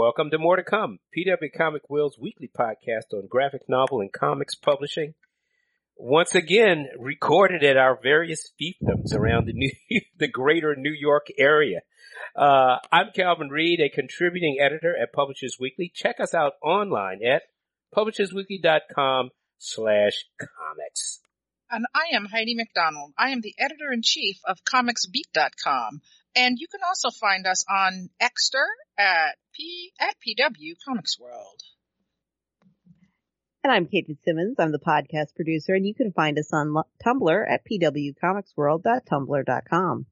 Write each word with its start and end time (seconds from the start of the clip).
Welcome 0.00 0.30
to 0.30 0.38
More 0.38 0.56
to 0.56 0.62
Come, 0.62 0.98
PW 1.14 1.52
Comic 1.54 1.90
World's 1.90 2.18
weekly 2.18 2.48
podcast 2.48 3.12
on 3.12 3.26
graphic 3.28 3.68
novel 3.68 4.00
and 4.00 4.10
comics 4.10 4.54
publishing. 4.54 5.12
Once 5.94 6.34
again, 6.34 6.88
recorded 6.98 7.62
at 7.62 7.76
our 7.76 7.98
various 8.02 8.50
fiefdoms 8.58 9.14
around 9.14 9.46
the 9.46 9.52
new, 9.54 9.70
the 10.18 10.26
greater 10.26 10.74
New 10.74 10.94
York 10.98 11.26
area. 11.36 11.80
Uh, 12.34 12.78
I'm 12.90 13.08
Calvin 13.14 13.50
Reid, 13.50 13.78
a 13.80 13.90
contributing 13.90 14.56
editor 14.58 14.96
at 14.96 15.12
Publishers 15.12 15.58
Weekly. 15.60 15.92
Check 15.94 16.16
us 16.18 16.32
out 16.32 16.54
online 16.64 17.20
at 17.22 17.42
publishersweekly.com 17.94 19.28
slash 19.58 20.24
comics. 20.40 21.20
And 21.70 21.84
I 21.94 22.16
am 22.16 22.24
Heidi 22.24 22.54
McDonald. 22.54 23.12
I 23.18 23.32
am 23.32 23.42
the 23.42 23.54
editor 23.58 23.92
in 23.92 24.00
chief 24.00 24.38
of 24.46 24.64
comicsbeat.com. 24.64 26.00
And 26.34 26.58
you 26.58 26.66
can 26.68 26.80
also 26.86 27.10
find 27.10 27.46
us 27.46 27.64
on 27.68 28.08
Exter 28.20 28.66
at 28.98 29.36
P 29.54 29.92
at 30.00 30.16
PW 30.16 30.74
Comics 30.86 31.18
World. 31.18 31.62
And 33.62 33.70
I'm 33.72 33.86
Kate 33.86 34.06
Fitzsimmons. 34.06 34.56
I'm 34.58 34.72
the 34.72 34.78
podcast 34.78 35.34
producer, 35.36 35.74
and 35.74 35.86
you 35.86 35.94
can 35.94 36.12
find 36.12 36.38
us 36.38 36.50
on 36.52 36.74
Tumblr 37.04 37.44
at 37.46 37.60
pwcomicsworld.tumblr.com. 37.70 40.06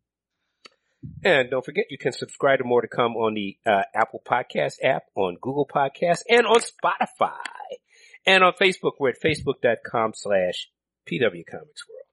And 1.24 1.50
don't 1.50 1.64
forget, 1.64 1.86
you 1.91 1.96
can 1.96 2.12
subscribe 2.12 2.58
to 2.58 2.64
More 2.64 2.82
to 2.82 2.88
Come 2.88 3.12
on 3.12 3.32
the 3.34 3.56
uh, 3.64 3.84
Apple 3.94 4.20
Podcast 4.28 4.84
app, 4.84 5.05
on 5.14 5.36
Google 5.41 5.66
Podcast, 5.66 6.24
and 6.28 6.44
on 6.46 6.60
Spotify. 6.60 7.38
And 8.27 8.44
on 8.44 8.52
Facebook, 8.60 8.92
we're 8.98 9.10
at 9.10 9.22
facebook.com 9.24 10.10
slash 10.14 10.69
pwcomicsworld. 11.10 12.07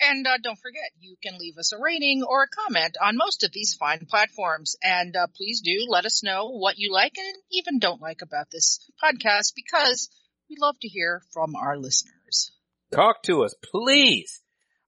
And 0.00 0.26
uh, 0.26 0.38
don't 0.42 0.58
forget, 0.58 0.90
you 0.98 1.16
can 1.22 1.38
leave 1.38 1.58
us 1.58 1.72
a 1.72 1.78
rating 1.78 2.22
or 2.22 2.44
a 2.44 2.48
comment 2.48 2.96
on 3.02 3.16
most 3.16 3.44
of 3.44 3.52
these 3.52 3.74
fine 3.74 4.06
platforms. 4.08 4.76
And 4.82 5.14
uh, 5.14 5.26
please 5.36 5.60
do 5.60 5.86
let 5.88 6.06
us 6.06 6.22
know 6.24 6.48
what 6.48 6.78
you 6.78 6.92
like 6.92 7.18
and 7.18 7.36
even 7.52 7.78
don't 7.78 8.00
like 8.00 8.22
about 8.22 8.50
this 8.50 8.80
podcast 9.02 9.52
because 9.54 10.08
we 10.48 10.56
love 10.58 10.76
to 10.80 10.88
hear 10.88 11.22
from 11.32 11.54
our 11.54 11.76
listeners. 11.76 12.52
Talk 12.92 13.22
to 13.24 13.44
us, 13.44 13.54
please. 13.62 14.40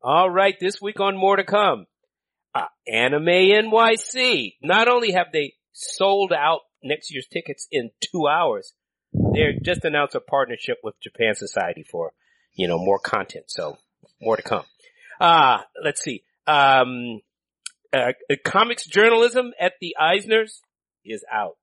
All 0.03 0.31
right, 0.31 0.57
this 0.59 0.83
week 0.83 0.99
on 0.99 1.17
More 1.17 1.37
to 1.37 1.45
Come, 1.45 1.87
uh, 2.55 2.67
Anime 2.89 3.27
NYC. 3.27 4.55
Not 4.61 4.89
only 4.89 5.13
have 5.13 5.29
they 5.33 5.55
sold 5.73 6.33
out 6.33 6.63
next 6.83 7.13
year's 7.13 7.29
tickets 7.29 7.69
in 7.71 7.91
two 8.01 8.27
hours, 8.27 8.73
they 9.13 9.59
just 9.63 9.85
announced 9.85 10.17
a 10.17 10.21
partnership 10.21 10.79
with 10.83 11.01
Japan 11.01 11.35
Society 11.35 11.85
for, 11.89 12.13
you 12.55 12.67
know, 12.67 12.79
more 12.79 12.99
content. 12.99 13.45
So 13.49 13.79
more 14.21 14.37
to 14.37 14.43
come. 14.43 14.65
Uh, 15.23 15.59
let's 15.83 16.03
see. 16.03 16.25
Um, 16.49 17.21
uh, 17.93 18.13
comics 18.45 18.85
journalism 18.87 19.53
at 19.61 19.75
the 19.81 19.95
Eisners 20.01 20.59
is 21.05 21.25
out. 21.33 21.57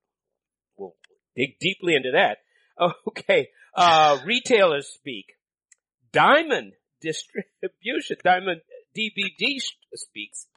We'll 0.78 0.96
dig 1.36 1.60
deeply 1.60 1.96
into 1.96 2.12
that. 2.14 2.38
Okay. 3.08 3.50
Uh, 3.76 4.20
retailers 4.26 4.88
speak. 4.88 5.34
Diamond 6.14 6.72
distribution, 7.02 8.16
Diamond 8.24 8.62
DVD 8.98 9.60
speaks. 9.96 10.48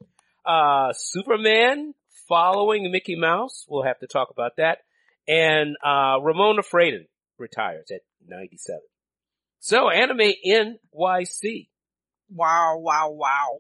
Uh, 0.47 0.93
Superman 0.93 1.95
following 2.29 2.93
Mickey 2.93 3.17
Mouse. 3.17 3.67
We'll 3.69 3.83
have 3.83 3.99
to 3.99 4.07
talk 4.07 4.29
about 4.31 4.53
that. 4.59 4.79
And, 5.27 5.75
uh, 5.85 6.21
Ramona 6.23 6.63
Fradon 6.63 7.09
retires 7.39 7.91
at 7.91 8.03
97. 8.25 8.81
So 9.59 9.91
anime 9.91 10.33
NYC. 10.47 11.67
Wow, 12.35 12.79
wow, 12.79 13.11
wow. 13.11 13.59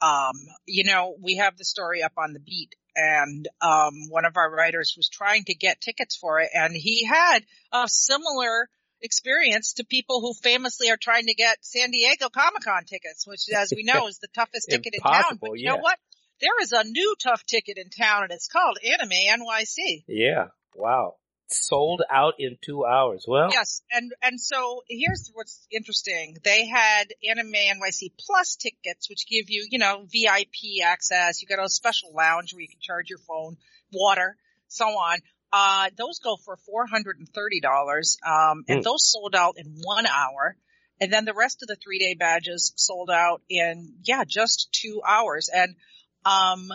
Um, 0.00 0.34
you 0.66 0.84
know, 0.84 1.16
we 1.20 1.36
have 1.36 1.56
the 1.56 1.64
story 1.64 2.02
up 2.02 2.12
on 2.16 2.32
the 2.32 2.40
beat 2.40 2.74
and, 2.94 3.48
um, 3.60 3.92
one 4.10 4.24
of 4.24 4.36
our 4.36 4.50
writers 4.50 4.94
was 4.96 5.08
trying 5.08 5.44
to 5.44 5.54
get 5.54 5.80
tickets 5.80 6.16
for 6.16 6.40
it 6.40 6.50
and 6.54 6.74
he 6.74 7.04
had 7.04 7.40
a 7.72 7.88
similar 7.88 8.68
experience 9.00 9.74
to 9.74 9.84
people 9.84 10.20
who 10.20 10.34
famously 10.34 10.90
are 10.90 10.96
trying 10.96 11.26
to 11.26 11.34
get 11.34 11.58
San 11.62 11.90
Diego 11.90 12.28
Comic 12.28 12.62
Con 12.62 12.84
tickets, 12.84 13.26
which 13.26 13.42
as 13.54 13.72
we 13.74 13.82
know 13.82 14.06
is 14.06 14.18
the 14.18 14.28
toughest 14.34 14.68
ticket 14.70 14.94
in 14.94 15.00
town. 15.00 15.38
But 15.40 15.52
you 15.54 15.64
yeah. 15.64 15.70
know 15.70 15.78
what? 15.78 15.98
There 16.40 16.62
is 16.62 16.72
a 16.72 16.84
new 16.84 17.16
tough 17.20 17.44
ticket 17.44 17.78
in 17.78 17.90
town 17.90 18.22
and 18.24 18.32
it's 18.32 18.48
called 18.48 18.78
Anime 18.84 19.10
NYC. 19.10 20.04
Yeah. 20.06 20.46
Wow 20.74 21.16
sold 21.48 22.02
out 22.10 22.34
in 22.38 22.56
two 22.64 22.84
hours. 22.84 23.24
Well, 23.26 23.48
yes, 23.50 23.82
and 23.90 24.12
and 24.22 24.40
so 24.40 24.82
here's 24.88 25.30
what's 25.34 25.66
interesting. 25.70 26.36
They 26.44 26.66
had 26.66 27.04
Anime 27.28 27.52
NYC 27.52 28.12
Plus 28.18 28.56
tickets, 28.56 29.08
which 29.08 29.26
give 29.28 29.48
you, 29.48 29.66
you 29.70 29.78
know, 29.78 30.04
VIP 30.04 30.84
access. 30.84 31.42
You 31.42 31.48
got 31.48 31.64
a 31.64 31.68
special 31.68 32.12
lounge 32.14 32.52
where 32.52 32.62
you 32.62 32.68
can 32.68 32.80
charge 32.80 33.08
your 33.08 33.18
phone, 33.18 33.56
water, 33.92 34.36
so 34.68 34.86
on. 34.86 35.18
Uh, 35.52 35.90
those 35.96 36.18
go 36.18 36.36
for 36.36 36.56
four 36.56 36.86
hundred 36.86 37.18
and 37.18 37.28
thirty 37.28 37.60
dollars, 37.60 38.18
um, 38.26 38.64
and 38.68 38.80
mm. 38.80 38.84
those 38.84 39.10
sold 39.10 39.34
out 39.34 39.54
in 39.56 39.80
one 39.82 40.06
hour. 40.06 40.56
And 41.00 41.12
then 41.12 41.24
the 41.24 41.34
rest 41.34 41.62
of 41.62 41.68
the 41.68 41.76
three 41.76 41.98
day 41.98 42.14
badges 42.14 42.72
sold 42.76 43.08
out 43.10 43.42
in 43.48 43.94
yeah, 44.02 44.24
just 44.26 44.68
two 44.72 45.00
hours. 45.06 45.48
And 45.52 45.76
um, 46.24 46.68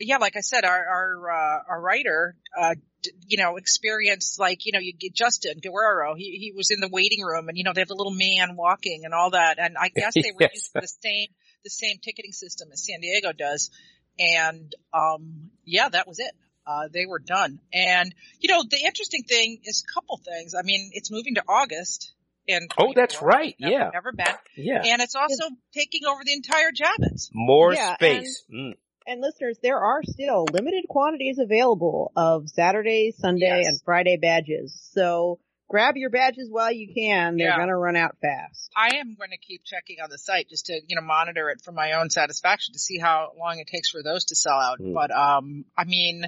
yeah, 0.00 0.18
like 0.18 0.36
I 0.36 0.40
said, 0.40 0.64
our 0.64 0.86
our 0.86 1.30
uh, 1.30 1.62
our 1.68 1.80
writer, 1.80 2.36
uh, 2.58 2.74
d- 3.02 3.10
you 3.26 3.38
know, 3.38 3.56
experienced 3.56 4.38
like 4.38 4.66
you 4.66 4.72
know, 4.72 4.78
you 4.78 4.92
get 4.92 5.14
Justin 5.14 5.58
Guerrero. 5.62 6.14
He 6.14 6.38
he 6.38 6.52
was 6.54 6.70
in 6.70 6.80
the 6.80 6.88
waiting 6.88 7.24
room, 7.24 7.48
and 7.48 7.58
you 7.58 7.64
know, 7.64 7.72
they 7.72 7.80
have 7.80 7.88
the 7.88 7.94
little 7.94 8.14
man 8.14 8.56
walking 8.56 9.02
and 9.04 9.14
all 9.14 9.30
that. 9.30 9.58
And 9.58 9.76
I 9.78 9.88
guess 9.94 10.14
they 10.14 10.32
were 10.32 10.42
yes. 10.42 10.50
using 10.54 10.80
the 10.80 10.88
same 10.88 11.28
the 11.64 11.70
same 11.70 11.98
ticketing 12.02 12.32
system 12.32 12.68
as 12.72 12.84
San 12.84 13.00
Diego 13.00 13.32
does. 13.32 13.70
And 14.18 14.74
um, 14.92 15.50
yeah, 15.64 15.88
that 15.88 16.06
was 16.08 16.18
it. 16.18 16.32
Uh, 16.66 16.88
they 16.92 17.06
were 17.06 17.18
done. 17.18 17.60
And 17.72 18.14
you 18.40 18.48
know, 18.48 18.62
the 18.68 18.78
interesting 18.84 19.22
thing 19.24 19.60
is 19.64 19.84
a 19.88 19.92
couple 19.92 20.18
things. 20.18 20.54
I 20.54 20.62
mean, 20.62 20.90
it's 20.92 21.10
moving 21.10 21.34
to 21.36 21.44
August. 21.48 22.12
In 22.46 22.66
oh, 22.78 22.94
that's 22.96 23.20
right. 23.20 23.54
Never, 23.60 23.72
yeah. 23.72 23.90
Never 23.92 24.10
been. 24.12 24.26
Yeah. 24.56 24.82
And 24.82 25.02
it's 25.02 25.14
also 25.14 25.44
taking 25.74 26.06
over 26.06 26.22
the 26.24 26.32
entire 26.32 26.72
Javits. 26.72 27.28
More 27.34 27.74
Yeah, 27.74 27.94
space. 27.96 28.42
Mm. 28.50 28.72
And 29.08 29.22
listeners, 29.22 29.58
there 29.62 29.78
are 29.78 30.02
still 30.04 30.44
limited 30.52 30.84
quantities 30.88 31.38
available 31.38 32.12
of 32.14 32.48
Saturday, 32.50 33.12
Sunday, 33.16 33.62
Yes. 33.62 33.66
and 33.68 33.80
Friday 33.82 34.18
badges. 34.18 34.78
So 34.92 35.40
grab 35.68 35.96
your 35.96 36.10
badges 36.10 36.48
while 36.50 36.70
you 36.70 36.92
can. 36.94 37.38
They're 37.38 37.48
Yeah. 37.48 37.56
gonna 37.56 37.76
run 37.76 37.96
out 37.96 38.16
fast. 38.20 38.70
I 38.76 38.96
am 38.96 39.14
going 39.14 39.30
to 39.30 39.38
keep 39.38 39.64
checking 39.64 39.96
on 40.02 40.10
the 40.10 40.18
site 40.18 40.48
just 40.50 40.66
to, 40.66 40.80
you 40.86 40.94
know, 40.94 41.00
monitor 41.02 41.48
it 41.48 41.62
for 41.64 41.72
my 41.72 41.92
own 41.92 42.10
satisfaction 42.10 42.74
to 42.74 42.78
see 42.78 42.98
how 42.98 43.32
long 43.38 43.58
it 43.58 43.66
takes 43.66 43.88
for 43.90 44.02
those 44.02 44.26
to 44.26 44.36
sell 44.36 44.58
out. 44.58 44.76
Hmm. 44.78 44.92
But, 44.92 45.10
um, 45.10 45.64
I 45.76 45.84
mean, 45.84 46.24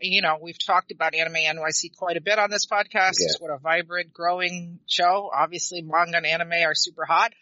you 0.00 0.22
know, 0.22 0.38
we've 0.40 0.58
talked 0.64 0.90
about 0.90 1.14
Anime 1.14 1.36
NYC 1.36 1.90
quite 1.96 2.16
a 2.16 2.20
bit 2.20 2.38
on 2.38 2.50
this 2.50 2.66
podcast. 2.66 3.18
Yeah. 3.20 3.34
What 3.40 3.50
a 3.52 3.58
vibrant, 3.58 4.12
growing 4.12 4.80
show. 4.88 5.30
Obviously, 5.32 5.82
manga 5.82 6.16
and 6.18 6.26
anime 6.26 6.52
are 6.66 6.74
super 6.74 7.04
hot. 7.04 7.32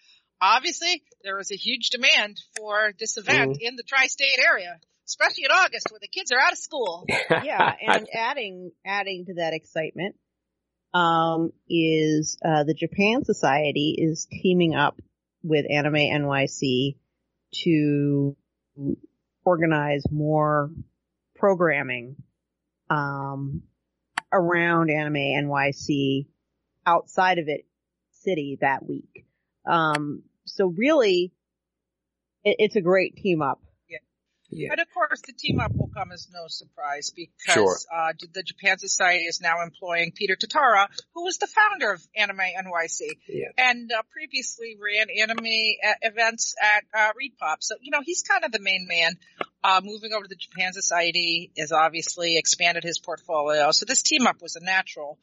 Obviously, 0.40 1.02
there 1.22 1.36
was 1.36 1.50
a 1.52 1.56
huge 1.56 1.90
demand 1.90 2.40
for 2.56 2.92
this 2.98 3.16
event 3.16 3.52
Mm-hmm. 3.52 3.66
in 3.66 3.76
the 3.76 3.82
tri-state 3.82 4.38
area, 4.44 4.78
especially 5.06 5.44
in 5.44 5.50
August 5.50 5.88
when 5.90 6.00
the 6.00 6.08
kids 6.08 6.32
are 6.32 6.38
out 6.38 6.52
of 6.52 6.58
school. 6.58 7.04
yeah, 7.30 7.72
and 7.86 8.08
adding 8.14 8.72
adding 8.84 9.26
to 9.26 9.34
that 9.34 9.52
excitement 9.52 10.16
um, 10.94 11.52
is 11.68 12.38
uh, 12.44 12.64
the 12.64 12.74
Japan 12.74 13.24
Society 13.24 13.94
is 13.98 14.26
teaming 14.30 14.74
up 14.74 15.00
with 15.42 15.66
Anime 15.70 15.94
NYC 15.94 16.96
to 17.64 18.36
organize 19.44 20.04
more 20.10 20.70
programming 21.36 22.16
um, 22.88 23.62
around 24.32 24.90
Anime 24.90 25.14
NYC 25.14 26.26
outside 26.86 27.38
of 27.38 27.48
it 27.48 27.66
city 28.12 28.58
that 28.60 28.86
week. 28.86 29.26
Um, 29.66 30.22
so 30.54 30.66
really, 30.76 31.32
it, 32.44 32.56
it's 32.58 32.76
a 32.76 32.80
great 32.80 33.16
team 33.16 33.42
up. 33.42 33.60
yeah. 34.52 34.72
And 34.72 34.80
of 34.80 34.88
course, 34.92 35.20
the 35.24 35.32
team 35.32 35.60
up 35.60 35.70
will 35.76 35.90
come 35.94 36.10
as 36.10 36.26
no 36.32 36.46
surprise 36.48 37.12
because 37.14 37.54
Sure. 37.54 37.78
uh, 37.94 38.12
the 38.34 38.42
Japan 38.42 38.78
Society 38.78 39.22
is 39.24 39.40
now 39.40 39.62
employing 39.62 40.10
Peter 40.12 40.34
Tatara, 40.34 40.88
who 41.14 41.22
was 41.22 41.38
the 41.38 41.46
founder 41.46 41.92
of 41.92 42.02
Anime 42.16 42.38
NYC 42.40 43.10
Yeah. 43.28 43.44
and 43.56 43.90
uh, 43.92 44.02
previously 44.12 44.76
ran 44.82 45.06
anime 45.22 45.46
e- 45.46 45.78
events 46.02 46.56
at 46.60 46.82
uh, 46.92 47.12
ReedPop. 47.12 47.58
So 47.60 47.76
you 47.80 47.92
know 47.92 48.00
he's 48.04 48.22
kind 48.22 48.44
of 48.44 48.50
the 48.50 48.58
main 48.60 48.86
man. 48.88 49.12
Uh, 49.62 49.80
moving 49.84 50.12
over 50.12 50.24
to 50.24 50.28
the 50.28 50.34
Japan 50.34 50.72
Society 50.72 51.52
has 51.56 51.70
obviously 51.70 52.36
expanded 52.38 52.82
his 52.82 52.98
portfolio. 52.98 53.70
So 53.70 53.84
this 53.86 54.02
team 54.02 54.26
up 54.26 54.40
was 54.42 54.56
a 54.56 54.64
natural, 54.64 55.18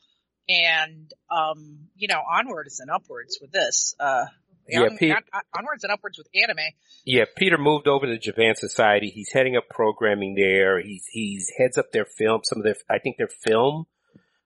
and 0.47 1.12
um, 1.29 1.89
you 1.97 2.07
know 2.07 2.21
onwards 2.39 2.79
and 2.79 2.89
upwards 2.89 3.39
with 3.41 3.51
this. 3.51 3.94
Uh, 4.00 4.25
Yeah, 4.69 4.81
on- 4.81 4.98
Pete- 4.98 5.12
on- 5.12 5.42
onwards 5.58 5.84
and 5.84 5.92
upwards 5.92 6.18
with 6.18 6.28
anime. 6.36 6.66
Yeah, 7.06 7.25
Peter 7.36 7.58
moved 7.58 7.88
over 7.88 8.06
to 8.06 8.18
Japan 8.18 8.56
Society. 8.56 9.10
He's 9.10 9.31
heading 9.31 9.56
up 9.56 9.69
programming 9.69 10.36
there. 10.36 10.80
He's 10.81 11.06
he's 11.12 11.52
heads 11.58 11.78
up 11.78 11.92
their 11.92 12.06
film, 12.06 12.42
some 12.44 12.60
of 12.60 12.64
their 12.64 12.75
I 12.90 13.00
think 13.00 13.18
their 13.18 13.30
film. 13.30 13.86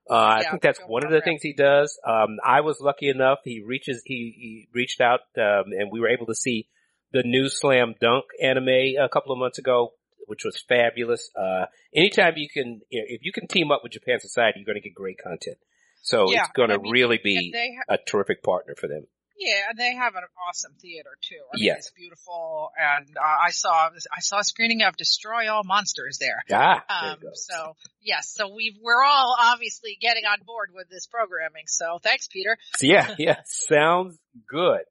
Uh, 0.09 0.13
I 0.39 0.43
think 0.49 0.61
that's 0.61 0.79
one 0.87 1.05
of 1.05 1.11
the 1.11 1.21
things 1.21 1.41
he 1.41 1.53
does. 1.53 1.97
Um, 2.05 2.37
I 2.45 2.61
was 2.61 2.81
lucky 2.81 3.07
enough. 3.07 3.39
He 3.45 3.61
reaches 3.65 4.01
he, 4.05 4.33
he 4.35 4.67
reached 4.73 4.99
out 4.99 5.21
um, 5.37 5.71
and 5.77 5.89
we 5.91 5.99
were 6.01 6.09
able 6.09 6.25
to 6.25 6.35
see 6.35 6.67
the 7.13 7.23
new 7.23 7.47
Slam 7.49 7.95
Dunk 8.01 8.25
anime 8.41 8.67
a 8.99 9.07
couple 9.09 9.31
of 9.31 9.37
months 9.37 9.57
ago. 9.57 9.93
which 10.27 10.43
was 10.45 10.57
fabulous. 10.67 11.29
Uh, 11.35 11.65
anytime 11.95 12.33
you 12.37 12.47
can, 12.49 12.81
you 12.89 12.99
know, 13.01 13.05
if 13.07 13.21
you 13.23 13.31
can 13.31 13.47
team 13.47 13.71
up 13.71 13.81
with 13.83 13.91
Japan 13.93 14.19
Society, 14.19 14.59
you're 14.59 14.65
going 14.65 14.81
to 14.81 14.87
get 14.87 14.93
great 14.95 15.17
content. 15.21 15.57
So 16.01 16.31
Yeah, 16.31 16.41
it's 16.43 16.51
going 16.55 16.69
to 16.69 16.75
I 16.75 16.77
mean, 16.79 16.91
really 16.91 17.19
be 17.23 17.51
they 17.53 17.75
ha- 17.75 17.95
a 17.95 17.97
terrific 17.97 18.41
partner 18.43 18.73
for 18.75 18.87
them. 18.87 19.07
Yeah, 19.43 19.69
and 19.69 19.77
they 19.77 19.95
have 19.95 20.15
an 20.15 20.23
awesome 20.47 20.73
theater 20.81 21.09
too. 21.21 21.41
I 21.53 21.57
mean, 21.57 21.65
Yes. 21.65 21.77
it's 21.79 21.91
beautiful, 21.91 22.69
and 22.77 23.07
uh, 23.17 23.45
I 23.47 23.49
saw 23.51 23.89
I 24.15 24.19
saw 24.19 24.39
a 24.39 24.43
screening 24.43 24.83
of 24.83 24.95
Destroy 24.97 25.51
All 25.51 25.63
Monsters 25.63 26.19
there. 26.19 26.43
Ah, 26.51 26.83
Um, 27.13 27.17
so 27.33 27.75
yes, 28.01 28.31
so 28.33 28.53
we've 28.53 28.77
we're 28.81 29.03
all 29.03 29.35
obviously 29.39 29.97
getting 29.99 30.25
on 30.25 30.37
board 30.45 30.69
with 30.73 30.89
this 30.89 31.07
programming. 31.07 31.63
So 31.67 31.99
thanks, 32.03 32.27
Peter. 32.27 32.57
Yeah, 32.81 33.15
yeah, 33.19 33.37
sounds 33.45 34.17
good. 34.47 34.81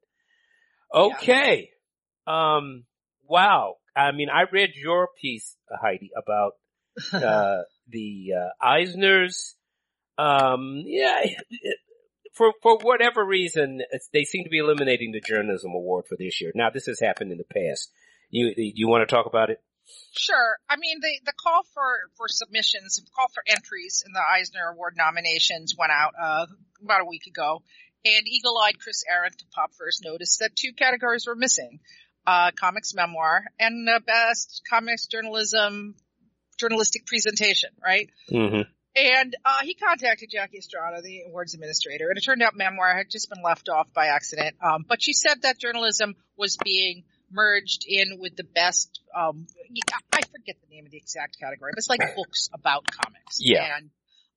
Okay. 0.92 1.70
Um, 2.26 2.84
wow. 3.28 3.76
I 3.94 4.12
mean, 4.12 4.28
I 4.30 4.42
read 4.50 4.70
your 4.74 5.08
piece, 5.20 5.56
Heidi, 5.70 6.10
about, 6.16 6.52
uh, 7.12 7.62
the, 7.88 8.32
uh, 8.36 8.64
Eisners. 8.66 9.54
Um, 10.18 10.82
yeah, 10.86 11.20
for, 12.40 12.54
for 12.62 12.78
whatever 12.78 13.22
reason, 13.22 13.82
they 14.14 14.24
seem 14.24 14.44
to 14.44 14.50
be 14.50 14.56
eliminating 14.56 15.12
the 15.12 15.20
journalism 15.20 15.72
award 15.74 16.06
for 16.08 16.16
this 16.16 16.40
year. 16.40 16.52
Now, 16.54 16.70
this 16.70 16.86
has 16.86 16.98
happened 16.98 17.32
in 17.32 17.36
the 17.36 17.44
past. 17.44 17.92
You, 18.30 18.54
you 18.56 18.88
want 18.88 19.06
to 19.06 19.14
talk 19.14 19.26
about 19.26 19.50
it? 19.50 19.62
Sure. 20.12 20.56
I 20.68 20.76
mean, 20.76 21.00
the 21.00 21.20
the 21.26 21.32
call 21.32 21.62
for 21.74 21.98
for 22.16 22.28
submissions, 22.28 22.96
the 22.96 23.10
call 23.14 23.26
for 23.34 23.42
entries 23.46 24.04
in 24.06 24.12
the 24.12 24.22
Eisner 24.22 24.68
Award 24.72 24.94
nominations 24.96 25.74
went 25.76 25.90
out 25.90 26.12
uh, 26.18 26.46
about 26.82 27.00
a 27.00 27.06
week 27.06 27.26
ago, 27.26 27.62
and 28.04 28.22
eagle-eyed 28.28 28.78
Chris 28.78 29.02
Arrant 29.10 29.36
to 29.38 29.44
Popverse 29.46 30.00
noticed 30.02 30.38
that 30.38 30.54
two 30.54 30.72
categories 30.74 31.26
were 31.26 31.34
missing: 31.34 31.80
uh, 32.24 32.52
comics 32.52 32.94
memoir 32.94 33.46
and 33.58 33.88
uh, 33.88 33.98
best 34.06 34.62
comics 34.70 35.08
journalism 35.08 35.96
journalistic 36.56 37.04
presentation. 37.04 37.70
Right. 37.82 38.08
Mm-hmm. 38.30 38.70
And 38.96 39.36
uh, 39.44 39.62
he 39.62 39.74
contacted 39.74 40.30
Jackie 40.30 40.58
Estrada, 40.58 41.00
the 41.00 41.22
awards 41.28 41.54
administrator, 41.54 42.08
and 42.08 42.18
it 42.18 42.22
turned 42.22 42.42
out 42.42 42.56
memoir 42.56 42.96
had 42.96 43.08
just 43.08 43.30
been 43.30 43.42
left 43.42 43.68
off 43.68 43.92
by 43.94 44.06
accident. 44.06 44.56
Um, 44.62 44.84
but 44.88 45.00
she 45.00 45.12
said 45.12 45.42
that 45.42 45.58
journalism 45.58 46.16
was 46.36 46.56
being 46.56 47.04
merged 47.30 47.84
in 47.86 48.18
with 48.18 48.36
the 48.36 48.44
best. 48.44 49.00
Um, 49.16 49.46
I 50.12 50.22
forget 50.22 50.56
the 50.60 50.74
name 50.74 50.86
of 50.86 50.90
the 50.90 50.98
exact 50.98 51.38
category, 51.38 51.70
but 51.72 51.78
it's 51.78 51.88
like 51.88 52.16
books 52.16 52.48
about 52.52 52.84
comics. 52.90 53.38
Yeah. 53.38 53.76
And 53.76 53.90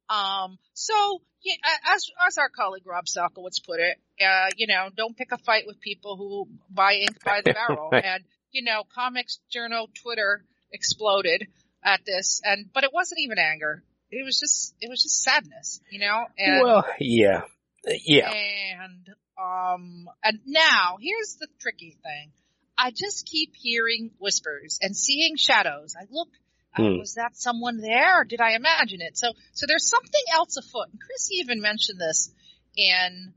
um, 0.09 0.59
so 0.73 1.21
yeah, 1.43 1.55
as 1.93 2.09
as 2.27 2.37
our 2.37 2.49
colleague 2.49 2.83
Rob 2.85 3.05
Salkowitz 3.05 3.65
put 3.65 3.79
it, 3.79 3.97
uh, 4.21 4.49
you 4.55 4.67
know, 4.67 4.89
don't 4.95 5.17
pick 5.17 5.31
a 5.31 5.37
fight 5.37 5.63
with 5.65 5.79
people 5.79 6.15
who 6.15 6.47
buy 6.69 6.93
ink 6.93 7.23
by 7.23 7.41
the 7.43 7.53
barrel. 7.67 7.89
And 7.91 8.23
you 8.51 8.63
know, 8.63 8.83
comics 8.93 9.39
journal 9.51 9.89
Twitter 10.01 10.43
exploded 10.71 11.47
at 11.83 12.01
this, 12.05 12.41
and 12.43 12.69
but 12.73 12.83
it 12.83 12.91
wasn't 12.93 13.21
even 13.21 13.39
anger. 13.39 13.83
It 14.13 14.23
was 14.25 14.39
just 14.39 14.75
it 14.79 14.89
was 14.89 15.01
just 15.01 15.21
sadness, 15.23 15.81
you 15.89 15.99
know. 15.99 16.25
And 16.37 16.61
Well, 16.61 16.85
yeah. 16.99 17.41
Yeah. 17.85 18.31
and 18.31 19.09
um 19.37 20.07
and 20.23 20.39
now 20.45 20.97
here's 21.01 21.37
the 21.39 21.47
tricky 21.59 21.97
thing. 22.03 22.31
I 22.77 22.91
just 22.91 23.25
keep 23.25 23.53
hearing 23.55 24.11
whispers 24.19 24.79
and 24.81 24.95
seeing 24.95 25.35
shadows. 25.37 25.95
I 25.99 26.05
look 26.11 26.29
uh, 26.75 26.81
Hmm. 26.81 26.97
was 26.97 27.15
that 27.15 27.35
someone 27.35 27.77
there 27.81 28.21
or 28.21 28.23
did 28.23 28.41
I 28.41 28.55
imagine 28.55 29.01
it? 29.01 29.17
So 29.17 29.31
so 29.53 29.65
there's 29.67 29.87
something 29.87 30.23
else 30.33 30.57
afoot. 30.57 30.89
And 30.91 30.99
Chris 30.99 31.29
even 31.31 31.61
mentioned 31.61 31.99
this 31.99 32.31
in 32.75 33.33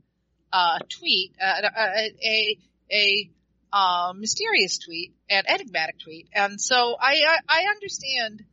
uh, 0.51 0.79
a 0.81 0.85
tweet, 0.85 1.33
uh, 1.41 1.69
a 1.75 2.09
a, 2.25 2.57
a 2.91 3.29
uh, 3.73 4.13
mysterious 4.15 4.79
tweet, 4.79 5.13
an 5.29 5.43
enigmatic 5.47 5.99
tweet. 5.99 6.29
And 6.33 6.59
so 6.59 6.95
I, 6.99 7.21
I 7.27 7.37
I 7.47 7.61
understand 7.69 8.43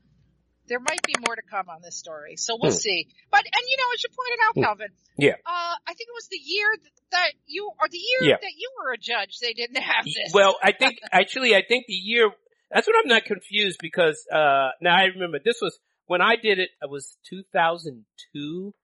there 0.69 0.81
might 0.81 1.03
be 1.05 1.15
more 1.27 1.37
to 1.37 1.43
come 1.43 1.69
on 1.69 1.83
this 1.83 1.97
story. 1.97 2.37
So 2.37 2.57
we'll 2.61 2.73
Hmm. 2.73 2.77
see. 2.79 3.09
But 3.31 3.45
and 3.45 3.63
you 3.69 3.77
know, 3.77 3.89
as 3.95 4.03
you 4.03 4.09
pointed 4.17 4.39
out, 4.47 4.55
Hmm. 4.55 4.63
Calvin, 4.63 4.93
Yeah. 5.19 5.37
uh, 5.47 5.75
I 5.87 5.93
think 5.95 6.09
it 6.09 6.15
was 6.15 6.29
the 6.29 6.41
year 6.43 6.69
that 7.13 7.33
you 7.47 7.71
or 7.81 7.89
the 7.89 7.99
year 7.99 8.31
Yeah. 8.31 8.37
that 8.41 8.53
you 8.57 8.71
were 8.79 8.93
a 8.93 8.99
judge. 8.99 9.39
They 9.41 9.53
didn't 9.53 9.77
have 9.83 10.05
this. 10.05 10.33
Well, 10.33 10.57
I 10.63 10.73
think 10.79 10.99
actually, 11.13 11.55
I 11.55 11.63
think 11.67 11.87
the 11.87 11.95
year. 11.95 12.31
That's 12.71 12.87
what 12.89 12.97
I'm 12.99 13.09
not 13.09 13.25
confused 13.25 13.79
because 13.81 14.27
uh 14.33 14.71
now 14.81 14.97
I 14.97 15.05
remember 15.05 15.39
this 15.45 15.59
was 15.61 15.79
when 16.07 16.21
I 16.21 16.37
did 16.37 16.59
it. 16.59 16.71
It 16.83 16.91
was 16.91 17.17
2002, 17.31 18.75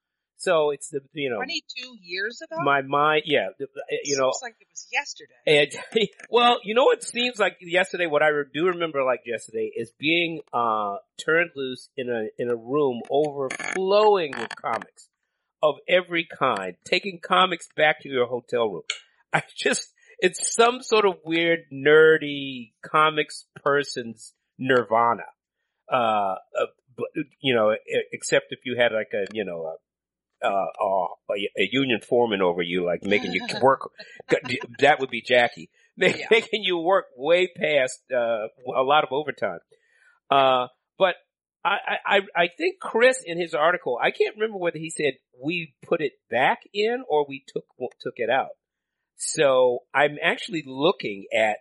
so 0.40 0.70
it's 0.70 0.88
the 0.88 1.00
you 1.12 1.28
know 1.28 1.36
22 1.36 1.98
years 2.00 2.40
ago. 2.40 2.56
my 2.64 2.80
mind. 2.80 3.24
Yeah, 3.26 3.48
the- 3.58 3.68
you 4.04 4.16
know, 4.16 4.30
Seems 4.32 4.42
like 4.42 4.56
it 4.58 4.68
was 4.70 4.86
yesterday. 4.90 5.34
and 5.46 6.08
well, 6.30 6.60
you 6.64 6.74
know 6.74 6.84
what 6.84 7.02
seems 7.04 7.38
like 7.38 7.58
yesterday. 7.60 8.06
What 8.06 8.22
I 8.22 8.30
do 8.52 8.66
remember 8.68 9.04
like 9.04 9.20
yesterday 9.26 9.70
is 9.76 9.92
being 9.98 10.40
uh 10.54 10.96
turned 11.22 11.50
loose 11.54 11.90
in 11.94 12.08
a 12.08 12.28
in 12.42 12.48
a 12.48 12.56
room 12.56 13.02
overflowing 13.10 14.32
with 14.38 14.56
comics 14.56 15.08
of 15.62 15.74
every 15.86 16.26
kind, 16.26 16.76
taking 16.86 17.20
comics 17.22 17.68
back 17.76 18.00
to 18.00 18.08
your 18.08 18.26
hotel 18.26 18.66
room. 18.70 18.82
I 19.34 19.42
just 19.56 19.88
it's 20.18 20.54
some 20.54 20.80
sort 20.80 21.04
of 21.04 21.14
weird 21.24 21.60
nerdy 21.70 22.72
comics 22.82 23.44
person's 23.62 24.32
nirvana. 24.58 25.24
Uh, 25.92 26.36
uh 26.58 26.66
you 27.40 27.54
know, 27.54 27.74
except 28.12 28.46
if 28.50 28.60
you 28.64 28.76
had 28.78 28.92
like 28.92 29.12
a 29.14 29.26
you 29.32 29.44
know 29.44 29.64
a 29.64 29.76
uh, 30.42 30.48
uh, 30.48 31.06
a, 31.30 31.48
a 31.62 31.68
union 31.70 32.00
foreman 32.00 32.42
over 32.42 32.62
you, 32.62 32.84
like 32.84 33.02
making 33.04 33.32
you 33.32 33.46
work. 33.62 33.90
that 34.80 35.00
would 35.00 35.10
be 35.10 35.22
Jackie, 35.22 35.70
Make- 35.96 36.18
Yeah. 36.18 36.26
making 36.30 36.62
you 36.62 36.78
work 36.78 37.06
way 37.16 37.48
past 37.48 38.00
uh, 38.12 38.46
a 38.74 38.82
lot 38.82 39.04
of 39.04 39.12
overtime. 39.12 39.58
Uh, 40.30 40.68
but 40.98 41.16
I, 41.64 41.76
I, 42.06 42.20
I 42.36 42.48
think 42.56 42.78
Chris 42.80 43.22
in 43.24 43.38
his 43.38 43.52
article, 43.54 43.98
I 44.02 44.10
can't 44.12 44.34
remember 44.36 44.58
whether 44.58 44.78
he 44.78 44.88
said 44.90 45.14
we 45.42 45.74
put 45.86 46.00
it 46.00 46.12
back 46.30 46.60
in 46.72 47.04
or 47.08 47.26
we 47.28 47.44
took 47.46 47.64
took 48.00 48.14
it 48.16 48.30
out. 48.30 48.50
So 49.16 49.80
I'm 49.92 50.16
actually 50.22 50.64
looking 50.66 51.26
at 51.36 51.58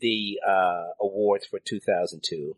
the 0.00 0.40
uh, 0.44 0.88
awards 1.00 1.46
for 1.46 1.60
2002. 1.60 2.56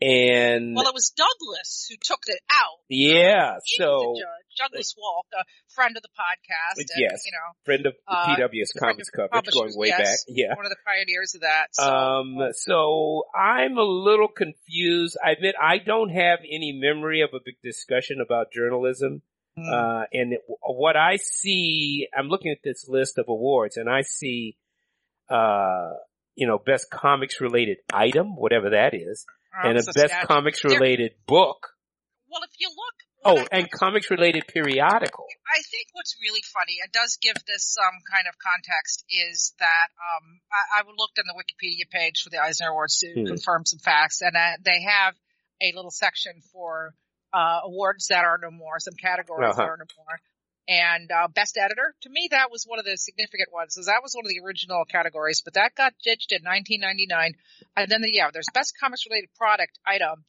And 0.00 0.74
Well, 0.76 0.86
it 0.88 0.94
was 0.94 1.10
Douglas 1.16 1.86
who 1.88 1.96
took 2.02 2.20
it 2.26 2.40
out. 2.52 2.80
yeah, 2.88 3.56
so. 3.64 4.14
Douglas 4.58 4.94
Wolk, 4.98 5.24
a 5.38 5.44
friend 5.74 5.96
of 5.96 6.02
the 6.02 6.08
podcast, 6.10 6.78
and, 6.78 6.88
Yes. 6.96 7.22
you 7.26 7.32
know, 7.32 7.52
friend 7.64 7.86
of 7.86 7.94
Uh, 8.08 8.26
PW's 8.36 8.72
comics 8.72 9.08
friend 9.10 9.28
of 9.32 9.44
coverage 9.44 9.54
going 9.54 9.72
way 9.76 9.88
yes. 9.88 10.24
back. 10.24 10.34
Yeah. 10.34 10.54
one 10.56 10.64
of 10.66 10.70
the 10.70 10.76
pioneers 10.86 11.34
of 11.34 11.42
that. 11.42 11.68
So, 11.72 11.82
Um, 11.84 12.52
so 12.52 13.24
I'm 13.34 13.76
a 13.78 13.82
little 13.84 14.28
confused. 14.28 15.16
I 15.22 15.32
admit 15.32 15.54
I 15.60 15.78
don't 15.78 16.08
have 16.10 16.40
any 16.40 16.72
memory 16.72 17.20
of 17.22 17.30
a 17.34 17.40
big 17.44 17.56
discussion 17.62 18.20
about 18.20 18.50
journalism. 18.52 19.22
mm, 19.58 19.72
Uh, 19.72 20.06
and 20.12 20.34
it, 20.34 20.40
what 20.60 20.96
I 20.96 21.16
see, 21.16 22.08
I'm 22.14 22.28
looking 22.28 22.50
at 22.52 22.62
this 22.62 22.86
list 22.88 23.16
of 23.18 23.28
awards 23.28 23.76
and 23.78 23.88
I 23.88 24.02
see, 24.02 24.56
uh, 25.30 25.92
you 26.34 26.46
know, 26.46 26.58
best 26.58 26.90
comics 26.90 27.40
related 27.40 27.78
item, 27.92 28.36
whatever 28.36 28.70
that 28.70 28.92
is, 28.94 29.24
and 29.64 29.78
a 29.78 29.82
best 29.92 30.14
comics 30.26 30.64
related 30.64 31.12
book. 31.26 31.68
Well, 32.28 32.42
if 32.44 32.50
you 32.58 32.68
look, 32.68 32.94
Oh, 33.24 33.38
I- 33.38 33.58
and 33.58 33.70
comics 33.70 34.08
related 34.10 34.46
periodical. 34.46 35.26
I 35.52 35.58
think 35.62 35.88
what's 35.92 36.14
really 36.22 36.42
funny, 36.42 36.74
it 36.84 36.92
does 36.92 37.18
give 37.20 37.34
this 37.46 37.76
um, 37.80 37.98
kind 38.12 38.28
of 38.28 38.34
context, 38.38 39.04
is 39.10 39.52
that 39.58 39.88
um, 39.98 40.40
I, 40.52 40.80
I 40.80 40.82
looked 40.86 41.18
on 41.18 41.24
the 41.26 41.34
Wikipedia 41.34 41.90
page 41.90 42.22
for 42.22 42.30
the 42.30 42.38
Eisner 42.38 42.68
Awards 42.68 42.98
to 42.98 43.12
Hmm. 43.12 43.26
confirm 43.26 43.64
some 43.64 43.80
facts, 43.80 44.20
and 44.22 44.36
uh, 44.36 44.56
they 44.62 44.82
have 44.82 45.14
a 45.60 45.72
little 45.74 45.90
section 45.90 46.40
for 46.52 46.94
uh, 47.32 47.60
awards 47.64 48.08
that 48.08 48.24
are 48.24 48.38
no 48.40 48.50
more, 48.50 48.78
some 48.78 48.94
categories 48.94 49.50
Uh-huh. 49.50 49.62
that 49.62 49.68
are 49.68 49.76
no 49.76 49.86
more. 49.98 50.20
And 50.68 51.10
uh, 51.12 51.28
best 51.28 51.56
editor, 51.56 51.94
to 52.02 52.10
me, 52.10 52.28
that 52.32 52.50
was 52.50 52.64
one 52.66 52.80
of 52.80 52.84
the 52.84 52.96
significant 52.96 53.52
ones, 53.52 53.74
because 53.74 53.86
that 53.86 54.02
was 54.02 54.14
one 54.14 54.24
of 54.24 54.30
the 54.30 54.44
original 54.44 54.84
categories, 54.84 55.40
but 55.44 55.54
that 55.54 55.76
got 55.76 55.94
ditched 56.02 56.32
in 56.32 56.42
1999. 56.42 57.34
And 57.76 57.88
then, 57.88 58.02
the, 58.02 58.10
yeah, 58.12 58.30
there's 58.32 58.48
best 58.52 58.74
comics 58.80 59.06
related 59.08 59.30
product 59.38 59.78
item. 59.86 60.24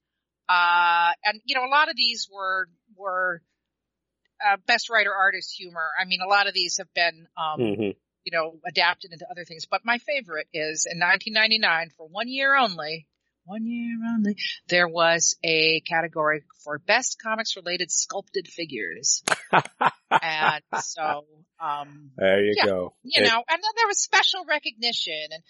Uh, 0.48 1.12
and 1.26 1.42
you 1.46 1.56
know, 1.56 1.66
a 1.66 1.74
lot 1.74 1.90
of 1.90 1.96
these 1.96 2.30
were, 2.32 2.70
were, 2.96 3.42
uh, 4.46 4.58
best 4.68 4.92
writer 4.92 5.14
artist 5.14 5.56
humor. 5.58 5.90
I 6.00 6.06
mean, 6.06 6.20
a 6.22 6.30
lot 6.30 6.48
of 6.48 6.54
these 6.54 6.78
have 6.78 6.94
been, 6.94 7.28
um, 7.36 7.76
hmm 7.76 7.90
you 8.28 8.38
know, 8.38 8.60
adapted 8.68 9.14
into 9.14 9.26
other 9.32 9.46
things. 9.46 9.66
But 9.72 9.86
my 9.86 10.00
favorite 10.00 10.48
is 10.54 10.86
in 10.86 11.00
1999 11.00 11.92
for 11.96 12.10
one 12.10 12.28
year 12.28 12.58
only, 12.58 13.08
one 13.48 13.66
year 13.66 13.96
only, 14.14 14.36
there 14.68 14.88
was 14.88 15.36
a 15.44 15.80
category 15.82 16.44
for 16.64 16.78
best 16.78 17.18
comics 17.22 17.56
related 17.56 17.90
sculpted 17.90 18.48
figures. 18.48 19.24
and 20.22 20.62
so, 20.82 21.26
um, 21.60 22.12
there 22.18 22.44
you 22.44 22.54
Yeah. 22.58 22.66
go. 22.66 22.94
you 23.04 23.24
It- 23.24 23.28
know, 23.28 23.44
and 23.50 23.64
then 23.64 23.72
there 23.78 23.88
was 23.88 24.00
special 24.02 24.44
recognition 24.46 25.28
and 25.32 25.42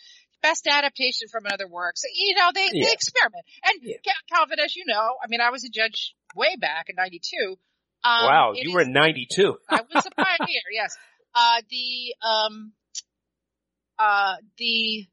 best 0.44 0.68
adaptation 0.68 1.28
from 1.30 1.46
another 1.48 1.68
work. 1.68 1.98
So, 1.98 2.08
you 2.14 2.36
know, 2.36 2.52
they, 2.54 2.70
Yeah. 2.72 2.86
they 2.86 2.94
experiment. 2.94 3.44
And 3.66 3.80
Yeah. 3.82 3.98
Calvin, 4.32 4.60
as 4.60 4.76
you 4.76 4.86
know, 4.86 5.18
I 5.24 5.28
mean, 5.28 5.42
I 5.42 5.50
was 5.50 5.64
a 5.66 5.70
judge 5.70 6.16
way 6.36 6.56
back 6.56 6.90
in 6.90 6.96
92. 6.96 7.58
Um, 8.04 8.26
wow, 8.26 8.54
you 8.54 8.72
were 8.74 8.86
92. 8.86 9.58
I 9.70 9.82
was 9.94 10.06
a 10.06 10.12
pioneer, 10.12 10.62
yes. 10.72 10.96
Uh, 11.34 11.62
the, 11.70 12.16
um, 12.22 12.74
uh, 14.00 14.36
the 14.58 15.08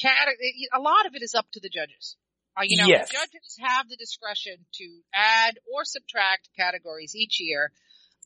cat, 0.00 0.28
a 0.72 0.80
lot 0.80 1.06
of 1.06 1.14
it 1.14 1.22
is 1.22 1.34
up 1.34 1.46
to 1.52 1.60
the 1.60 1.68
judges. 1.68 2.16
Uh, 2.56 2.62
you 2.64 2.76
know, 2.76 2.88
Yes. 2.88 3.08
the 3.08 3.14
judges 3.14 3.56
have 3.60 3.88
the 3.88 3.96
discretion 3.96 4.66
to 4.74 5.00
add 5.14 5.58
or 5.72 5.84
subtract 5.84 6.48
categories 6.56 7.14
each 7.14 7.38
year. 7.40 7.70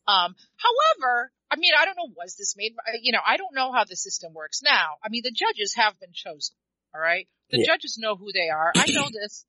Um, 0.07 0.35
however, 0.57 1.31
I 1.51 1.55
mean, 1.55 1.73
I 1.77 1.85
don't 1.85 1.95
know, 1.95 2.13
was 2.17 2.35
this 2.35 2.55
made, 2.57 2.73
you 3.01 3.11
know, 3.11 3.21
I 3.25 3.37
don't 3.37 3.53
know 3.53 3.71
how 3.71 3.83
the 3.83 3.95
system 3.95 4.33
works 4.33 4.61
now. 4.63 4.97
I 5.03 5.09
mean, 5.09 5.21
the 5.23 5.31
judges 5.31 5.75
have 5.75 5.99
been 5.99 6.13
chosen. 6.13 6.55
All 6.95 7.01
right. 7.01 7.27
The 7.51 7.59
Yeah. 7.59 7.73
judges 7.73 7.97
know 7.99 8.15
who 8.15 8.31
they 8.33 8.49
are. 8.49 8.73
I 8.75 8.87
know 8.89 9.09
this 9.11 9.45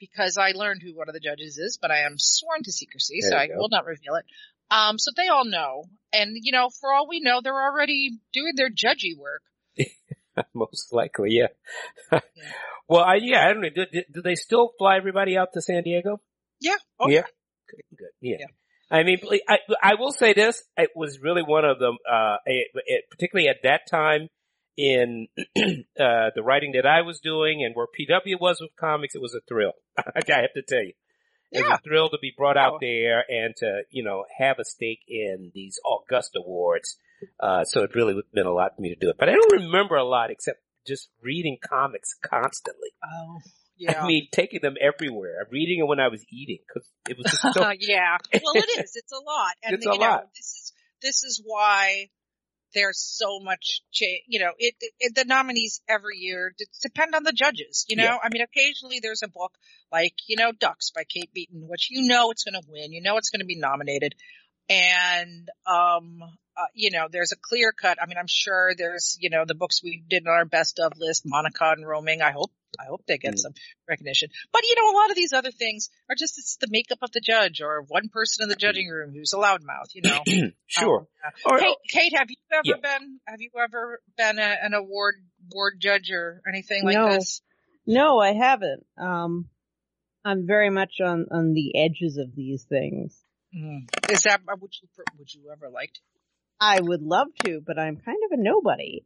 because 0.00 0.36
I 0.36 0.50
learned 0.50 0.82
who 0.82 0.96
one 0.96 1.08
of 1.08 1.14
the 1.14 1.20
judges 1.20 1.56
is, 1.58 1.78
but 1.80 1.90
I 1.90 2.00
am 2.00 2.14
sworn 2.18 2.62
to 2.64 2.72
secrecy, 2.72 3.20
so 3.20 3.36
I 3.36 3.46
go. 3.46 3.54
will 3.56 3.68
not 3.68 3.86
reveal 3.86 4.14
it. 4.16 4.26
Um, 4.70 4.98
so 4.98 5.12
they 5.16 5.28
all 5.28 5.44
know. 5.44 5.84
And, 6.12 6.36
you 6.40 6.52
know, 6.52 6.70
for 6.80 6.92
all 6.92 7.08
we 7.08 7.20
know, 7.20 7.40
they're 7.40 7.54
already 7.54 8.18
doing 8.32 8.54
their 8.56 8.70
judgy 8.70 9.16
work. 9.16 9.42
Most 10.54 10.92
likely, 10.92 11.30
yeah. 11.32 11.48
well, 12.88 13.02
I, 13.04 13.16
yeah, 13.20 13.44
I 13.44 13.52
don't 13.52 13.62
know. 13.62 13.68
Do, 13.74 13.84
do, 13.92 14.02
do 14.12 14.22
they 14.22 14.34
still 14.34 14.72
fly 14.78 14.96
everybody 14.96 15.36
out 15.36 15.48
to 15.54 15.62
San 15.62 15.82
Diego? 15.82 16.20
Yeah. 16.60 16.76
Oh, 16.98 17.08
Yeah. 17.08 17.22
Good, 17.70 17.82
good. 17.98 18.08
Yeah. 18.20 18.36
Yeah. 18.40 18.46
I 18.90 19.02
mean, 19.02 19.18
I, 19.48 19.58
I 19.82 19.94
will 19.98 20.12
say 20.12 20.34
this, 20.34 20.62
it 20.76 20.90
was 20.94 21.18
really 21.20 21.42
one 21.42 21.64
of 21.64 21.78
them, 21.78 21.96
uh, 22.10 22.36
it, 22.44 22.68
it, 22.86 23.04
particularly 23.10 23.48
at 23.48 23.62
that 23.64 23.82
time 23.90 24.28
in, 24.76 25.26
uh, 25.38 26.30
the 26.34 26.42
writing 26.44 26.72
that 26.74 26.86
I 26.86 27.00
was 27.02 27.18
doing 27.20 27.64
and 27.64 27.74
where 27.74 27.86
PW 27.86 28.38
was 28.40 28.60
with 28.60 28.70
comics, 28.78 29.14
it 29.14 29.22
was 29.22 29.34
a 29.34 29.40
thrill. 29.48 29.72
I 29.98 30.02
have 30.28 30.52
to 30.54 30.62
tell 30.68 30.82
you. 30.84 30.92
It 31.50 31.60
was 31.62 31.68
Yeah. 31.70 31.74
a 31.76 31.78
thrill 31.78 32.10
to 32.10 32.18
be 32.20 32.32
brought 32.36 32.56
out 32.56 32.74
Oh. 32.74 32.78
there 32.80 33.24
and 33.28 33.54
to, 33.56 33.82
you 33.90 34.04
know, 34.04 34.24
have 34.38 34.58
a 34.58 34.64
stake 34.64 35.00
in 35.08 35.50
these 35.54 35.78
August 35.84 36.32
awards. 36.36 36.96
Uh, 37.40 37.64
so 37.64 37.82
it 37.82 37.90
really 37.94 38.14
meant 38.32 38.46
a 38.46 38.52
lot 38.52 38.76
for 38.76 38.82
me 38.82 38.90
to 38.90 38.96
do 39.00 39.10
it. 39.10 39.16
But 39.18 39.28
I 39.28 39.32
don't 39.32 39.62
remember 39.62 39.96
a 39.96 40.04
lot 40.04 40.30
except 40.30 40.60
just 40.86 41.08
reading 41.22 41.58
comics 41.62 42.14
constantly. 42.22 42.90
Oh, 43.04 43.38
yeah. 43.76 44.02
I 44.02 44.06
mean, 44.06 44.28
taking 44.32 44.60
them 44.62 44.76
everywhere, 44.80 45.46
reading 45.50 45.80
it 45.80 45.88
when 45.88 46.00
I 46.00 46.08
was 46.08 46.24
eating 46.30 46.58
because 46.66 46.88
it 47.08 47.16
was 47.16 47.26
just 47.26 47.54
so 47.54 47.70
yeah. 47.80 48.18
Well, 48.32 48.54
it 48.54 48.84
is. 48.84 48.92
It's 48.94 49.12
a 49.12 49.16
lot. 49.24 49.54
And, 49.64 49.74
It's 49.74 49.84
you 49.84 49.92
a 49.92 49.98
know, 49.98 50.00
lot. 50.00 50.28
this 50.34 50.46
is, 50.46 50.72
this 51.02 51.24
is 51.24 51.42
why 51.44 52.08
there's 52.74 53.00
so 53.00 53.40
much 53.40 53.80
change. 53.92 54.22
You 54.28 54.40
know, 54.40 54.50
it, 54.58 54.74
it, 55.00 55.14
the 55.14 55.24
nominees 55.24 55.80
every 55.88 56.18
year 56.18 56.54
depend 56.82 57.14
on 57.14 57.22
the 57.24 57.32
judges. 57.32 57.84
You 57.88 57.96
know, 57.96 58.04
Yeah. 58.04 58.18
I 58.22 58.28
mean, 58.32 58.42
occasionally 58.42 59.00
there's 59.02 59.22
a 59.22 59.28
book 59.28 59.52
like, 59.92 60.14
you 60.28 60.36
know, 60.36 60.52
Ducks 60.52 60.90
by 60.94 61.04
Kate 61.04 61.32
Beaton, 61.32 61.66
which 61.68 61.88
you 61.90 62.06
know 62.06 62.30
it's 62.30 62.44
going 62.44 62.60
to 62.60 62.66
win. 62.68 62.92
You 62.92 63.02
know 63.02 63.16
it's 63.16 63.30
going 63.30 63.40
to 63.40 63.46
be 63.46 63.58
nominated. 63.58 64.14
And, 64.68 65.48
um, 65.66 66.22
uh, 66.56 66.66
you 66.74 66.90
know, 66.90 67.08
there's 67.10 67.32
a 67.32 67.36
clear 67.36 67.72
cut. 67.72 67.98
I 68.00 68.06
mean, 68.06 68.16
I'm 68.16 68.28
sure 68.28 68.72
there's, 68.76 69.16
you 69.20 69.28
know, 69.28 69.44
the 69.44 69.54
books 69.54 69.82
we 69.82 70.02
did 70.08 70.26
on 70.26 70.32
our 70.32 70.44
best 70.44 70.78
of 70.78 70.92
list, 70.96 71.22
Monica 71.26 71.72
and 71.76 71.86
Roaming. 71.86 72.22
I 72.22 72.30
hope, 72.30 72.52
I 72.80 72.84
hope 72.86 73.04
they 73.06 73.18
get 73.18 73.34
Mm. 73.34 73.38
some 73.40 73.52
recognition. 73.88 74.30
But 74.52 74.62
you 74.64 74.74
know, 74.76 74.90
a 74.90 74.96
lot 74.98 75.10
of 75.10 75.16
these 75.16 75.32
other 75.32 75.50
things 75.50 75.90
are 76.08 76.14
just 76.16 76.38
it's 76.38 76.56
the 76.56 76.68
makeup 76.70 76.98
of 77.02 77.10
the 77.12 77.20
judge 77.20 77.60
or 77.60 77.82
one 77.86 78.08
person 78.08 78.42
in 78.44 78.48
the 78.48 78.56
judging 78.56 78.88
room 78.88 79.12
who's 79.12 79.32
a 79.32 79.36
loudmouth. 79.36 79.94
You 79.94 80.02
know. 80.02 80.22
sure. 80.66 81.00
Um, 81.00 81.06
yeah. 81.24 81.50
Or- 81.52 81.58
Kate, 81.58 81.76
Kate, 81.90 82.16
have 82.16 82.30
you 82.30 82.36
ever 82.52 82.62
Yeah. 82.64 82.98
been? 82.98 83.20
Have 83.28 83.40
you 83.40 83.50
ever 83.62 84.00
been 84.16 84.38
a, 84.38 84.56
an 84.62 84.74
award 84.74 85.16
board 85.40 85.74
judge 85.80 86.10
or 86.10 86.40
anything 86.48 86.84
like 86.84 86.94
No. 86.94 87.10
this? 87.10 87.42
No, 87.86 88.18
I 88.18 88.32
haven't. 88.32 88.84
Um, 88.96 89.50
I'm 90.24 90.46
very 90.46 90.70
much 90.70 91.00
on 91.04 91.26
on 91.30 91.52
the 91.52 91.76
edges 91.76 92.16
of 92.16 92.34
these 92.34 92.64
things. 92.64 93.20
Mm. 93.56 93.88
Is 94.10 94.22
that 94.22 94.40
would 94.60 94.72
you 94.82 94.88
would 95.18 95.32
you 95.32 95.50
ever 95.52 95.68
like 95.70 95.92
to? 95.92 96.00
I 96.60 96.80
would 96.80 97.02
love 97.02 97.28
to, 97.44 97.60
but 97.64 97.78
I'm 97.78 97.96
kind 97.96 98.18
of 98.24 98.38
a 98.38 98.42
nobody. 98.42 99.04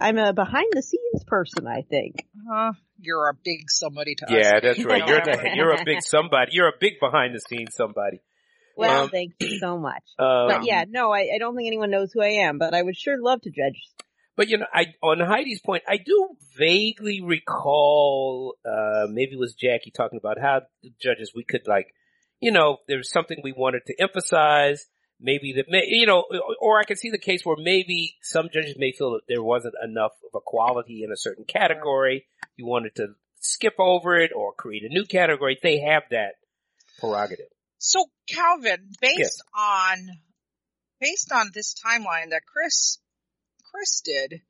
I'm 0.00 0.16
a 0.16 0.32
behind 0.32 0.68
the 0.72 0.82
scenes 0.82 1.24
person, 1.26 1.66
I 1.66 1.82
think. 1.82 2.16
Uh, 2.50 2.72
you're 3.00 3.28
a 3.28 3.34
big 3.34 3.68
somebody 3.70 4.14
to 4.16 4.24
us. 4.26 4.30
yeah, 4.32 4.60
that's 4.62 4.82
right. 4.84 5.02
You 5.06 5.14
You're 5.14 5.20
the, 5.24 5.50
you're 5.54 5.72
a 5.72 5.84
big 5.84 6.02
somebody. 6.02 6.52
You're 6.54 6.68
a 6.68 6.78
big 6.80 6.94
behind 7.00 7.34
the 7.34 7.40
scenes 7.40 7.74
somebody. 7.74 8.20
Well, 8.76 9.04
Um, 9.04 9.10
thank 9.10 9.34
you 9.40 9.58
so 9.58 9.78
much. 9.78 10.02
Um, 10.18 10.48
But 10.48 10.64
yeah, 10.64 10.84
no, 10.88 11.12
I, 11.12 11.30
I 11.34 11.38
don't 11.38 11.54
think 11.56 11.66
anyone 11.66 11.90
knows 11.90 12.12
who 12.12 12.22
I 12.22 12.46
am, 12.46 12.58
but 12.58 12.74
I 12.74 12.82
would 12.82 12.96
sure 12.96 13.16
love 13.20 13.42
to 13.42 13.50
judge. 13.50 13.80
But 14.36 14.48
you 14.48 14.58
know, 14.58 14.66
I 14.72 14.86
on 15.02 15.20
Heidi's 15.20 15.60
point, 15.60 15.84
I 15.86 15.96
do 15.98 16.30
vaguely 16.56 17.20
recall 17.20 18.56
uh 18.64 19.06
maybe 19.08 19.32
it 19.32 19.38
was 19.38 19.54
Jackie 19.54 19.92
talking 19.92 20.18
about 20.18 20.38
how 20.40 20.62
the 20.82 20.92
judges 21.00 21.32
we 21.34 21.44
could 21.44 21.68
like, 21.68 21.94
you 22.44 22.52
know, 22.52 22.76
there's 22.86 23.10
something 23.10 23.38
we 23.42 23.52
wanted 23.56 23.86
to 23.86 23.94
emphasize. 23.98 24.84
Maybe 25.18 25.54
that 25.56 25.66
may, 25.70 25.84
you 25.86 26.06
know, 26.06 26.24
or 26.60 26.78
I 26.78 26.84
can 26.84 26.96
see 26.96 27.08
the 27.10 27.18
case 27.18 27.40
where 27.44 27.56
maybe 27.58 28.16
some 28.20 28.48
judges 28.52 28.74
may 28.76 28.92
feel 28.92 29.12
that 29.12 29.22
there 29.28 29.42
wasn't 29.42 29.74
enough 29.82 30.12
of 30.22 30.36
a 30.36 30.40
quality 30.44 31.02
in 31.04 31.10
a 31.10 31.16
certain 31.16 31.44
category. 31.44 32.26
You 32.56 32.66
wanted 32.66 32.96
to 32.96 33.14
skip 33.40 33.74
over 33.78 34.18
it 34.18 34.32
or 34.36 34.52
create 34.52 34.82
a 34.82 34.88
new 34.88 35.06
category. 35.06 35.58
They 35.62 35.80
have 35.80 36.02
that 36.10 36.34
prerogative. 37.00 37.46
So 37.78 38.04
Calvin, 38.28 38.90
based 39.00 39.18
Yes. 39.18 39.38
on 39.56 40.08
based 41.00 41.32
on 41.32 41.50
this 41.54 41.74
timeline 41.74 42.30
that 42.30 42.42
Chris 42.46 42.98
Chris 43.70 44.02
did, 44.04 44.42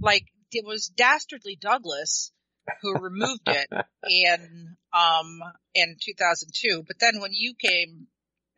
like 0.00 0.24
it 0.50 0.64
was 0.66 0.88
dastardly 0.88 1.56
Douglas 1.60 2.32
who 2.82 2.98
removed 2.98 3.46
it 3.46 3.68
in 4.10 4.76
um 4.92 5.40
in 5.74 5.96
2002, 6.00 6.84
but 6.86 6.96
then 6.98 7.20
when 7.20 7.32
you 7.32 7.54
came 7.54 8.06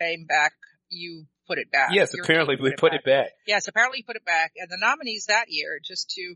came 0.01 0.27
back, 0.27 0.53
you 0.89 1.27
put 1.47 1.59
it 1.59 1.71
back. 1.71 1.91
Yes, 1.93 2.13
Your 2.15 2.25
apparently 2.25 2.57
team 2.57 2.65
we 2.65 2.75
put 2.77 2.95
it 2.95 3.05
back. 3.05 3.31
Yes, 3.47 3.69
apparently 3.69 3.99
you 3.99 4.05
put 4.05 4.17
it 4.17 4.25
back. 4.25 4.53
And 4.57 4.71
the 4.71 4.79
nominees 4.81 5.27
that 5.27 5.47
year, 5.49 5.79
just 5.85 6.11
to, 6.11 6.35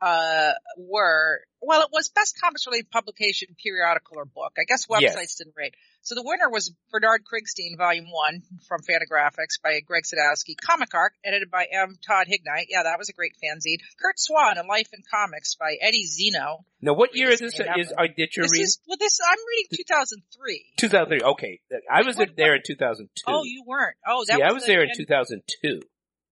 uh, 0.00 0.52
were, 0.76 1.40
well, 1.60 1.82
it 1.82 1.88
was 1.92 2.08
best 2.08 2.38
comics 2.40 2.66
related 2.66 2.90
publication, 2.90 3.54
periodical 3.62 4.18
or 4.18 4.24
book. 4.24 4.52
I 4.58 4.64
guess 4.66 4.86
websites 4.86 5.00
Yes. 5.00 5.34
didn't 5.36 5.54
rate. 5.56 5.74
So 6.04 6.16
the 6.16 6.22
winner 6.24 6.50
was 6.50 6.74
Bernard 6.90 7.22
Krigstein, 7.22 7.78
volume 7.78 8.06
one 8.10 8.42
from 8.66 8.80
Fantagraphics 8.82 9.62
by 9.62 9.78
Greg 9.86 10.02
Sadowski. 10.02 10.56
Comic 10.60 10.92
Art, 10.94 11.12
edited 11.24 11.48
by 11.48 11.66
M. 11.72 11.96
Todd 12.04 12.26
Hignite. 12.26 12.66
Yeah, 12.68 12.82
that 12.82 12.98
was 12.98 13.08
a 13.08 13.12
great 13.12 13.34
fanzine. 13.42 13.78
Curt 14.00 14.18
Swan, 14.18 14.58
A 14.58 14.66
Life 14.66 14.88
in 14.92 15.02
Comics 15.08 15.54
by 15.54 15.76
Eddy 15.80 16.04
Zeno. 16.06 16.64
Now, 16.80 16.94
what 16.94 17.14
year 17.14 17.30
is 17.30 17.38
this? 17.38 17.54
Is 17.54 17.92
uh, 17.96 18.08
did 18.16 18.30
you 18.36 18.42
This 18.42 18.52
read? 18.52 18.62
is, 18.62 18.80
well, 18.88 18.96
this, 18.98 19.20
I'm 19.24 19.38
reading 19.48 19.78
2003. 19.86 20.64
2003. 20.76 21.30
Okay, 21.30 21.60
I 21.88 22.02
was 22.02 22.16
What- 22.16 22.36
there 22.36 22.56
in 22.56 22.62
2002. 22.66 23.22
Oh, 23.28 23.44
you 23.44 23.62
weren't. 23.64 23.96
Oh, 24.04 24.24
that 24.26 24.34
See, 24.36 24.42
was 24.42 24.50
I 24.50 24.52
was 24.54 24.62
the 24.64 24.72
there 24.72 24.82
in 24.82 24.90
2002. 24.96 25.82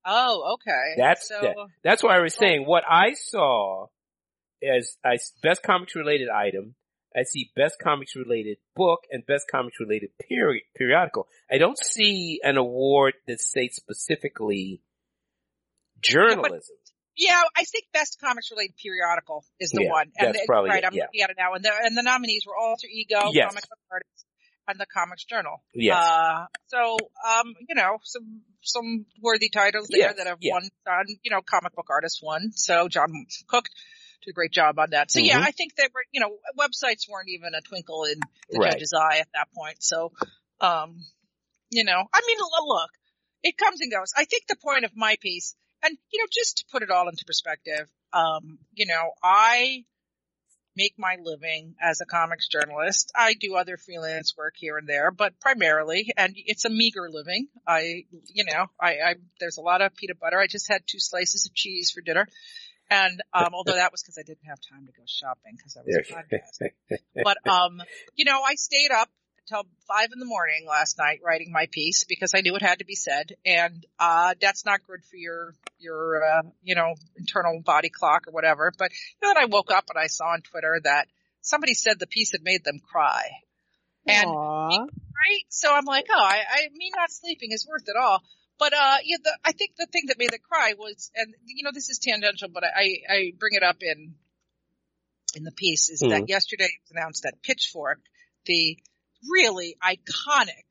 Oh, 0.04 0.54
okay. 0.54 0.94
That's 0.96 1.28
so, 1.28 1.40
that. 1.42 1.54
That's 1.84 2.02
why 2.02 2.16
I 2.16 2.20
was 2.20 2.34
saying 2.34 2.64
what 2.66 2.82
I 2.90 3.12
saw 3.14 3.86
as 4.62 4.96
I 5.04 5.18
best 5.42 5.62
comics 5.62 5.94
related 5.94 6.28
item. 6.28 6.74
I 7.16 7.24
see 7.24 7.50
best 7.56 7.76
comics 7.82 8.14
related 8.14 8.58
book 8.76 9.00
and 9.10 9.26
best 9.26 9.46
comics 9.50 9.80
related 9.80 10.10
peri- 10.28 10.64
periodical. 10.76 11.26
I 11.50 11.58
don't 11.58 11.78
see 11.78 12.40
an 12.44 12.56
award 12.56 13.14
that 13.26 13.40
states 13.40 13.76
specifically 13.76 14.80
journalism. 16.00 16.76
Yeah, 17.16 17.42
I 17.56 17.64
think 17.64 17.86
best 17.92 18.18
comics 18.20 18.50
related 18.50 18.76
periodical 18.82 19.44
is 19.58 19.70
the 19.70 19.82
Yeah, 19.84 19.90
one. 19.90 20.12
And 20.16 20.28
that's 20.28 20.40
the- 20.40 20.46
probably 20.46 20.70
right. 20.70 20.82
it, 20.82 20.86
I'm 20.86 20.94
yeah. 20.94 21.04
looking 21.04 21.20
at 21.22 21.30
it 21.30 21.36
now, 21.38 21.54
and 21.54 21.64
the 21.64 21.72
and 21.82 21.96
the 21.96 22.02
nominees 22.02 22.44
were 22.46 22.56
Alter 22.56 22.86
Ego, 22.90 23.30
Yes. 23.32 23.48
Comic 23.48 23.64
Book 23.68 23.78
Artist, 23.90 24.24
and 24.68 24.80
the 24.80 24.86
Comics 24.86 25.24
Journal. 25.24 25.62
yes. 25.74 25.96
Uh, 26.02 26.46
so 26.68 26.96
um, 27.28 27.54
you 27.68 27.74
know, 27.74 27.98
some 28.04 28.42
some 28.62 29.04
worthy 29.20 29.50
titles 29.50 29.88
there 29.88 30.00
Yes, 30.00 30.16
that 30.16 30.26
have 30.28 30.38
yeah. 30.40 30.54
won. 30.54 30.68
On 30.88 31.04
you 31.22 31.30
know, 31.30 31.40
Comic 31.42 31.74
Book 31.74 31.88
Artist 31.90 32.20
won. 32.22 32.52
So 32.52 32.88
Jon 32.88 33.26
Cooke 33.48 33.68
did 34.22 34.30
a 34.30 34.34
great 34.34 34.52
job 34.52 34.78
on 34.78 34.90
that. 34.90 35.10
So 35.10 35.20
yeah, 35.20 35.38
Mhm. 35.38 35.44
I 35.44 35.50
think 35.52 35.74
they 35.76 35.88
were. 35.94 36.04
You 36.12 36.20
know, 36.20 36.38
websites 36.58 37.08
weren't 37.08 37.28
even 37.28 37.54
a 37.54 37.60
twinkle 37.60 38.04
in 38.04 38.20
the 38.50 38.58
Right. 38.58 38.72
judge's 38.72 38.92
eye 38.92 39.18
at 39.18 39.28
that 39.34 39.48
point. 39.52 39.82
So, 39.82 40.12
um, 40.60 41.04
you 41.70 41.84
know, 41.84 42.08
I 42.12 42.20
mean, 42.26 42.38
look, 42.66 42.90
it 43.42 43.56
comes 43.56 43.80
and 43.80 43.90
goes. 43.90 44.12
I 44.16 44.24
think 44.24 44.46
the 44.46 44.56
point 44.56 44.84
of 44.84 44.96
my 44.96 45.16
piece, 45.20 45.54
and 45.82 45.96
you 46.12 46.18
know, 46.20 46.26
just 46.32 46.58
to 46.58 46.64
put 46.70 46.82
it 46.82 46.90
all 46.90 47.08
into 47.08 47.24
perspective, 47.24 47.88
um, 48.12 48.58
you 48.72 48.86
know, 48.86 49.12
I 49.22 49.84
make 50.76 50.94
my 50.98 51.16
living 51.20 51.74
as 51.80 52.00
a 52.00 52.06
comics 52.06 52.48
journalist. 52.48 53.12
I 53.14 53.34
do 53.34 53.56
other 53.56 53.76
freelance 53.76 54.36
work 54.36 54.54
here 54.56 54.78
and 54.78 54.88
there, 54.88 55.10
but 55.10 55.38
primarily, 55.40 56.12
and 56.16 56.32
it's 56.36 56.64
a 56.64 56.70
meager 56.70 57.08
living. 57.10 57.48
I, 57.66 58.04
you 58.26 58.44
know, 58.44 58.66
I, 58.80 58.90
I 59.04 59.14
there's 59.40 59.58
a 59.58 59.62
lot 59.62 59.82
of 59.82 59.94
peanut 59.94 60.20
butter. 60.20 60.38
I 60.38 60.46
just 60.46 60.68
had 60.70 60.82
two 60.86 61.00
slices 61.00 61.46
of 61.46 61.54
cheese 61.54 61.90
for 61.90 62.00
dinner. 62.00 62.26
And 62.90 63.22
um, 63.32 63.54
although 63.54 63.76
that 63.76 63.92
was 63.92 64.02
because 64.02 64.18
I 64.18 64.22
didn't 64.22 64.46
have 64.46 64.58
time 64.68 64.86
to 64.86 64.92
go 64.92 65.04
shopping 65.06 65.54
because 65.56 65.76
I 65.76 65.82
was 65.86 66.06
podcasting 66.10 66.98
but 67.24 67.38
um, 67.48 67.80
you 68.16 68.24
know, 68.24 68.42
I 68.42 68.56
stayed 68.56 68.90
up 68.90 69.08
until 69.50 69.68
five 69.88 70.08
in 70.12 70.18
the 70.18 70.26
morning 70.26 70.66
last 70.68 70.98
night 70.98 71.20
writing 71.24 71.52
my 71.52 71.66
piece 71.70 72.04
because 72.04 72.32
I 72.34 72.40
knew 72.40 72.54
it 72.56 72.62
had 72.62 72.80
to 72.80 72.84
be 72.84 72.94
said, 72.94 73.34
and 73.44 73.86
uh, 73.98 74.34
that's 74.40 74.64
not 74.64 74.80
good 74.86 75.04
for 75.04 75.16
your 75.16 75.54
your 75.78 76.22
uh, 76.24 76.42
you 76.62 76.74
know 76.74 76.94
internal 77.16 77.60
body 77.60 77.90
clock 77.90 78.26
or 78.28 78.32
whatever. 78.32 78.72
But 78.76 78.90
you 78.90 79.28
then 79.28 79.38
I 79.38 79.46
woke 79.46 79.70
up 79.70 79.84
and 79.88 80.02
I 80.02 80.08
saw 80.08 80.32
on 80.32 80.42
Twitter 80.42 80.80
that 80.84 81.08
somebody 81.40 81.74
said 81.74 81.98
the 81.98 82.06
piece 82.06 82.32
had 82.32 82.42
made 82.42 82.64
them 82.64 82.80
cry, 82.80 83.22
and 84.06 84.26
Aww. 84.26 84.78
right, 84.78 85.44
so 85.48 85.72
I'm 85.72 85.84
like, 85.84 86.06
oh, 86.10 86.22
I, 86.22 86.42
I 86.50 86.68
me 86.74 86.90
not 86.96 87.10
sleeping 87.10 87.52
is 87.52 87.66
worth 87.68 87.84
it 87.86 87.96
all. 88.00 88.22
But 88.60 88.74
uh, 88.74 88.98
yeah, 89.04 89.16
the, 89.24 89.38
I 89.42 89.52
think 89.52 89.76
the 89.76 89.86
thing 89.86 90.04
that 90.08 90.18
made 90.18 90.34
it 90.34 90.42
cry 90.42 90.74
was, 90.78 91.10
and 91.16 91.34
you 91.46 91.64
know, 91.64 91.70
this 91.72 91.88
is 91.88 91.98
tangential, 91.98 92.50
but 92.52 92.62
I 92.62 92.98
I 93.08 93.32
bring 93.38 93.54
it 93.54 93.62
up 93.62 93.78
in 93.80 94.14
in 95.34 95.44
the 95.44 95.52
piece 95.52 95.88
is 95.88 96.02
Mhm. 96.02 96.10
that 96.10 96.28
yesterday 96.28 96.64
it 96.64 96.80
was 96.82 96.90
announced 96.90 97.22
that 97.22 97.42
Pitchfork, 97.42 98.00
the 98.44 98.78
really 99.30 99.76
iconic 99.82 100.66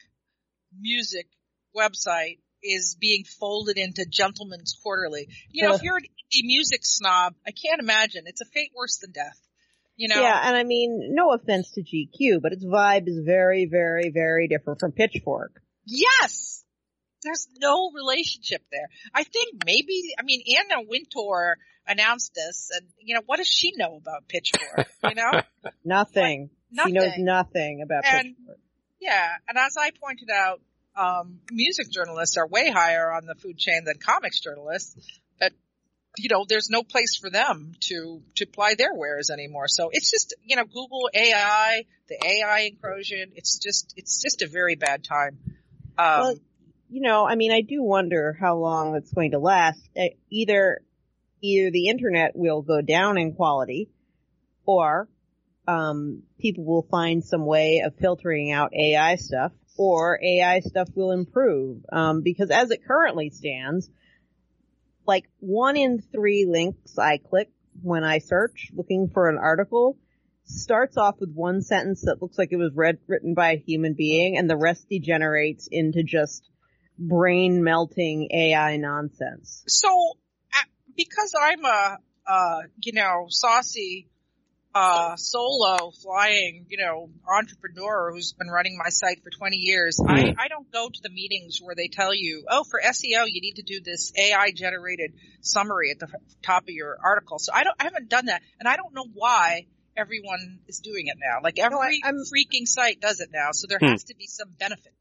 music 0.79 1.27
website, 1.75 2.39
is 2.61 2.95
being 2.99 3.23
folded 3.23 3.77
into 3.77 4.05
Gentleman's 4.05 4.77
Quarterly. 4.83 5.27
You 5.49 5.67
know, 5.67 5.73
if 5.73 5.81
you're 5.81 5.97
an 5.97 6.03
indie 6.03 6.45
music 6.45 6.81
snob, 6.83 7.35
I 7.47 7.51
can't 7.51 7.81
imagine. 7.81 8.25
It's 8.27 8.41
a 8.41 8.45
fate 8.45 8.71
worse 8.75 8.97
than 8.97 9.11
death. 9.11 9.39
You 9.95 10.09
know? 10.09 10.21
Yeah, 10.21 10.47
and 10.47 10.55
I 10.55 10.63
mean, 10.63 11.15
no 11.15 11.31
offense 11.33 11.71
to 11.71 11.81
GQ, 11.81 12.41
but 12.41 12.53
its 12.53 12.63
vibe 12.63 13.07
is 13.07 13.19
very, 13.25 13.65
very, 13.65 14.09
very 14.09 14.47
different 14.47 14.79
from 14.79 14.91
Pitchfork. 14.91 15.61
Yes! 15.85 16.58
There's 17.23 17.47
no 17.59 17.91
relationship 17.93 18.61
there. 18.71 18.87
I 19.13 19.23
think 19.23 19.63
maybe, 19.65 20.13
I 20.17 20.23
mean, 20.23 20.41
Anna 20.57 20.81
Wintour 20.87 21.57
announced 21.87 22.33
this 22.33 22.69
and, 22.73 22.87
you 22.99 23.15
know, 23.15 23.21
what 23.25 23.37
does 23.37 23.47
she 23.47 23.73
know 23.75 23.97
about 23.97 24.27
Pitchfork? 24.27 24.87
You 25.03 25.15
know? 25.15 25.31
Nothing. 25.83 26.49
Nothing. 26.71 26.93
She 26.93 26.99
knows 26.99 27.13
nothing 27.17 27.81
about 27.81 28.05
And- 28.05 28.35
Pitchfork. 28.37 28.59
Yeah, 29.01 29.29
and 29.47 29.57
as 29.57 29.77
I 29.79 29.91
pointed 29.91 30.29
out, 30.29 30.59
um, 30.95 31.39
music 31.51 31.89
journalists 31.89 32.35
are 32.37 32.45
way 32.45 32.69
higher 32.69 33.11
on 33.13 33.25
the 33.25 33.33
food 33.35 33.57
chain 33.57 33.85
than 33.85 33.95
comics 33.97 34.41
journalists. 34.41 34.97
But 35.39 35.53
you 36.17 36.27
know, 36.27 36.43
there's 36.47 36.69
no 36.69 36.83
place 36.83 37.15
for 37.15 37.29
them 37.29 37.75
to 37.81 38.21
to 38.35 38.45
ply 38.45 38.75
their 38.77 38.93
wares 38.93 39.29
anymore. 39.29 39.69
So 39.69 39.89
it's 39.93 40.11
just 40.11 40.33
you 40.43 40.57
know, 40.57 40.65
Google 40.65 41.09
AI, 41.13 41.85
the 42.09 42.17
AI 42.25 42.59
incursion. 42.71 43.31
It's 43.35 43.57
just 43.57 43.93
it's 43.95 44.21
just 44.21 44.41
a 44.41 44.47
very 44.47 44.75
bad 44.75 45.05
time. 45.05 45.37
Um, 45.97 46.19
Well, 46.19 46.35
you 46.89 47.01
know, 47.01 47.25
I 47.25 47.35
mean, 47.35 47.51
I 47.51 47.61
do 47.61 47.83
wonder 47.83 48.35
how 48.39 48.57
long 48.57 48.95
it's 48.95 49.13
going 49.13 49.31
to 49.31 49.39
last. 49.39 49.81
Uh, 49.97 50.05
Either, 50.29 50.81
either 51.41 51.71
the 51.71 51.87
internet 51.87 52.35
will 52.35 52.61
go 52.61 52.81
down 52.81 53.17
in 53.17 53.33
quality, 53.33 53.89
or 54.65 55.07
um, 55.67 56.23
people 56.39 56.65
will 56.65 56.87
find 56.89 57.23
some 57.23 57.45
way 57.45 57.83
of 57.85 57.95
filtering 57.95 58.51
out 58.51 58.73
AI 58.73 59.15
stuff, 59.15 59.51
or 59.77 60.19
AI 60.23 60.59
stuff 60.61 60.89
will 60.95 61.11
improve. 61.11 61.85
Um, 61.91 62.21
because 62.21 62.49
as 62.49 62.71
it 62.71 62.85
currently 62.85 63.29
stands, 63.29 63.89
like 65.05 65.25
one 65.39 65.77
in 65.77 66.01
three 66.01 66.45
links 66.45 66.97
I 66.97 67.17
click 67.17 67.49
when 67.81 68.03
I 68.03 68.17
search 68.19 68.71
looking 68.75 69.09
for 69.13 69.29
an 69.29 69.37
article 69.37 69.97
starts 70.43 70.97
off 70.97 71.19
with 71.19 71.31
one 71.33 71.61
sentence 71.61 72.01
that 72.01 72.21
looks 72.21 72.37
like 72.37 72.51
it 72.51 72.57
was 72.57 72.73
read, 72.73 72.97
written 73.07 73.35
by 73.35 73.51
a 73.51 73.57
human 73.57 73.93
being 73.93 74.37
and 74.37 74.49
the 74.49 74.57
rest 74.57 74.89
degenerates 74.89 75.67
into 75.71 76.03
just 76.03 76.49
brain 76.99 77.63
melting 77.63 78.27
AI 78.31 78.77
nonsense. 78.77 79.63
so 79.67 79.89
uh, 80.53 80.63
because 80.95 81.33
I'm 81.39 81.63
a 81.65 81.97
uh, 82.27 82.61
you 82.81 82.93
know 82.93 83.25
saucy 83.29 84.07
uh, 84.75 85.15
solo 85.15 85.91
flying, 86.03 86.65
you 86.69 86.77
know, 86.77 87.09
entrepreneur 87.27 88.11
who's 88.13 88.33
been 88.33 88.49
running 88.49 88.77
my 88.77 88.89
site 88.89 89.21
for 89.23 89.31
20 89.31 89.55
years, 89.57 89.99
I, 90.07 90.21
Hmm. 90.21 90.39
I 90.39 90.47
don't 90.47 90.71
go 90.71 90.87
to 90.89 90.99
the 91.01 91.09
meetings 91.09 91.57
where 91.59 91.73
they 91.73 91.87
tell 91.87 92.13
you, 92.13 92.45
oh, 92.47 92.63
for 92.63 92.79
SEO, 92.79 93.25
you 93.27 93.41
need 93.41 93.55
to 93.55 93.63
do 93.63 93.81
this 93.81 94.13
AI 94.15 94.51
generated 94.55 95.13
summary 95.41 95.89
at 95.89 95.97
the 95.99 96.07
top 96.43 96.63
of 96.63 96.69
your 96.69 96.97
article. 97.03 97.39
So 97.39 97.51
I 97.53 97.63
don't, 97.63 97.75
I 97.79 97.85
haven't 97.85 98.09
done 98.09 98.27
that. 98.27 98.43
And 98.59 98.69
I 98.69 98.75
don't 98.75 98.93
know 98.93 99.07
why 99.11 99.65
everyone 99.97 100.59
is 100.67 100.79
doing 100.79 101.07
it 101.07 101.17
now. 101.19 101.39
Like 101.43 101.57
every 101.57 101.77
I- 102.03 102.07
I'm- 102.07 102.23
freaking 102.31 102.67
site 102.67 103.01
does 103.01 103.21
it 103.21 103.29
now. 103.33 103.49
So 103.53 103.65
there 103.67 103.79
Hmm. 103.79 103.87
has 103.87 104.03
to 104.05 104.15
be 104.15 104.27
some 104.27 104.49
benefit 104.59 104.83
to 104.83 104.89
it. 104.89 104.98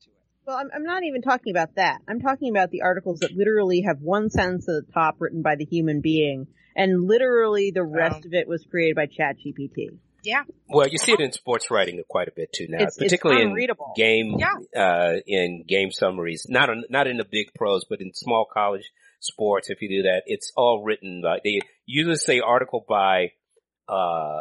Well, 0.49 0.57
I'm, 0.57 0.71
I'm 0.75 0.83
not 0.83 1.05
even 1.05 1.21
talking 1.21 1.51
about 1.55 1.75
that. 1.75 1.99
I'm 2.09 2.21
talking 2.21 2.49
about 2.49 2.71
the 2.71 2.81
articles 2.81 3.19
that 3.21 3.33
literally 3.37 3.83
have 3.83 3.99
one 4.01 4.31
sentence 4.31 4.67
at 4.67 4.87
the 4.87 4.93
top 4.95 5.17
written 5.19 5.43
by 5.43 5.57
the 5.57 5.67
human 5.67 6.01
being, 6.01 6.47
and 6.75 7.07
literally 7.07 7.71
the 7.71 7.83
rest 7.85 8.21
Oh. 8.25 8.29
of 8.29 8.33
it 8.33 8.49
was 8.49 8.65
created 8.71 8.97
by 8.97 9.09
ChatGPT. 9.09 9.99
Yeah. 10.23 10.45
Well, 10.67 10.89
you 10.89 10.97
see 10.97 11.13
it 11.13 11.21
in 11.21 11.33
sports 11.33 11.71
writing 11.71 12.03
quite 12.09 12.29
a 12.29 12.33
bit 12.35 12.51
too 12.55 12.67
now, 12.67 12.79
It's, 12.85 12.97
it's 12.97 13.05
particularly 13.13 13.43
in 13.43 13.69
game 13.95 14.39
Yeah. 14.39 14.55
uh 14.83 15.17
in 15.27 15.65
game 15.69 15.91
summaries 15.91 16.47
not 16.49 16.71
on, 16.71 16.85
not 16.89 17.07
in 17.07 17.19
the 17.19 17.27
big 17.31 17.49
pros 17.55 17.85
but 17.89 18.01
in 18.01 18.13
small 18.15 18.47
college 18.51 18.91
sports 19.21 19.69
if 19.71 19.81
you 19.81 19.89
do 19.89 20.03
that 20.09 20.23
it's 20.27 20.51
all 20.57 20.83
written 20.83 21.21
like 21.25 21.43
they 21.45 21.61
usually 21.87 22.17
say 22.17 22.41
article 22.41 22.85
by 22.89 23.33
uh 23.89 24.41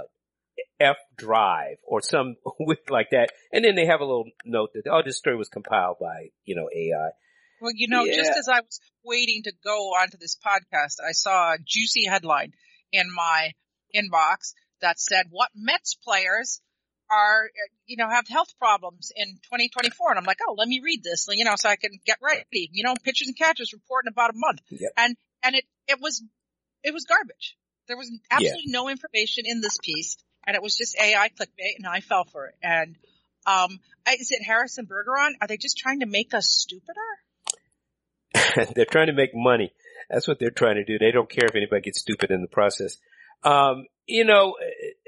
F 0.80 0.98
drive 1.18 1.78
or 1.84 2.02
some 2.02 2.36
with 2.60 2.80
like 2.90 3.10
that 3.12 3.30
and 3.52 3.66
then 3.66 3.76
they 3.76 3.86
have 3.86 4.02
a 4.02 4.06
little 4.06 4.30
note 4.46 4.70
that 4.74 4.90
oh 4.92 5.02
this 5.04 5.18
story 5.18 5.36
was 5.36 5.50
compiled 5.50 5.98
by 6.00 6.30
you 6.46 6.56
know 6.56 6.70
AI 6.76 7.10
Well, 7.60 7.72
you 7.74 7.88
know, 7.88 8.06
just 8.06 8.38
as 8.38 8.48
I 8.48 8.62
was 8.62 8.80
waiting 9.04 9.44
to 9.44 9.54
go 9.64 9.90
onto 10.00 10.18
this 10.18 10.38
podcast, 10.38 10.98
I 11.04 11.12
saw 11.14 11.54
a 11.54 11.58
juicy 11.58 12.06
headline 12.06 12.54
in 12.92 13.08
my 13.14 13.54
inbox 13.96 14.54
that 14.82 15.00
said, 15.00 15.28
what 15.32 15.50
Mets 15.56 15.96
players 15.96 16.62
are, 17.10 17.50
you 17.86 17.98
know, 17.98 18.10
have 18.10 18.28
health 18.28 18.54
problems 18.60 19.12
in 19.16 19.28
2024. 19.28 20.12
And 20.12 20.20
I'm 20.20 20.26
like, 20.26 20.40
oh, 20.48 20.56
let 20.58 20.68
me 20.68 20.82
read 20.84 21.04
this, 21.04 21.28
you 21.30 21.46
know, 21.46 21.56
so 21.56 21.70
I 21.70 21.78
can 21.78 21.92
get 22.06 22.18
ready. 22.22 22.70
You 22.72 22.84
know, 22.84 22.94
pitchers 23.04 23.28
and 23.28 23.38
catchers 23.38 23.74
report 23.74 24.06
in 24.06 24.12
about 24.12 24.32
a 24.32 24.34
month. 24.36 24.60
Yep. 24.70 24.92
And, 24.98 25.16
and 25.44 25.56
it, 25.56 25.64
it 25.88 26.00
was, 26.02 26.24
it 26.84 26.94
was 26.94 27.06
garbage. 27.06 27.58
There 27.88 27.98
was 27.98 28.12
absolutely 28.30 28.66
no 28.68 28.90
information 28.90 29.46
in 29.48 29.62
this 29.62 29.78
piece 29.82 30.18
and 30.48 30.56
it 30.56 30.64
was 30.64 30.76
just 30.76 30.98
AI 30.98 31.30
clickbait 31.30 31.76
and 31.78 31.86
I 31.86 32.00
fell 32.00 32.24
for 32.24 32.48
it. 32.48 32.56
And, 32.64 32.96
um, 33.46 33.80
is 34.20 34.32
it 34.32 34.42
Harrison 34.44 34.88
Bergeron? 34.88 35.34
Are 35.42 35.48
they 35.48 35.58
just 35.58 35.78
trying 35.78 36.00
to 36.00 36.06
make 36.06 36.34
us 36.34 36.48
stupider? 36.50 37.02
they're 38.76 38.86
trying 38.86 39.08
to 39.08 39.14
make 39.14 39.32
money. 39.36 39.74
That's 40.10 40.28
what 40.28 40.40
they're 40.40 40.50
trying 40.50 40.76
to 40.76 40.86
do. 40.86 40.98
They 40.98 41.12
don't 41.12 41.30
care 41.30 41.46
if 41.46 41.56
anybody 41.56 41.82
gets 41.82 42.00
stupid 42.00 42.32
in 42.32 42.42
the 42.42 42.48
process. 42.48 42.98
Um, 43.44 43.86
you 44.08 44.24
know, 44.24 44.56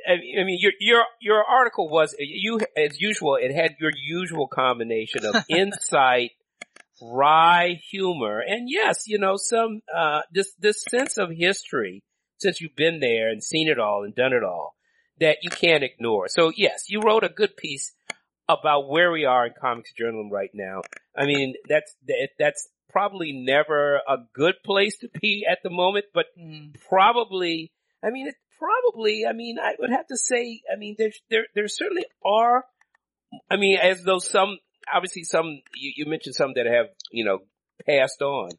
I 0.08 0.14
I 0.14 0.44
mean, 0.44 0.60
your 0.60 0.74
your 0.80 1.04
your 1.22 1.44
article 1.44 1.90
was 1.90 2.14
you 2.20 2.60
as 2.78 3.00
usual. 3.00 3.36
It 3.36 3.54
had 3.54 3.76
your 3.80 3.92
usual 3.96 4.48
combination 4.48 5.26
of 5.26 5.44
insight, 5.50 6.32
wry 7.02 7.80
humor, 7.90 8.40
and 8.40 8.70
yes, 8.70 9.08
you 9.08 9.18
know, 9.18 9.36
some 9.38 9.82
uh 9.96 10.22
this 10.32 10.54
this 10.60 10.84
sense 10.90 11.18
of 11.18 11.30
history 11.32 12.04
since 12.40 12.62
you've 12.62 12.76
been 12.76 13.00
there 13.00 13.30
and 13.30 13.44
seen 13.44 13.68
it 13.70 13.80
all 13.80 14.04
and 14.04 14.14
done 14.14 14.34
it 14.34 14.44
all 14.44 14.76
that 15.20 15.38
you 15.42 15.50
can't 15.50 15.84
ignore. 15.84 16.28
So 16.28 16.52
yes, 16.56 16.86
you 16.90 17.02
wrote 17.02 17.24
a 17.24 17.30
good 17.30 17.56
piece 17.58 17.94
about 18.48 18.90
where 18.90 19.12
we 19.12 19.26
are 19.26 19.46
in 19.46 19.54
comics 19.60 19.94
journalism 19.94 20.32
right 20.32 20.50
now. 20.54 20.82
I 21.16 21.26
mean, 21.26 21.56
that's 21.68 21.96
that's 22.38 22.68
probably 22.90 23.32
never 23.32 23.98
a 23.98 24.18
good 24.34 24.56
place 24.66 24.98
to 25.00 25.10
be 25.22 25.46
at 25.50 25.60
the 25.64 25.70
moment, 25.70 26.06
but 26.14 26.26
mm-hmm. 26.38 26.72
probably, 26.90 27.72
I 28.04 28.10
mean, 28.10 28.28
it 28.28 28.36
probably, 28.58 29.26
I 29.28 29.34
mean, 29.34 29.58
I 29.60 29.76
would 29.80 29.92
have 29.92 30.08
to 30.08 30.18
say, 30.18 30.62
I 30.72 30.78
mean, 30.78 30.96
there, 30.98 31.12
there, 31.30 31.46
there 31.56 31.68
certainly 31.68 32.06
are, 32.26 32.66
I 33.50 33.58
mean, 33.58 33.78
as 33.78 34.04
though 34.04 34.20
some, 34.20 34.58
obviously 34.92 35.24
some, 35.24 35.62
you, 35.76 35.94
you 35.96 36.06
mentioned 36.08 36.36
some 36.36 36.54
that 36.56 36.66
have, 36.66 36.88
you 37.12 37.24
know, 37.24 37.40
passed 37.86 38.22
on, 38.22 38.50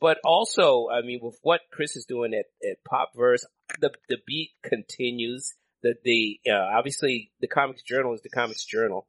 but 0.00 0.18
also, 0.24 0.86
I 0.92 1.02
mean, 1.02 1.20
with 1.22 1.38
what 1.42 1.60
Chris 1.72 1.96
is 1.96 2.06
doing 2.06 2.32
at, 2.32 2.46
at 2.68 2.76
Popverse, 2.88 3.44
the, 3.80 3.90
the 4.08 4.18
beat 4.26 4.50
continues. 4.62 5.54
The, 5.84 5.94
the, 6.02 6.40
uh, 6.50 6.78
obviously 6.78 7.30
the 7.40 7.46
comics 7.46 7.82
journal 7.82 8.14
is 8.14 8.22
the 8.22 8.30
comics 8.30 8.64
journal. 8.64 9.06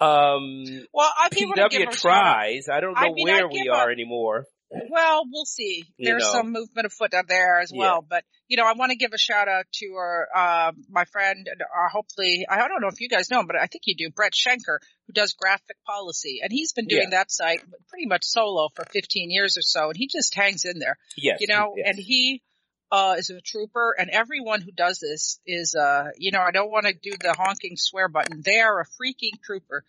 Um, 0.00 0.64
Well, 0.92 1.10
I'll 1.16 1.30
give 1.30 1.48
it 1.50 1.70
give 1.70 1.82
PW 1.82 1.84
her 1.86 1.90
a 1.90 1.96
shout 1.96 2.12
out. 2.12 2.32
tries. 2.34 2.68
I 2.68 2.80
don't 2.80 2.94
know 2.94 3.00
I 3.00 3.12
mean, 3.12 3.24
where 3.26 3.48
we 3.48 3.68
are 3.72 3.88
a- 3.88 3.92
anymore. 3.92 4.46
Well, 4.90 5.22
we'll 5.30 5.44
see. 5.44 5.84
You 5.96 6.06
There's 6.06 6.24
know. 6.24 6.32
some 6.32 6.50
movement 6.52 6.86
afoot 6.86 7.14
out 7.14 7.28
there 7.28 7.60
as 7.60 7.70
Yeah. 7.72 7.78
well. 7.78 8.02
But, 8.08 8.24
you 8.48 8.56
know, 8.56 8.64
I 8.66 8.72
want 8.72 8.90
to 8.90 8.96
give 8.96 9.12
a 9.12 9.18
shout 9.18 9.46
out 9.46 9.66
to 9.74 9.86
our, 9.94 10.28
uh, 10.34 10.72
my 10.88 11.04
friend, 11.12 11.48
uh, 11.48 11.88
hopefully, 11.92 12.44
I 12.48 12.56
don't 12.66 12.80
know 12.80 12.88
if 12.88 13.00
you 13.00 13.08
guys 13.08 13.30
know 13.30 13.38
him, 13.40 13.46
but 13.46 13.54
I 13.56 13.66
think 13.66 13.82
you 13.86 13.94
do, 13.94 14.10
Brett 14.10 14.32
Schenker, 14.32 14.78
who 15.06 15.12
does 15.12 15.32
graphic 15.34 15.76
policy. 15.86 16.40
And 16.42 16.50
he's 16.52 16.72
been 16.72 16.86
doing 16.86 17.10
that 17.10 17.30
site 17.30 17.60
pretty 17.88 18.06
much 18.06 18.24
solo 18.24 18.68
for 18.74 18.84
15 18.84 19.30
years 19.30 19.56
or 19.56 19.62
so. 19.62 19.88
And 19.90 19.96
he 19.96 20.08
just 20.08 20.34
hangs 20.34 20.64
in 20.64 20.80
there, 20.80 20.98
Yes. 21.16 21.38
you 21.40 21.46
know, 21.46 21.74
yes. 21.76 21.86
and 21.90 21.98
he, 21.98 22.42
uh, 22.94 23.16
is 23.18 23.28
a 23.30 23.40
trooper 23.40 23.96
and 23.98 24.08
everyone 24.08 24.60
who 24.60 24.70
does 24.70 25.00
this 25.00 25.40
is, 25.44 25.74
uh, 25.74 26.10
you 26.16 26.30
know, 26.30 26.40
I 26.40 26.52
don't 26.52 26.70
want 26.70 26.86
to 26.86 26.92
do 26.92 27.10
the 27.20 27.34
honking 27.36 27.76
swear 27.76 28.06
button. 28.08 28.40
They 28.44 28.60
are 28.60 28.80
a 28.80 28.84
freaking 28.84 29.42
trooper. 29.42 29.84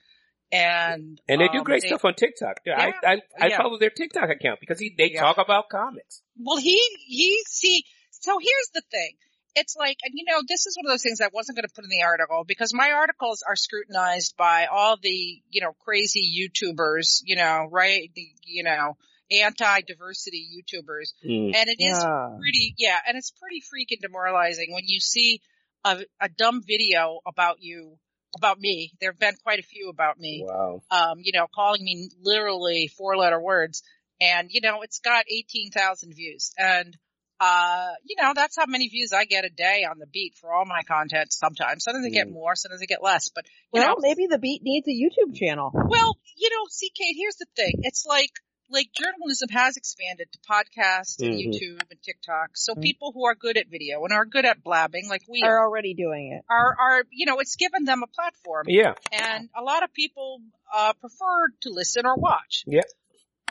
And, 0.52 1.22
And 1.30 1.40
they 1.40 1.48
do 1.50 1.60
um, 1.60 1.64
great 1.64 1.84
stuff 1.84 2.04
on 2.04 2.16
TikTok. 2.16 2.62
Yeah, 2.66 2.80
I, 2.80 3.14
I, 3.14 3.22
I 3.40 3.48
yeah. 3.50 3.58
follow 3.62 3.78
their 3.78 3.92
TikTok 3.92 4.32
account 4.32 4.60
because 4.60 4.80
he, 4.80 4.96
they 4.98 5.12
Yeah. 5.12 5.22
talk 5.22 5.38
about 5.38 5.70
comics. 5.70 6.24
Well, 6.36 6.58
he, 6.58 6.82
he, 7.06 7.44
see, 7.46 7.86
so 8.10 8.40
here's 8.42 8.72
the 8.74 8.82
thing. 8.90 9.12
It's 9.56 9.76
like, 9.78 9.98
and 10.04 10.14
you 10.16 10.26
know, 10.26 10.42
this 10.48 10.66
is 10.66 10.76
one 10.76 10.88
of 10.88 10.92
those 10.92 11.04
things 11.04 11.22
I 11.22 11.30
wasn't 11.32 11.58
going 11.58 11.68
to 11.68 11.74
put 11.76 11.84
in 11.84 11.92
the 11.92 12.06
article 12.06 12.44
because 12.44 12.74
my 12.74 12.92
articles 12.92 13.44
are 13.48 13.56
scrutinized 13.56 14.36
by 14.36 14.66
all 14.66 14.98
the, 15.00 15.42
you 15.52 15.62
know, 15.62 15.76
crazy 15.86 16.26
YouTubers, 16.40 17.22
you 17.24 17.36
know, 17.36 17.68
right? 17.72 18.10
The, 18.16 18.28
you 18.46 18.64
know, 18.64 18.98
anti-diversity 19.32 20.48
YouTubers. 20.56 21.14
Mm. 21.28 21.56
And 21.56 21.70
it 21.70 21.78
is 21.80 21.98
Yeah. 22.04 22.38
pretty, 22.40 22.76
yeah, 22.78 23.00
and 23.08 23.18
it's 23.18 23.32
pretty 23.32 23.62
freaking 23.62 24.02
demoralizing 24.02 24.74
when 24.74 24.84
you 24.86 25.00
see 25.00 25.42
a, 25.84 26.04
a 26.22 26.30
dumb 26.30 26.62
video 26.66 27.20
about 27.26 27.58
you, 27.60 27.98
about 28.38 28.60
me. 28.60 28.92
There 29.00 29.12
have 29.12 29.20
been 29.20 29.36
quite 29.44 29.60
a 29.60 29.64
few 29.64 29.90
about 29.90 30.20
me 30.20 30.46
Wow. 30.48 30.82
um, 30.92 31.20
you 31.22 31.32
know, 31.34 31.48
calling 31.54 31.84
me 31.84 32.10
literally 32.22 32.88
four 32.88 33.18
letter 33.18 33.40
words. 33.42 33.82
And, 34.22 34.50
you 34.52 34.62
know, 34.62 34.82
it's 34.82 35.00
got 35.00 35.26
18,000 35.30 36.14
views. 36.14 36.52
And 36.58 36.96
uh, 37.38 37.90
you 38.06 38.16
know, 38.22 38.32
that's 38.34 38.56
how 38.58 38.66
many 38.66 38.88
views 38.88 39.12
I 39.12 39.26
get 39.26 39.44
a 39.44 39.50
day 39.50 39.84
on 39.90 40.00
the 40.00 40.08
beat 40.08 40.36
for 40.40 40.54
all 40.54 40.64
my 40.66 40.84
content 40.88 41.34
sometimes. 41.34 41.84
Sometimes 41.84 42.06
I 42.06 42.10
get 42.10 42.30
Mm. 42.30 42.32
more, 42.32 42.56
sometimes 42.56 42.82
I 42.82 42.86
get 42.86 43.04
less, 43.04 43.28
but 43.28 43.46
you 43.74 43.82
Well, 43.82 43.90
know, 43.90 43.96
maybe 44.00 44.28
the 44.28 44.40
beat 44.40 44.62
needs 44.64 44.88
a 44.88 44.92
YouTube 44.92 45.36
channel. 45.36 45.70
well, 45.74 46.18
you 46.38 46.50
know, 46.50 46.66
see, 46.70 46.92
Kate, 46.96 47.16
here's 47.18 47.36
the 47.36 47.48
thing. 47.58 47.82
It's 47.84 48.06
like, 48.06 48.32
like 48.70 48.88
journalism 48.94 49.50
has 49.50 49.78
expanded 49.78 50.28
to 50.32 50.40
podcasts 50.40 51.20
and 51.20 51.34
Mhm. 51.36 51.54
YouTube 51.54 51.82
and 51.92 52.02
TikTok. 52.02 52.52
So 52.56 52.74
Mhm. 52.74 52.82
people 52.82 53.12
who 53.14 53.26
are 53.26 53.36
good 53.36 53.58
at 53.58 53.68
video 53.68 54.04
and 54.04 54.12
are 54.14 54.26
good 54.26 54.46
at 54.46 54.64
blabbing, 54.64 55.08
like 55.08 55.22
we 55.28 55.42
Are 55.44 55.58
are, 55.60 55.66
already 55.68 55.94
doing 55.94 56.34
it. 56.34 56.44
are, 56.50 56.76
are, 56.80 57.04
you 57.12 57.26
know, 57.26 57.40
it's 57.40 57.56
given 57.56 57.86
them 57.86 58.02
a 58.04 58.08
platform. 58.08 58.66
Yeah. 58.68 58.94
And 59.12 59.50
a 59.56 59.62
lot 59.62 59.84
of 59.84 59.94
people, 59.94 60.42
uh, 60.74 60.94
prefer 60.94 61.50
to 61.62 61.70
listen 61.70 62.06
or 62.06 62.16
watch. 62.16 62.64
Yeah. 62.66 62.82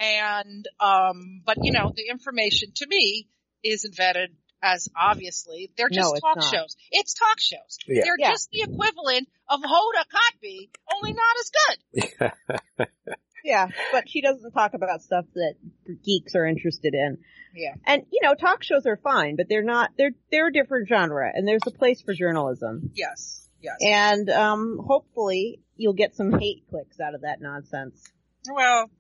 And, 0.00 0.66
um, 0.81 1.42
but 1.44 1.59
you 1.62 1.72
know, 1.72 1.92
the 1.94 2.09
information 2.09 2.72
to 2.77 2.87
me 2.87 3.29
is 3.62 3.87
vetted 3.96 4.35
as 4.62 4.88
obviously 4.98 5.70
they're 5.77 5.88
just 5.90 6.11
it's 6.14 6.20
talk 6.20 6.37
not. 6.38 6.53
shows. 6.53 6.77
It's 6.90 7.14
talk 7.14 7.38
shows. 7.38 7.79
Yeah. 7.87 8.03
They're 8.05 8.16
Yeah. 8.18 8.31
just 8.33 8.50
the 8.50 8.62
equivalent 8.62 9.29
of 9.48 9.61
Hoda 9.61 10.05
Kotb, 10.11 10.70
only 10.92 11.12
not 11.12 11.37
as 11.38 11.50
good. 11.50 12.88
Yeah, 13.44 13.68
but 13.92 14.09
she 14.09 14.22
doesn't 14.22 14.50
talk 14.52 14.72
about 14.74 15.02
stuff 15.02 15.26
that 15.35 15.54
geeks 16.02 16.35
are 16.35 16.46
interested 16.46 16.94
in. 16.94 17.18
Yeah. 17.54 17.74
And 17.87 18.02
you 18.11 18.20
know, 18.22 18.35
talk 18.35 18.64
shows 18.64 18.87
are 18.87 18.96
fine, 18.96 19.37
but 19.37 19.46
they're 19.48 19.62
not. 19.62 19.90
They're 19.98 20.12
they're 20.33 20.48
a 20.48 20.52
different 20.52 20.88
genre, 20.88 21.30
and 21.33 21.46
there's 21.46 21.66
a 21.66 21.70
place 21.70 22.00
for 22.02 22.14
journalism. 22.14 22.90
Yes. 22.94 23.48
Yes. 23.61 23.76
And 23.83 24.28
um, 24.30 24.78
hopefully, 24.85 25.61
you'll 25.76 25.92
get 25.94 26.16
some 26.16 26.33
hate 26.38 26.64
clicks 26.70 26.98
out 27.00 27.14
of 27.14 27.20
that 27.22 27.40
nonsense. 27.40 28.02
Well, 28.52 28.90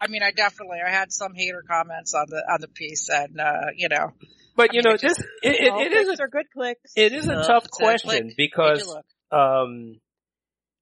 I 0.00 0.06
mean, 0.08 0.22
I 0.22 0.30
definitely, 0.30 0.78
I 0.86 0.90
had 0.90 1.12
some 1.12 1.34
hater 1.34 1.62
comments 1.68 2.14
on 2.14 2.26
the, 2.28 2.36
on 2.36 2.60
the 2.60 2.68
piece 2.68 3.08
and, 3.10 3.38
uh, 3.40 3.66
you 3.76 3.88
know. 3.88 4.12
But 4.56 4.72
you 4.72 4.80
I 4.80 4.82
mean, 4.82 4.82
know, 4.84 4.94
it 4.94 5.00
just- 5.00 5.16
this 5.18 5.26
it, 5.42 5.60
it, 5.66 5.72
All 5.72 5.80
it 5.80 5.90
clicks 5.92 6.08
is 6.10 6.20
a, 6.20 6.22
are 6.22 6.28
good 6.28 6.46
clicks. 6.54 6.92
it 6.96 7.12
is 7.12 7.26
a 7.28 7.34
tough 7.34 7.64
it's 7.66 7.78
a 7.78 7.82
question 7.82 8.32
because 8.36 8.96
um, 9.30 10.00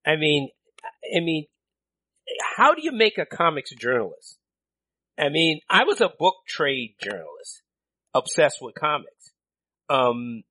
I 0.06 0.16
mean, 0.16 0.50
I 1.16 1.20
mean, 1.20 1.46
how 2.56 2.74
do 2.74 2.82
you 2.82 2.92
make 2.92 3.18
a 3.18 3.26
comics 3.26 3.70
journalist? 3.74 4.38
I 5.18 5.28
mean, 5.28 5.60
I 5.68 5.84
was 5.84 6.00
a 6.00 6.08
book 6.18 6.34
trade 6.46 6.94
journalist, 7.02 7.62
obsessed 8.14 8.58
with 8.60 8.74
comics. 8.74 9.32
Um, 9.88 10.42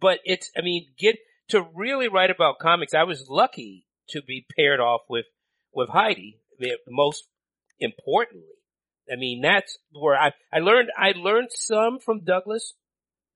but 0.00 0.18
it's, 0.24 0.50
I 0.56 0.62
mean, 0.62 0.86
get 0.98 1.16
to 1.50 1.66
really 1.74 2.08
write 2.08 2.30
about 2.30 2.58
comics. 2.58 2.94
I 2.94 3.04
was 3.04 3.26
lucky 3.28 3.86
to 4.10 4.22
be 4.22 4.46
paired 4.56 4.80
off 4.80 5.02
with 5.08 5.26
with 5.72 5.90
Heidi. 5.90 6.40
Most 6.88 7.24
importantly, 7.78 8.46
I 9.12 9.16
mean, 9.16 9.42
that's 9.42 9.78
where 9.92 10.16
I 10.16 10.32
I 10.52 10.58
learned 10.58 10.90
I 10.96 11.12
learned 11.12 11.50
some 11.52 11.98
from 12.00 12.24
Douglas, 12.24 12.74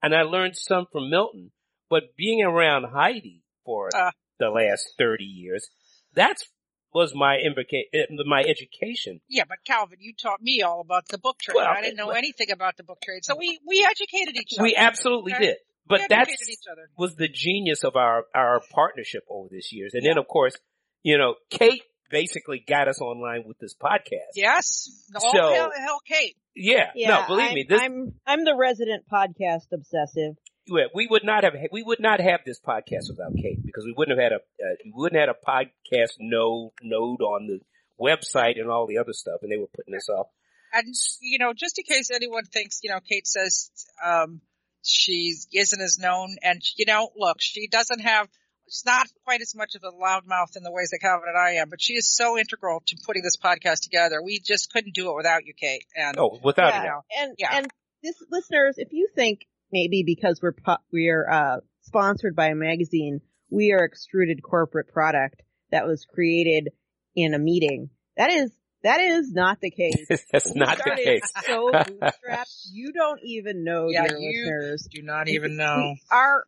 and 0.03 0.15
I 0.15 0.23
learned 0.23 0.57
some 0.57 0.87
from 0.91 1.11
Milton. 1.11 1.53
But 1.89 2.17
being 2.17 2.43
around 2.43 2.87
Heidi 2.93 3.43
for 3.65 3.91
Uh. 3.95 4.11
the 4.39 4.49
last 4.51 4.95
thirty 4.99 5.25
years, 5.25 5.69
that's 6.15 6.49
was 6.95 7.15
my 7.15 7.37
implica- 7.39 7.89
eh, 7.93 8.07
my 8.27 8.41
education. 8.43 9.21
Yeah, 9.29 9.45
but 9.49 9.59
Calvin, 9.65 9.99
you 10.01 10.13
taught 10.15 10.43
me 10.43 10.63
all 10.63 10.81
about 10.81 11.09
the 11.09 11.19
book 11.19 11.39
trade. 11.41 11.55
Well, 11.57 11.67
I 11.67 11.81
didn't 11.83 11.97
know 11.97 12.07
but- 12.09 12.17
anything 12.19 12.51
about 12.51 12.77
the 12.77 12.83
book 12.85 13.01
trade. 13.03 13.25
So 13.25 13.37
we, 13.37 13.59
we 13.67 13.85
educated 13.89 14.37
each 14.37 14.55
other. 14.59 14.63
We 14.65 14.75
absolutely 14.77 15.35
Okay. 15.35 15.45
did. 15.47 15.57
But 15.87 16.03
that's 16.09 16.29
educated 16.31 16.49
each 16.49 16.67
other. 16.71 16.89
was 16.97 17.17
the 17.17 17.29
genius 17.29 17.83
of 17.83 17.97
our 17.97 18.25
our 18.35 18.61
partnership 18.71 19.25
over 19.29 19.49
these 19.51 19.69
years. 19.73 19.95
And 19.95 20.07
then 20.07 20.17
of 20.17 20.29
course, 20.29 20.55
you 21.03 21.19
know, 21.19 21.35
Kate 21.51 21.83
basically 22.09 22.63
got 22.67 22.87
us 22.89 23.01
online 23.01 23.43
with 23.47 23.59
this 23.59 23.75
podcast. 23.75 24.35
Yes. 24.37 24.89
All 25.15 25.33
So- 25.33 25.53
hell, 25.55 25.73
hell, 25.77 26.01
Kate. 26.07 26.37
Yeah. 26.55 26.91
yeah, 26.95 27.09
no, 27.09 27.27
believe 27.27 27.49
I'm, 27.49 27.55
me, 27.55 27.67
this 27.69 27.81
I'm 27.81 28.15
I'm 28.27 28.45
the 28.45 28.55
resident 28.57 29.05
podcast 29.11 29.73
obsessive. 29.73 30.35
Yeah, 30.67 30.85
we 30.95 31.07
would 31.09 31.25
not 31.25 31.45
have 31.45 31.55
we 31.71 31.83
would 31.83 32.01
not 32.01 32.21
have 32.21 32.41
this 32.47 32.61
podcast 32.61 33.09
without 33.11 33.35
Kate 33.35 33.65
because 33.65 33.85
we 33.85 33.95
wouldn't 33.97 34.19
have 34.19 34.23
had 34.25 34.33
a 34.33 34.37
uh, 34.37 34.75
we 34.85 34.93
wouldn't 34.95 35.21
have 35.21 35.29
had 35.29 35.37
a 35.37 35.47
podcast 35.47 36.13
node 36.21 36.71
node 36.83 37.21
on 37.21 37.47
the 37.47 37.61
website 38.01 38.61
and 38.61 38.71
all 38.71 38.87
the 38.87 38.99
other 38.99 39.13
stuff, 39.13 39.41
and 39.43 39.51
they 39.53 39.57
were 39.57 39.69
putting 39.75 39.93
this 39.95 40.09
off. 40.09 40.27
And, 40.75 40.95
you 41.21 41.39
know, 41.39 41.53
just 41.55 41.79
in 41.79 41.85
case 41.85 42.11
anyone 42.11 42.45
thinks, 42.47 42.81
you 42.83 42.89
know, 42.91 43.01
Kate 43.07 43.27
says, 43.27 43.71
um, 44.03 44.41
she 44.83 45.35
isn't 45.53 45.81
as 45.83 45.99
known 45.99 46.37
and, 46.43 46.63
you 46.79 46.87
know, 46.87 47.11
look, 47.15 47.37
she 47.41 47.69
doesn't 47.69 48.01
have, 48.01 48.27
she's 48.67 48.83
not 48.87 49.07
quite 49.25 49.43
as 49.43 49.55
much 49.55 49.75
of 49.75 49.83
a 49.85 49.93
loudmouth 49.95 50.57
in 50.57 50.63
the 50.63 50.73
ways 50.73 50.89
that 50.91 51.01
Calvin 51.03 51.29
and 51.29 51.39
I 51.39 51.61
am, 51.61 51.69
but 51.69 51.83
she 51.83 51.93
is 51.93 52.09
so 52.17 52.39
integral 52.39 52.83
to 52.87 52.97
putting 53.05 53.23
this 53.23 53.37
podcast 53.37 53.83
together. 53.83 54.23
We 54.23 54.41
just 54.41 54.73
couldn't 54.73 54.95
do 54.95 55.11
it 55.11 55.15
without 55.17 55.45
you, 55.45 55.53
Kate. 55.53 55.85
And, 55.95 56.17
Oh, 56.19 56.39
without 56.43 56.73
yeah, 56.73 56.81
a 56.83 56.87
doubt. 56.87 57.05
and 57.21 57.35
Yeah. 57.39 57.49
and 57.53 57.71
this 58.03 58.17
listeners, 58.31 58.77
if 58.79 58.89
you 58.93 59.09
think 59.15 59.41
maybe 59.73 60.03
because 60.07 60.41
we're 60.43 60.53
po- 60.53 60.77
we're 60.93 61.29
uh, 61.29 61.57
sponsored 61.81 62.37
by 62.37 62.49
a 62.49 62.55
magazine, 62.55 63.21
we 63.51 63.73
are 63.73 63.85
extruded 63.85 64.43
corporate 64.43 64.89
product 64.89 65.43
that 65.71 65.87
was 65.87 66.05
created 66.05 66.69
in 67.17 67.35
a 67.35 67.39
meeting. 67.39 67.91
That 68.17 68.31
is 68.31 68.51
that 68.83 69.01
is 69.01 69.33
not 69.33 69.61
the 69.61 69.71
case. 69.71 70.07
That's 70.33 70.53
We 70.53 70.61
not 70.61 70.79
the 70.79 70.97
case. 70.97 71.33
So 71.47 71.71
bootstrapped, 71.73 72.67
you 72.73 72.93
don't 72.93 73.21
even 73.25 73.65
know, 73.65 73.89
Yeah, 73.89 74.09
dear 74.09 74.19
you- 74.19 74.45
listeners. 74.45 74.89
do 74.93 75.03
not 75.03 75.27
We- 75.27 75.33
even 75.33 75.57
know. 75.57 75.77
we- 75.95 76.01
our 76.11 76.45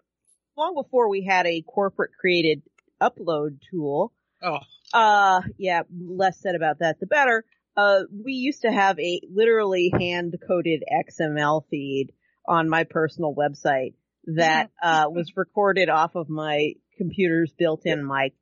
long 0.56 0.74
before 0.74 1.08
we 1.08 1.24
had 1.24 1.46
a 1.46 1.62
corporate 1.62 2.12
created 2.20 2.62
upload 3.00 3.58
tool. 3.70 4.12
Oh, 4.42 4.58
Uh, 4.92 5.40
yeah, 5.58 5.82
less 5.92 6.40
said 6.40 6.54
about 6.54 6.78
that, 6.80 7.00
the 7.00 7.06
better. 7.06 7.44
Uh, 7.76 8.02
we 8.24 8.32
used 8.34 8.62
to 8.62 8.70
have 8.70 8.98
a 9.00 9.20
literally 9.32 9.90
hand 9.98 10.36
coded 10.46 10.84
XML 11.10 11.64
feed 11.70 12.12
on 12.46 12.68
my 12.68 12.84
personal 12.84 13.34
website 13.34 13.94
that, 14.26 14.70
uh, 14.82 15.06
was 15.08 15.32
recorded 15.36 15.88
off 15.88 16.14
of 16.14 16.28
my 16.28 16.72
computer's 16.98 17.52
built-in 17.58 18.06
mic. 18.06 18.34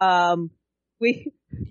Um, 0.00 0.50
we, 1.00 1.32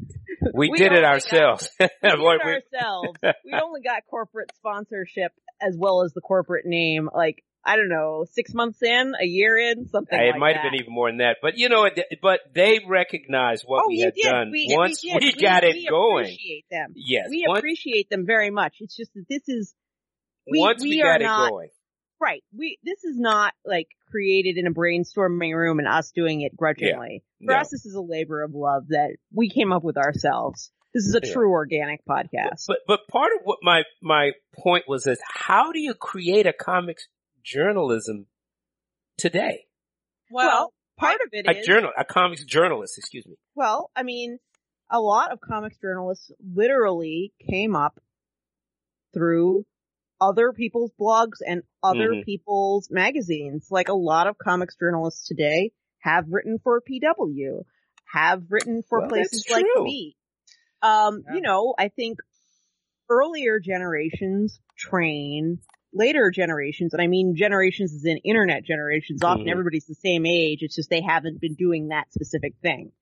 We, 0.53 0.69
We 0.69 0.77
did 0.77 0.87
it 0.87 0.89
only 0.91 1.01
got- 1.01 1.11
ourselves. 1.13 1.69
we 1.79 1.87
did 1.87 1.91
it 2.03 2.63
ourselves. 2.73 3.17
we 3.45 3.53
only 3.53 3.81
got 3.81 4.03
corporate 4.09 4.51
sponsorship 4.57 5.31
as 5.61 5.75
well 5.77 6.03
as 6.03 6.13
the 6.13 6.21
corporate 6.21 6.65
name, 6.65 7.09
like, 7.13 7.43
I 7.63 7.75
don't 7.75 7.89
know, 7.89 8.25
six 8.31 8.51
months 8.55 8.81
in, 8.81 9.13
a 9.21 9.25
year 9.25 9.55
in, 9.55 9.87
something 9.89 10.17
it 10.19 10.31
like 10.31 10.39
might 10.39 10.53
that. 10.55 10.63
have 10.63 10.71
been 10.71 10.81
even 10.81 10.91
more 10.93 11.09
than 11.09 11.17
that, 11.19 11.37
but 11.43 11.57
you 11.59 11.69
know, 11.69 11.83
it, 11.85 11.99
but 12.19 12.39
they 12.55 12.79
recognized 12.87 13.65
what 13.67 13.83
oh, 13.85 13.89
we 13.89 13.97
you 13.97 14.05
had 14.05 14.15
did. 14.15 14.23
done 14.23 14.49
we, 14.51 14.67
once 14.75 15.03
we, 15.03 15.19
did. 15.19 15.39
got 15.39 15.63
it 15.63 15.75
we 15.75 15.85
going. 15.87 16.25
appreciate 16.25 16.65
them. 16.71 16.93
Yes, 16.95 17.27
we 17.29 17.45
once, 17.47 17.59
appreciate 17.59 18.09
them 18.09 18.25
very 18.25 18.49
much. 18.49 18.77
It's 18.79 18.95
just 18.95 19.13
that 19.13 19.25
this 19.29 19.43
is 19.47 19.75
we- 20.49 20.59
once 20.59 20.81
we 20.81 20.89
we 20.89 21.01
are 21.01 21.17
got 21.19 21.21
not- 21.23 21.47
it 21.47 21.49
going. 21.51 21.69
right. 22.19 22.43
We 22.57 22.77
this 22.83 23.03
is 23.03 23.17
not 23.19 23.53
like 23.65 23.87
created 24.09 24.57
in 24.57 24.67
a 24.67 24.71
brainstorming 24.73 25.55
room 25.55 25.79
and 25.79 25.87
us 25.87 26.11
doing 26.11 26.41
it 26.41 26.55
grudgingly. 26.55 27.23
For 27.39 27.53
No. 27.53 27.59
us, 27.59 27.69
this 27.69 27.85
is 27.85 27.95
a 27.95 28.01
labor 28.01 28.43
of 28.43 28.53
love 28.53 28.87
that 28.89 29.15
we 29.33 29.49
came 29.49 29.71
up 29.71 29.83
with 29.83 29.97
ourselves. 29.97 30.71
This 30.93 31.05
is 31.05 31.15
a 31.15 31.21
Yeah. 31.25 31.33
true 31.33 31.49
organic 31.51 32.01
podcast. 32.05 32.65
But 32.67 32.79
but 32.87 33.07
part 33.07 33.31
of 33.33 33.41
what 33.45 33.59
my 33.61 33.83
my 34.01 34.31
point 34.53 34.85
was 34.87 35.07
is 35.07 35.19
how 35.25 35.71
do 35.71 35.79
you 35.79 35.93
create 35.93 36.45
a 36.45 36.53
comics 36.53 37.07
journalism 37.43 38.27
today? 39.17 39.65
well, 40.29 40.47
well, 40.47 40.73
part 40.97 41.21
of 41.21 41.29
it 41.31 41.45
A 41.47 41.59
is 41.59 41.65
journal, 41.65 41.91
a 41.97 42.03
comics 42.05 42.43
journalist, 42.45 42.97
excuse 42.97 43.25
me. 43.25 43.35
well, 43.55 43.89
I 43.95 44.03
mean, 44.03 44.37
a 44.89 44.99
lot 44.99 45.31
of 45.31 45.39
comics 45.39 45.77
journalists 45.79 46.29
literally 46.53 47.33
came 47.49 47.75
up 47.75 47.99
through 49.13 49.65
other 50.21 50.53
people's 50.53 50.91
blogs 50.99 51.39
and 51.45 51.63
other 51.83 52.13
Mhm. 52.13 52.23
people's 52.23 52.89
magazines. 52.91 53.67
Like 53.71 53.89
a 53.89 53.93
lot 53.93 54.27
of 54.27 54.37
comics 54.37 54.75
journalists 54.77 55.27
today 55.27 55.71
have 55.99 56.29
written 56.29 56.59
for 56.59 56.79
PW, 56.79 57.65
have 58.05 58.43
written 58.49 58.83
for 58.83 58.99
Well, 58.99 59.09
places 59.09 59.45
like 59.49 59.65
me. 59.81 60.15
Um, 60.83 61.23
Yeah. 61.25 61.35
you 61.35 61.41
know, 61.41 61.73
I 61.77 61.89
think 61.89 62.19
earlier 63.09 63.59
generations 63.59 64.61
train 64.77 65.59
later 65.93 66.31
generations, 66.31 66.93
and 66.93 67.01
I 67.01 67.07
mean 67.07 67.35
generations 67.35 67.93
as 67.93 68.05
in 68.05 68.17
internet 68.17 68.63
generations. 68.63 69.23
Often 69.23 69.47
Mhm. 69.47 69.51
everybody's 69.51 69.87
the 69.87 69.95
same 69.95 70.25
age. 70.25 70.59
It's 70.61 70.75
just 70.75 70.89
they 70.89 71.01
haven't 71.01 71.41
been 71.41 71.55
doing 71.55 71.89
that 71.89 72.13
specific 72.13 72.53
thing. 72.61 72.93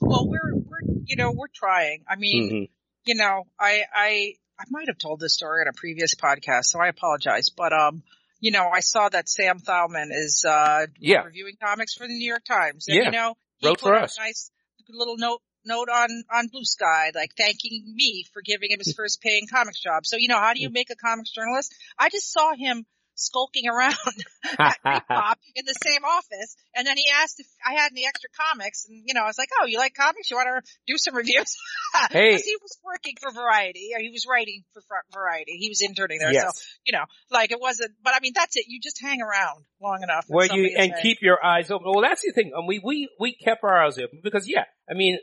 well, 0.00 0.28
we're, 0.28 0.54
we're, 0.54 0.80
you 1.06 1.16
know, 1.16 1.32
we're 1.32 1.46
trying. 1.54 2.04
I 2.06 2.16
mean, 2.16 2.50
Mhm. 2.50 2.70
you 3.06 3.14
know, 3.14 3.44
I, 3.58 3.84
I, 3.94 4.34
I 4.58 4.64
might 4.70 4.88
have 4.88 4.98
told 4.98 5.20
this 5.20 5.34
story 5.34 5.62
in 5.62 5.68
a 5.68 5.72
previous 5.72 6.14
podcast, 6.14 6.66
so 6.66 6.80
I 6.80 6.88
apologize. 6.88 7.50
But, 7.50 7.72
um, 7.72 8.02
you 8.40 8.50
know, 8.50 8.68
I 8.68 8.80
saw 8.80 9.08
that 9.08 9.28
Sam 9.28 9.58
Thielman 9.60 10.08
is, 10.10 10.44
uh, 10.48 10.86
Yeah. 10.98 11.22
reviewing 11.24 11.56
comics 11.62 11.94
for 11.94 12.06
the 12.06 12.14
New 12.14 12.26
York 12.26 12.44
Times. 12.44 12.88
And, 12.88 12.96
Yeah. 12.96 13.04
you 13.04 13.10
know, 13.10 13.34
he 13.58 13.68
Wrote 13.68 13.80
put 13.80 13.88
for 13.88 13.94
a 13.94 14.04
us. 14.04 14.16
nice 14.18 14.50
little 14.88 15.16
note, 15.18 15.42
note 15.64 15.88
on, 15.88 16.24
on 16.32 16.48
Bluesky, 16.48 17.14
like 17.14 17.34
thanking 17.36 17.92
me 17.94 18.24
for 18.32 18.40
giving 18.40 18.70
him 18.70 18.78
his 18.78 18.92
first 18.96 19.20
paying 19.20 19.46
comics 19.48 19.80
job. 19.80 20.06
So, 20.06 20.16
you 20.16 20.28
know, 20.28 20.38
how 20.38 20.54
do 20.54 20.60
you 20.60 20.70
make 20.70 20.90
a 20.90 20.96
comics 20.96 21.32
journalist? 21.32 21.74
I 21.98 22.08
just 22.08 22.32
saw 22.32 22.54
him 22.54 22.86
skulking 23.16 23.68
around 23.68 23.96
at 24.58 24.78
Pop 25.08 25.38
in 25.54 25.64
the 25.66 25.74
same 25.82 26.04
office. 26.04 26.56
And 26.74 26.86
then 26.86 26.96
he 26.96 27.10
asked 27.22 27.40
if 27.40 27.46
I 27.66 27.74
had 27.74 27.90
any 27.90 28.06
extra 28.06 28.30
comics. 28.38 28.86
And, 28.88 29.02
you 29.04 29.14
know, 29.14 29.22
I 29.22 29.26
was 29.26 29.38
like, 29.38 29.48
oh, 29.60 29.66
you 29.66 29.78
like 29.78 29.94
comics? 29.94 30.30
You 30.30 30.36
want 30.36 30.64
to 30.64 30.72
do 30.86 30.96
some 30.96 31.14
reviews? 31.14 31.56
Hey. 32.10 32.32
Because 32.32 32.44
he 32.44 32.56
was 32.60 32.76
working 32.84 33.14
for 33.20 33.32
Variety, 33.32 33.92
or 33.94 34.00
he 34.00 34.10
was 34.10 34.26
writing 34.28 34.64
for 34.74 34.82
Variety. 35.14 35.52
He 35.52 35.70
was 35.70 35.80
interning 35.80 36.18
there. 36.18 36.30
Yes. 36.30 36.44
So, 36.44 36.62
you 36.84 36.92
know, 36.92 37.04
like 37.30 37.52
it 37.52 37.60
wasn't, 37.60 37.92
but 38.04 38.12
I 38.14 38.18
mean, 38.20 38.32
that's 38.34 38.54
it. 38.56 38.66
You 38.68 38.80
just 38.82 39.00
hang 39.00 39.22
around 39.22 39.64
long 39.80 40.02
enough. 40.02 40.26
Where 40.28 40.46
you 40.46 40.66
and 40.76 40.92
saying, 40.92 40.94
keep 41.00 41.18
your 41.22 41.42
eyes 41.42 41.70
open. 41.70 41.90
Well, 41.90 42.02
that's 42.02 42.22
the 42.22 42.32
thing. 42.32 42.52
Um, 42.56 42.66
we 42.66 42.80
we 42.84 43.08
we 43.18 43.34
kept 43.34 43.64
our 43.64 43.84
eyes 43.84 43.98
open 43.98 44.20
because 44.22 44.46
yeah, 44.46 44.64
I 44.90 44.94
mean, 44.94 45.18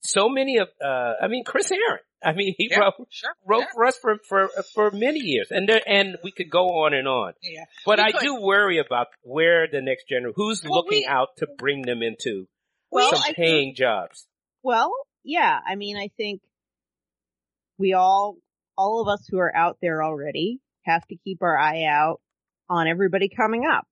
so 0.00 0.28
many 0.28 0.58
of 0.58 0.68
uh, 0.84 1.14
I 1.22 1.28
mean, 1.28 1.44
Chris 1.44 1.70
Arrant. 1.70 2.02
I 2.24 2.32
mean, 2.32 2.54
he 2.56 2.68
Yeah, 2.70 2.80
wrote 2.80 2.94
sure. 3.10 3.30
wrote 3.46 3.60
yeah. 3.60 3.66
for 3.74 3.84
us 3.86 3.96
for 3.98 4.16
for 4.28 4.48
for 4.74 4.90
many 4.90 5.20
years, 5.20 5.48
and 5.50 5.68
there, 5.68 5.82
and 5.86 6.16
we 6.24 6.32
could 6.32 6.50
go 6.50 6.64
on 6.84 6.94
and 6.94 7.06
on. 7.06 7.34
Yeah. 7.42 7.64
But 7.84 7.98
We 7.98 8.04
I 8.04 8.12
could. 8.12 8.20
do 8.22 8.40
worry 8.40 8.78
about 8.78 9.08
where 9.22 9.66
the 9.70 9.80
next 9.82 10.08
generation, 10.08 10.32
who's 10.36 10.62
Well, 10.64 10.74
looking 10.76 11.00
we- 11.02 11.06
out 11.06 11.28
to 11.38 11.46
bring 11.58 11.82
them 11.82 12.02
into 12.02 12.46
Well, 12.90 13.10
some 13.10 13.20
I 13.20 13.24
think- 13.26 13.36
paying 13.36 13.74
jobs. 13.76 14.26
Well, 14.62 14.92
yeah. 15.24 15.58
I 15.64 15.74
mean, 15.76 15.96
I 15.96 16.08
think 16.16 16.40
we 17.78 17.92
all, 17.92 18.38
all 18.76 19.02
of 19.02 19.08
us 19.08 19.26
who 19.30 19.38
are 19.38 19.54
out 19.54 19.78
there 19.82 20.02
already 20.02 20.60
have 20.84 21.06
to 21.08 21.16
keep 21.24 21.42
our 21.42 21.56
eye 21.58 21.84
out 21.84 22.20
on 22.68 22.88
everybody 22.88 23.28
coming 23.28 23.66
up. 23.66 23.86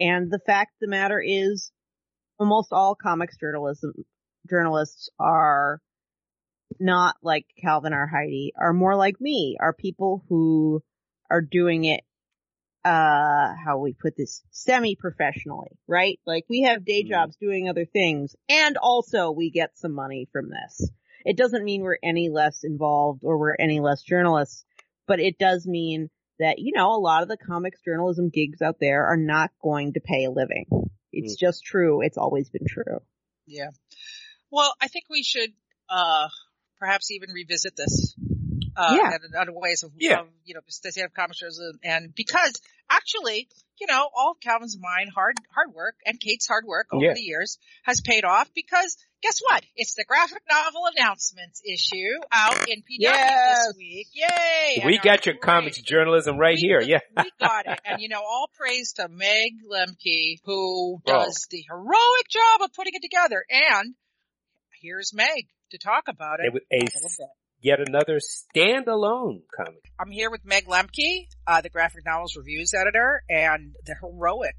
And 0.00 0.30
the 0.30 0.40
fact 0.46 0.72
of 0.76 0.80
the 0.80 0.88
matter 0.88 1.20
is 1.24 1.70
almost 2.38 2.72
all 2.72 2.94
comics 2.94 3.36
journalism, 3.38 3.92
journalists 4.48 5.10
are 5.18 5.80
not 6.78 7.16
like 7.22 7.46
Calvin 7.60 7.92
or 7.92 8.06
Heidi, 8.06 8.52
are 8.56 8.72
more 8.72 8.94
like 8.96 9.20
me, 9.20 9.56
are 9.60 9.72
people 9.72 10.24
who 10.28 10.82
are 11.30 11.40
doing 11.40 11.84
it, 11.84 12.00
uh, 12.84 13.54
how 13.64 13.78
we 13.78 13.92
put 13.92 14.16
this, 14.16 14.42
semi-professionally, 14.50 15.78
right? 15.86 16.20
Like 16.26 16.44
we 16.48 16.62
have 16.62 16.84
day 16.84 17.02
Mhm. 17.04 17.08
jobs 17.08 17.36
doing 17.36 17.68
other 17.68 17.84
things 17.84 18.36
and 18.48 18.76
also 18.76 19.30
we 19.30 19.50
get 19.50 19.76
some 19.76 19.92
money 19.92 20.28
from 20.32 20.50
this. 20.50 20.90
It 21.24 21.36
doesn't 21.36 21.64
mean 21.64 21.82
we're 21.82 21.98
any 22.02 22.28
less 22.28 22.64
involved 22.64 23.20
or 23.24 23.38
we're 23.38 23.56
any 23.58 23.80
less 23.80 24.02
journalists, 24.02 24.64
but 25.06 25.20
it 25.20 25.38
does 25.38 25.66
mean 25.66 26.10
that, 26.38 26.58
you 26.58 26.72
know, 26.74 26.94
a 26.94 27.00
lot 27.00 27.22
of 27.22 27.28
the 27.28 27.36
comics 27.36 27.80
journalism 27.82 28.28
gigs 28.28 28.62
out 28.62 28.78
there 28.78 29.06
are 29.06 29.16
not 29.16 29.50
going 29.60 29.94
to 29.94 30.00
pay 30.00 30.24
a 30.24 30.30
living. 30.30 30.66
It's 31.12 31.36
just 31.36 31.64
true. 31.64 32.02
It's 32.02 32.16
always 32.18 32.48
been 32.50 32.66
true. 32.66 33.00
Yeah. 33.46 33.70
Well, 34.50 34.74
I 34.80 34.88
think 34.88 35.04
we 35.10 35.22
should, 35.22 35.52
uh, 35.88 36.28
perhaps 36.78 37.10
even 37.10 37.30
revisit 37.30 37.74
this. 37.76 38.14
Uh, 38.76 38.94
Yeah. 38.96 39.10
and 39.24 39.34
other 39.34 39.52
ways 39.52 39.82
of, 39.82 39.90
Yeah. 39.96 40.20
of, 40.20 40.28
you 40.44 40.54
know, 40.54 40.60
the 40.64 40.70
state 40.70 41.02
of 41.04 41.12
comics 41.12 41.40
journalism. 41.40 41.80
And 41.82 42.14
because 42.14 42.60
actually, 42.88 43.48
you 43.80 43.88
know, 43.88 44.08
all 44.14 44.32
of 44.32 44.40
Calvin's 44.40 44.76
mine 44.78 45.08
hard, 45.12 45.34
hard 45.52 45.74
work 45.74 45.96
and 46.06 46.20
Kate's 46.20 46.46
hard 46.46 46.64
work 46.64 46.86
over 46.92 47.04
Yeah. 47.06 47.14
the 47.14 47.20
years 47.20 47.58
has 47.82 48.00
paid 48.00 48.24
off 48.24 48.48
because 48.54 48.96
guess 49.20 49.40
what? 49.40 49.64
It's 49.74 49.94
the 49.96 50.04
graphic 50.04 50.42
novel 50.48 50.86
announcements 50.96 51.60
issue 51.64 52.20
out 52.30 52.68
in 52.68 52.82
PW 52.82 53.00
Yes. 53.00 53.66
this 53.66 53.76
week. 53.76 54.06
Yay! 54.12 54.82
We 54.86 54.98
got 54.98 55.26
our 55.26 55.32
your 55.32 55.40
comics 55.40 55.80
journalism 55.82 56.36
right 56.38 56.54
we 56.54 56.60
here. 56.60 56.80
Yeah. 56.80 57.00
we 57.16 57.30
got 57.40 57.66
it. 57.66 57.80
And 57.84 58.00
you 58.00 58.08
know, 58.08 58.20
all 58.22 58.48
praise 58.54 58.92
to 58.94 59.08
Meg 59.08 59.54
Lemke, 59.68 60.38
who 60.44 60.98
Oh. 60.98 61.00
does 61.04 61.48
the 61.50 61.64
heroic 61.68 62.28
job 62.28 62.62
of 62.62 62.72
putting 62.74 62.94
it 62.94 63.02
together. 63.02 63.44
And 63.50 63.96
here's 64.80 65.12
Meg 65.14 65.48
to 65.70 65.78
talk 65.78 66.04
about 66.08 66.40
it. 66.40 66.52
It 66.54 66.62
a 66.70 66.76
a 66.76 66.98
little 66.98 67.10
bit. 67.18 67.28
yet 67.60 67.78
another 67.80 68.18
standalone 68.18 69.42
comic. 69.54 69.92
I'm 69.98 70.10
here 70.10 70.30
with 70.30 70.44
Meg 70.44 70.66
Lemke, 70.66 71.28
uh, 71.46 71.60
the 71.60 71.70
graphic 71.70 72.04
novels 72.06 72.36
reviews 72.36 72.72
editor 72.74 73.22
and 73.28 73.74
the 73.84 73.94
heroic, 74.00 74.56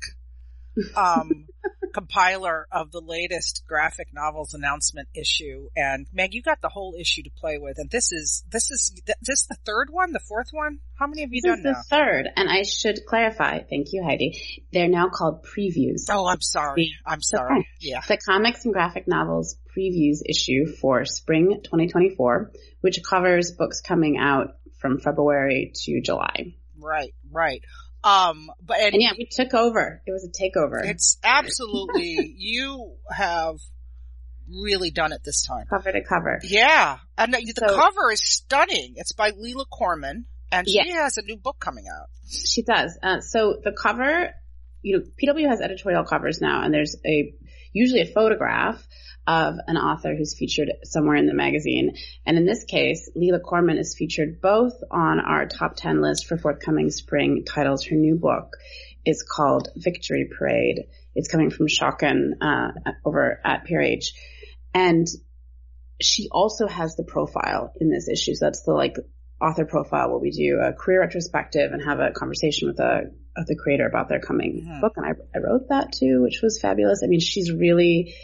um, 0.96 1.46
compiler 1.90 2.68
of 2.72 2.92
the 2.92 3.02
latest 3.02 3.64
graphic 3.68 4.14
novels 4.14 4.54
announcement 4.54 5.10
issue. 5.14 5.70
And 5.76 6.08
Meg, 6.14 6.34
you 6.34 6.42
got 6.42 6.62
the 6.62 6.70
whole 6.70 6.96
issue 7.00 7.24
to 7.24 7.30
play 7.32 7.58
with. 7.58 7.78
And 7.78 7.90
this 7.90 8.12
is, 8.12 8.44
this 8.52 8.72
is, 8.72 8.94
th- 9.06 9.18
this 9.22 9.46
the 9.48 9.58
third 9.66 9.90
one, 9.90 10.12
the 10.12 10.20
fourth 10.20 10.50
one? 10.52 10.80
How 10.96 11.08
many 11.08 11.22
have 11.22 11.34
you 11.34 11.42
This 11.42 11.50
done 11.50 11.60
is 11.60 11.64
the 11.64 11.84
third, 11.96 12.30
and 12.36 12.50
I 12.50 12.64
should 12.64 13.06
clarify, 13.08 13.60
thank 13.64 13.94
you 13.94 14.04
Heidi, 14.04 14.64
they're 14.74 14.90
now 14.90 15.10
called 15.10 15.46
previews. 15.46 16.08
Oh, 16.10 16.28
I'm 16.28 16.42
sorry. 16.42 16.96
I'm 17.06 17.22
sorry. 17.22 17.68
Yeah. 17.80 18.02
The 18.08 18.18
comics 18.18 18.66
and 18.66 18.74
graphic 18.74 19.08
novels 19.08 19.56
previews 19.76 20.22
issue 20.26 20.66
for 20.66 21.06
spring 21.06 21.62
2024, 21.64 22.52
which 22.82 23.00
covers 23.04 23.52
books 23.52 23.82
coming 23.82 24.18
out 24.18 24.58
from 24.80 25.00
February 25.00 25.72
to 25.76 26.02
July. 26.02 26.56
Right, 26.78 27.14
right. 27.32 27.64
Um, 28.04 28.50
but 28.66 28.78
and, 28.80 28.94
And 28.94 29.02
yeah, 29.02 29.12
we 29.18 29.28
took 29.30 29.54
over. 29.54 30.02
It 30.06 30.12
was 30.12 30.24
a 30.26 30.30
takeover. 30.32 30.84
it's 30.86 31.18
absolutely 31.24 32.34
you 32.38 32.96
have 33.12 33.56
really 34.48 34.90
done 34.92 35.12
it 35.12 35.22
this 35.24 35.46
time. 35.46 35.66
cover 35.70 35.92
to 35.92 36.04
cover. 36.04 36.40
Yeah, 36.44 36.98
and 37.18 37.34
the, 37.34 37.54
So- 37.58 37.76
cover 37.76 38.12
is 38.12 38.22
stunning. 38.24 38.94
It's 38.96 39.12
by 39.12 39.32
Leela 39.32 39.66
Corman, 39.70 40.26
and 40.52 40.68
she 40.68 40.78
Yeah. 40.78 41.04
has 41.04 41.18
a 41.18 41.22
new 41.24 41.38
book 41.38 41.58
coming 41.60 41.86
out. 41.88 42.08
She 42.28 42.64
does. 42.64 42.98
Uh, 43.04 43.22
so 43.22 43.60
the 43.64 43.72
cover, 43.72 44.34
you 44.82 44.98
know, 44.98 45.04
PW 45.22 45.48
has 45.50 45.62
editorial 45.62 46.04
covers 46.06 46.40
now, 46.42 46.64
and 46.64 46.74
there's 46.74 46.96
a 47.06 47.34
usually 47.74 48.02
a 48.02 48.06
photograph 48.14 48.82
of 49.30 49.56
an 49.68 49.78
author 49.78 50.16
who's 50.16 50.36
featured 50.36 50.72
somewhere 50.84 51.16
in 51.16 51.28
the 51.28 51.36
magazine. 51.36 51.96
And 52.26 52.36
in 52.36 52.46
this 52.48 52.64
case, 52.64 53.12
Leela 53.16 53.40
Corman 53.40 53.78
is 53.78 53.96
featured 53.96 54.42
both 54.42 54.74
on 54.90 55.20
our 55.20 55.46
top 55.46 55.76
10 55.76 56.02
list 56.02 56.26
for 56.26 56.36
forthcoming 56.36 56.90
spring 56.90 57.44
titles. 57.46 57.86
Her 57.86 57.96
new 57.96 58.16
book 58.16 58.58
is 59.06 59.22
called 59.24 59.68
Victory 59.76 60.28
Parade. 60.36 60.88
It's 61.14 61.28
coming 61.28 61.52
from 61.52 61.68
Schocken 61.68 62.32
uh, 62.42 62.72
over 63.06 63.40
at 63.46 63.68
PRH. 63.68 64.14
And 64.74 65.06
she 66.02 66.28
also 66.32 66.68
has 66.68 66.96
the 66.96 67.04
profile 67.04 67.74
in 67.80 67.92
this 67.92 68.10
issue. 68.10 68.34
So 68.34 68.46
that's 68.46 68.64
the 68.64 68.74
like 68.74 68.96
author 69.40 69.66
profile 69.66 70.10
where 70.10 70.18
we 70.20 70.32
do 70.32 70.60
a 70.60 70.74
career 70.74 71.02
retrospective 71.02 71.72
and 71.72 71.84
have 71.84 72.00
a 72.00 72.12
conversation 72.12 72.68
with 72.68 72.78
the 72.78 73.12
of 73.38 73.46
the 73.46 73.56
creator 73.56 73.88
about 73.88 74.10
their 74.10 74.20
coming 74.20 74.66
Mhm. 74.68 74.82
book. 74.82 74.94
And 74.98 75.06
I, 75.06 75.12
I 75.36 75.40
wrote 75.40 75.70
that 75.70 75.92
too, 75.94 76.24
which 76.24 76.42
was 76.42 76.60
fabulous. 76.60 77.02
I 77.04 77.08
mean, 77.08 77.20
she's 77.20 77.52
really 77.52 78.16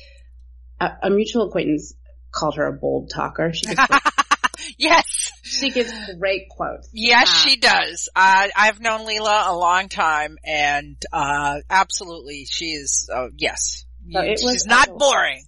a, 0.79 0.89
a 1.03 1.09
mutual 1.09 1.47
acquaintance 1.47 1.93
called 2.31 2.55
her 2.55 2.67
a 2.67 2.73
bold 2.73 3.09
talker. 3.13 3.53
She 3.53 3.65
gives, 3.67 3.79
yes, 4.77 5.31
she 5.43 5.69
gives 5.71 5.91
great 6.19 6.49
quotes. 6.49 6.89
yes, 6.93 7.29
Uh, 7.29 7.33
she 7.49 7.55
does. 7.57 8.09
Uh, 8.15 8.47
I've 8.55 8.79
known 8.81 9.07
Leela 9.07 9.47
a 9.49 9.55
long 9.55 9.89
time, 9.89 10.37
and 10.45 10.97
uh, 11.13 11.59
absolutely, 11.69 12.45
she 12.49 12.65
is. 12.65 13.09
Uh, 13.13 13.27
yes, 13.37 13.85
So 14.11 14.21
it 14.21 14.39
was 14.43 14.53
she's 14.53 14.65
not 14.65 14.87
a- 14.89 14.93
boring. 14.93 15.45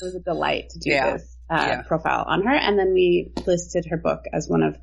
It 0.00 0.04
was 0.04 0.14
a 0.14 0.20
delight 0.20 0.64
to 0.70 0.78
do 0.78 0.90
Yeah. 0.90 1.12
this 1.14 1.36
uh, 1.50 1.66
Yeah. 1.68 1.82
profile 1.82 2.24
on 2.26 2.42
her. 2.44 2.54
And 2.54 2.78
then 2.78 2.92
we 2.92 3.32
listed 3.46 3.86
her 3.90 3.96
book 3.96 4.20
as 4.32 4.48
one 4.48 4.62
of 4.62 4.76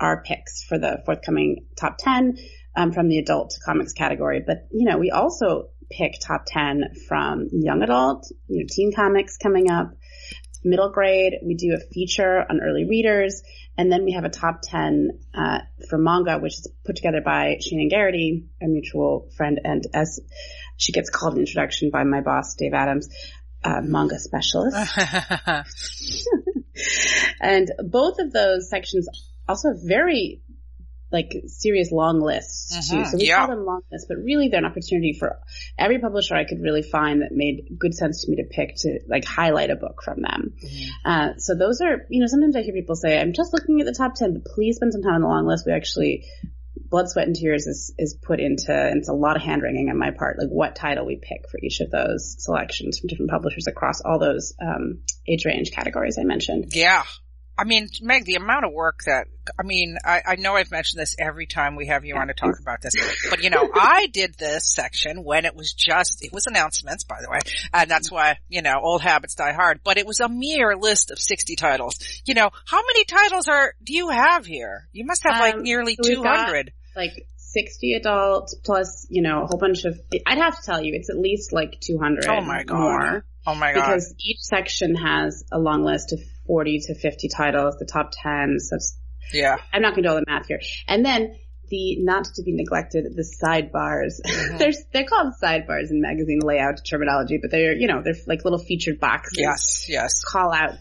our 0.00 0.22
picks 0.22 0.64
for 0.64 0.78
the 0.78 1.02
forthcoming 1.04 1.66
top 1.78 1.96
10 1.98 2.36
um, 2.76 2.92
from 2.92 3.08
the 3.08 3.18
adult 3.18 3.52
comics 3.64 3.92
category. 3.92 4.42
But, 4.44 4.66
you 4.72 4.86
know, 4.88 4.98
we 4.98 5.10
also 5.10 5.68
pick 5.96 6.14
top 6.20 6.44
10 6.46 6.94
from 7.08 7.48
young 7.52 7.82
adult, 7.82 8.30
you 8.48 8.60
know, 8.60 8.66
teen 8.68 8.92
comics 8.94 9.36
coming 9.36 9.70
up, 9.70 9.92
middle 10.64 10.90
grade. 10.90 11.34
We 11.42 11.54
do 11.54 11.74
a 11.74 11.92
feature 11.92 12.44
on 12.48 12.60
early 12.60 12.84
readers. 12.84 13.42
And 13.76 13.90
then 13.90 14.04
we 14.04 14.12
have 14.12 14.24
a 14.24 14.28
top 14.28 14.60
10 14.62 15.10
uh, 15.34 15.58
for 15.88 15.98
manga, 15.98 16.38
which 16.38 16.54
is 16.54 16.68
put 16.84 16.96
together 16.96 17.20
by 17.24 17.56
Shannon 17.60 17.88
Garrity, 17.88 18.44
a 18.62 18.66
mutual 18.66 19.30
friend. 19.36 19.60
And 19.64 19.84
as 19.92 20.20
she 20.76 20.92
gets 20.92 21.10
called 21.10 21.34
an 21.34 21.40
introduction 21.40 21.90
by 21.90 22.04
my 22.04 22.20
boss, 22.20 22.54
Dave 22.54 22.72
Adams, 22.72 23.08
uh, 23.64 23.80
manga 23.82 24.18
specialist. 24.18 24.76
and 27.40 27.70
both 27.90 28.18
of 28.20 28.32
those 28.32 28.70
sections 28.70 29.08
also 29.48 29.68
have 29.68 29.78
very 29.82 30.40
like 31.14 31.32
serious 31.46 31.90
long 31.92 32.20
lists 32.20 32.90
too. 32.90 32.96
Mhm, 32.96 33.06
So 33.06 33.16
we 33.16 33.28
yeah. 33.28 33.38
call 33.46 33.56
them 33.56 33.64
long 33.64 33.82
lists, 33.90 34.06
but 34.08 34.18
really 34.18 34.48
they're 34.48 34.58
an 34.58 34.64
opportunity 34.66 35.12
for 35.18 35.38
every 35.78 35.98
publisher 36.00 36.34
I 36.34 36.44
could 36.44 36.60
really 36.60 36.82
find 36.82 37.22
that 37.22 37.30
made 37.32 37.78
good 37.78 37.94
sense 37.94 38.24
to 38.24 38.30
me 38.30 38.36
to 38.38 38.44
pick 38.50 38.74
to 38.78 38.98
like 39.08 39.24
highlight 39.24 39.70
a 39.70 39.76
book 39.76 40.02
from 40.04 40.20
them. 40.20 40.54
Uh, 41.04 41.28
so 41.38 41.54
those 41.54 41.80
are, 41.80 42.04
you 42.10 42.20
know, 42.20 42.26
sometimes 42.26 42.56
I 42.56 42.62
hear 42.62 42.74
people 42.74 42.96
say, 42.96 43.18
I'm 43.18 43.32
just 43.32 43.52
looking 43.52 43.80
at 43.80 43.86
the 43.86 43.94
top 43.94 44.14
10, 44.16 44.34
but 44.34 44.44
please 44.44 44.76
spend 44.76 44.92
some 44.92 45.02
time 45.02 45.14
on 45.14 45.20
the 45.22 45.28
long 45.28 45.46
list. 45.46 45.64
We 45.66 45.72
actually, 45.72 46.24
blood, 46.90 47.08
sweat, 47.08 47.26
and 47.26 47.36
tears 47.36 47.66
is, 47.66 47.94
is 47.96 48.18
put 48.20 48.40
into, 48.40 48.72
and 48.72 48.98
it's 48.98 49.08
a 49.08 49.12
lot 49.12 49.36
of 49.36 49.42
hand 49.42 49.62
wringing 49.62 49.88
on 49.90 49.98
my 49.98 50.10
part, 50.10 50.38
like 50.38 50.48
what 50.48 50.74
title 50.76 51.06
we 51.06 51.16
pick 51.16 51.48
for 51.48 51.58
each 51.62 51.80
of 51.80 51.90
those 51.90 52.36
selections 52.42 52.98
from 52.98 53.08
different 53.08 53.30
publishers 53.30 53.66
across 53.68 54.00
all 54.00 54.18
those, 54.18 54.54
um, 54.60 55.02
age 55.28 55.44
range 55.44 55.70
categories 55.70 56.18
I 56.18 56.24
mentioned. 56.24 56.66
Yeah. 56.74 57.04
I 57.56 57.64
mean, 57.64 57.88
Meg, 58.02 58.24
the 58.24 58.34
amount 58.34 58.64
of 58.64 58.72
work 58.72 59.00
that, 59.06 59.26
I 59.58 59.62
mean, 59.62 59.96
I, 60.04 60.22
I 60.26 60.36
know 60.36 60.54
I've 60.54 60.70
mentioned 60.72 61.00
this 61.00 61.14
every 61.18 61.46
time 61.46 61.76
we 61.76 61.86
have 61.86 62.04
you 62.04 62.16
on 62.16 62.26
to 62.26 62.34
talk 62.34 62.58
about 62.60 62.82
this, 62.82 62.94
but 63.30 63.42
you 63.44 63.50
know, 63.50 63.68
I 63.74 64.08
did 64.08 64.34
this 64.34 64.72
section 64.72 65.22
when 65.22 65.44
it 65.44 65.54
was 65.54 65.72
just, 65.72 66.24
it 66.24 66.32
was 66.32 66.46
announcements, 66.46 67.04
by 67.04 67.18
the 67.22 67.30
way, 67.30 67.38
and 67.72 67.88
that's 67.88 68.10
why, 68.10 68.38
you 68.48 68.60
know, 68.62 68.74
old 68.82 69.02
habits 69.02 69.36
die 69.36 69.52
hard, 69.52 69.80
but 69.84 69.98
it 69.98 70.06
was 70.06 70.18
a 70.18 70.28
mere 70.28 70.74
list 70.76 71.12
of 71.12 71.20
60 71.20 71.54
titles. 71.54 71.98
You 72.24 72.34
know, 72.34 72.50
how 72.66 72.80
many 72.86 73.04
titles 73.04 73.46
are, 73.46 73.74
do 73.84 73.94
you 73.94 74.08
have 74.08 74.46
here? 74.46 74.88
You 74.92 75.04
must 75.06 75.22
have 75.22 75.38
like 75.38 75.54
Um, 75.54 75.62
nearly 75.62 75.96
so 76.02 76.12
200. 76.14 76.72
Like 76.96 77.26
60 77.36 77.94
adult 77.94 78.52
plus, 78.64 79.06
you 79.10 79.22
know, 79.22 79.44
a 79.44 79.46
whole 79.46 79.58
bunch 79.58 79.84
of, 79.84 80.00
I'd 80.26 80.38
have 80.38 80.56
to 80.58 80.62
tell 80.64 80.82
you, 80.82 80.92
it's 80.94 81.08
at 81.10 81.18
least 81.18 81.52
like 81.52 81.80
200 81.80 82.26
Oh 82.26 82.40
my 82.40 82.64
God. 82.64 82.78
more. 82.80 83.24
Oh 83.46 83.54
my 83.54 83.72
god. 83.72 83.80
Because 83.80 84.14
each 84.18 84.40
section 84.40 84.96
has 84.96 85.44
a 85.52 85.58
long 85.58 85.84
list 85.84 86.12
of 86.12 86.20
40 86.46 86.80
to 86.86 86.94
50 86.94 87.28
titles, 87.28 87.76
the 87.78 87.86
top 87.86 88.12
10. 88.22 88.56
So 88.60 88.76
yeah. 89.32 89.56
I'm 89.72 89.82
not 89.82 89.94
going 89.94 90.02
to 90.04 90.08
do 90.08 90.14
all 90.14 90.20
the 90.20 90.24
math 90.26 90.46
here. 90.46 90.60
And 90.86 91.04
then 91.04 91.36
the, 91.70 91.96
not 92.00 92.24
to 92.34 92.42
be 92.42 92.52
neglected, 92.52 93.04
the 93.14 93.22
sidebars. 93.42 94.20
Mhm. 94.24 94.58
There's, 94.58 94.78
they're 94.92 95.04
called 95.06 95.32
sidebars 95.42 95.90
in 95.90 96.00
magazine 96.00 96.40
layout 96.42 96.84
terminology, 96.84 97.38
but 97.40 97.50
they're, 97.50 97.74
you 97.74 97.88
know, 97.88 98.02
they're 98.02 98.14
like 98.26 98.44
little 98.44 98.58
featured 98.58 99.00
boxes. 99.00 99.38
Yes. 99.38 99.86
Yes. 99.88 100.22
Call 100.24 100.52
out 100.52 100.74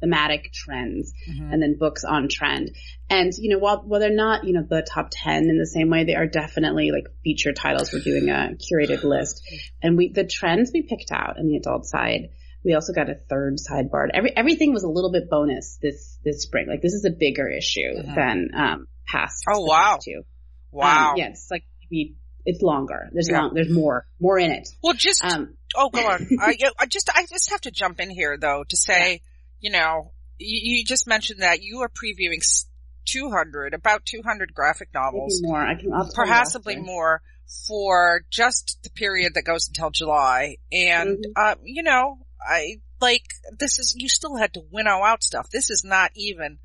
thematic 0.00 0.50
trends 0.52 1.12
Mhm. 1.28 1.52
and 1.52 1.62
then 1.62 1.76
books 1.78 2.04
on 2.04 2.28
trend. 2.30 2.70
And, 3.10 3.32
you 3.36 3.50
know, 3.50 3.58
while, 3.58 3.82
while 3.84 4.00
they're 4.00 4.14
not, 4.14 4.44
you 4.44 4.54
know, 4.54 4.62
the 4.66 4.82
top 4.82 5.08
10 5.10 5.50
in 5.50 5.58
the 5.58 5.66
same 5.66 5.90
way, 5.90 6.04
they 6.04 6.14
are 6.14 6.26
definitely 6.26 6.90
like 6.90 7.08
feature 7.22 7.52
titles. 7.52 7.92
We're 7.92 8.00
doing 8.00 8.30
a 8.30 8.54
curated 8.56 9.02
list. 9.02 9.42
And 9.82 9.96
we, 9.98 10.10
the 10.12 10.24
trends 10.24 10.70
we 10.72 10.82
picked 10.82 11.10
out 11.12 11.38
on 11.38 11.48
the 11.48 11.56
adult 11.56 11.84
side, 11.86 12.30
we 12.64 12.74
also 12.74 12.92
got 12.92 13.08
a 13.08 13.14
third 13.14 13.56
sidebar. 13.58 14.08
Every, 14.12 14.36
everything 14.36 14.72
was 14.72 14.82
a 14.84 14.88
little 14.88 15.10
bit 15.12 15.30
bonus 15.30 15.78
this, 15.80 16.18
this 16.24 16.42
spring. 16.42 16.66
Like 16.68 16.82
this 16.82 16.92
is 16.92 17.04
a 17.04 17.10
bigger 17.10 17.48
issue 17.48 17.94
Mhm. 17.96 18.14
than, 18.14 18.50
um, 18.54 18.86
past. 19.06 19.44
Oh, 19.48 19.60
wow. 19.64 19.94
past 19.94 20.04
two. 20.04 20.22
Wow. 20.70 21.10
Um, 21.12 21.16
yeah, 21.16 21.28
it's 21.28 21.50
like, 21.50 21.64
maybe 21.82 22.16
it's 22.44 22.62
longer. 22.62 23.08
There's 23.12 23.28
Yeah. 23.30 23.40
long, 23.42 23.54
there's 23.54 23.70
more, 23.70 24.06
more 24.20 24.38
in 24.38 24.50
it. 24.50 24.68
Well, 24.82 24.94
just 24.94 25.24
Um, 25.24 25.56
oh, 25.74 25.88
go 25.90 26.06
on. 26.06 26.26
I, 26.40 26.56
I 26.78 26.86
just 26.86 27.08
I 27.14 27.26
just 27.26 27.50
have 27.50 27.60
to 27.62 27.70
jump 27.70 28.00
in 28.00 28.10
here 28.10 28.36
though 28.38 28.64
to 28.68 28.76
say, 28.76 29.22
you 29.60 29.70
know, 29.70 30.12
you, 30.38 30.78
you 30.78 30.84
just 30.84 31.06
mentioned 31.06 31.42
that 31.42 31.62
you 31.62 31.80
are 31.80 31.88
previewing 31.88 32.38
s- 32.38 32.66
200, 33.06 33.74
about 33.74 34.04
200 34.06 34.54
graphic 34.54 34.88
maybe 34.94 35.02
novels, 35.04 35.40
more. 35.42 35.60
I 35.60 35.74
can, 35.74 35.92
I'll 35.92 36.10
possibly 36.14 36.76
more 36.76 37.22
for 37.66 38.24
just 38.30 38.78
the 38.84 38.90
period 38.90 39.34
that 39.34 39.42
goes 39.42 39.66
until 39.68 39.90
July. 39.90 40.56
And, 40.70 41.18
Mhm. 41.18 41.32
uh, 41.36 41.54
you 41.64 41.82
know, 41.82 42.18
I 42.46 42.80
like 43.00 43.24
this 43.58 43.78
is 43.78 43.94
you 43.96 44.08
still 44.08 44.36
had 44.36 44.54
to 44.54 44.62
winnow 44.70 45.02
out 45.04 45.22
stuff. 45.22 45.48
This 45.50 45.70
is 45.70 45.84
not 45.84 46.10
even. 46.14 46.58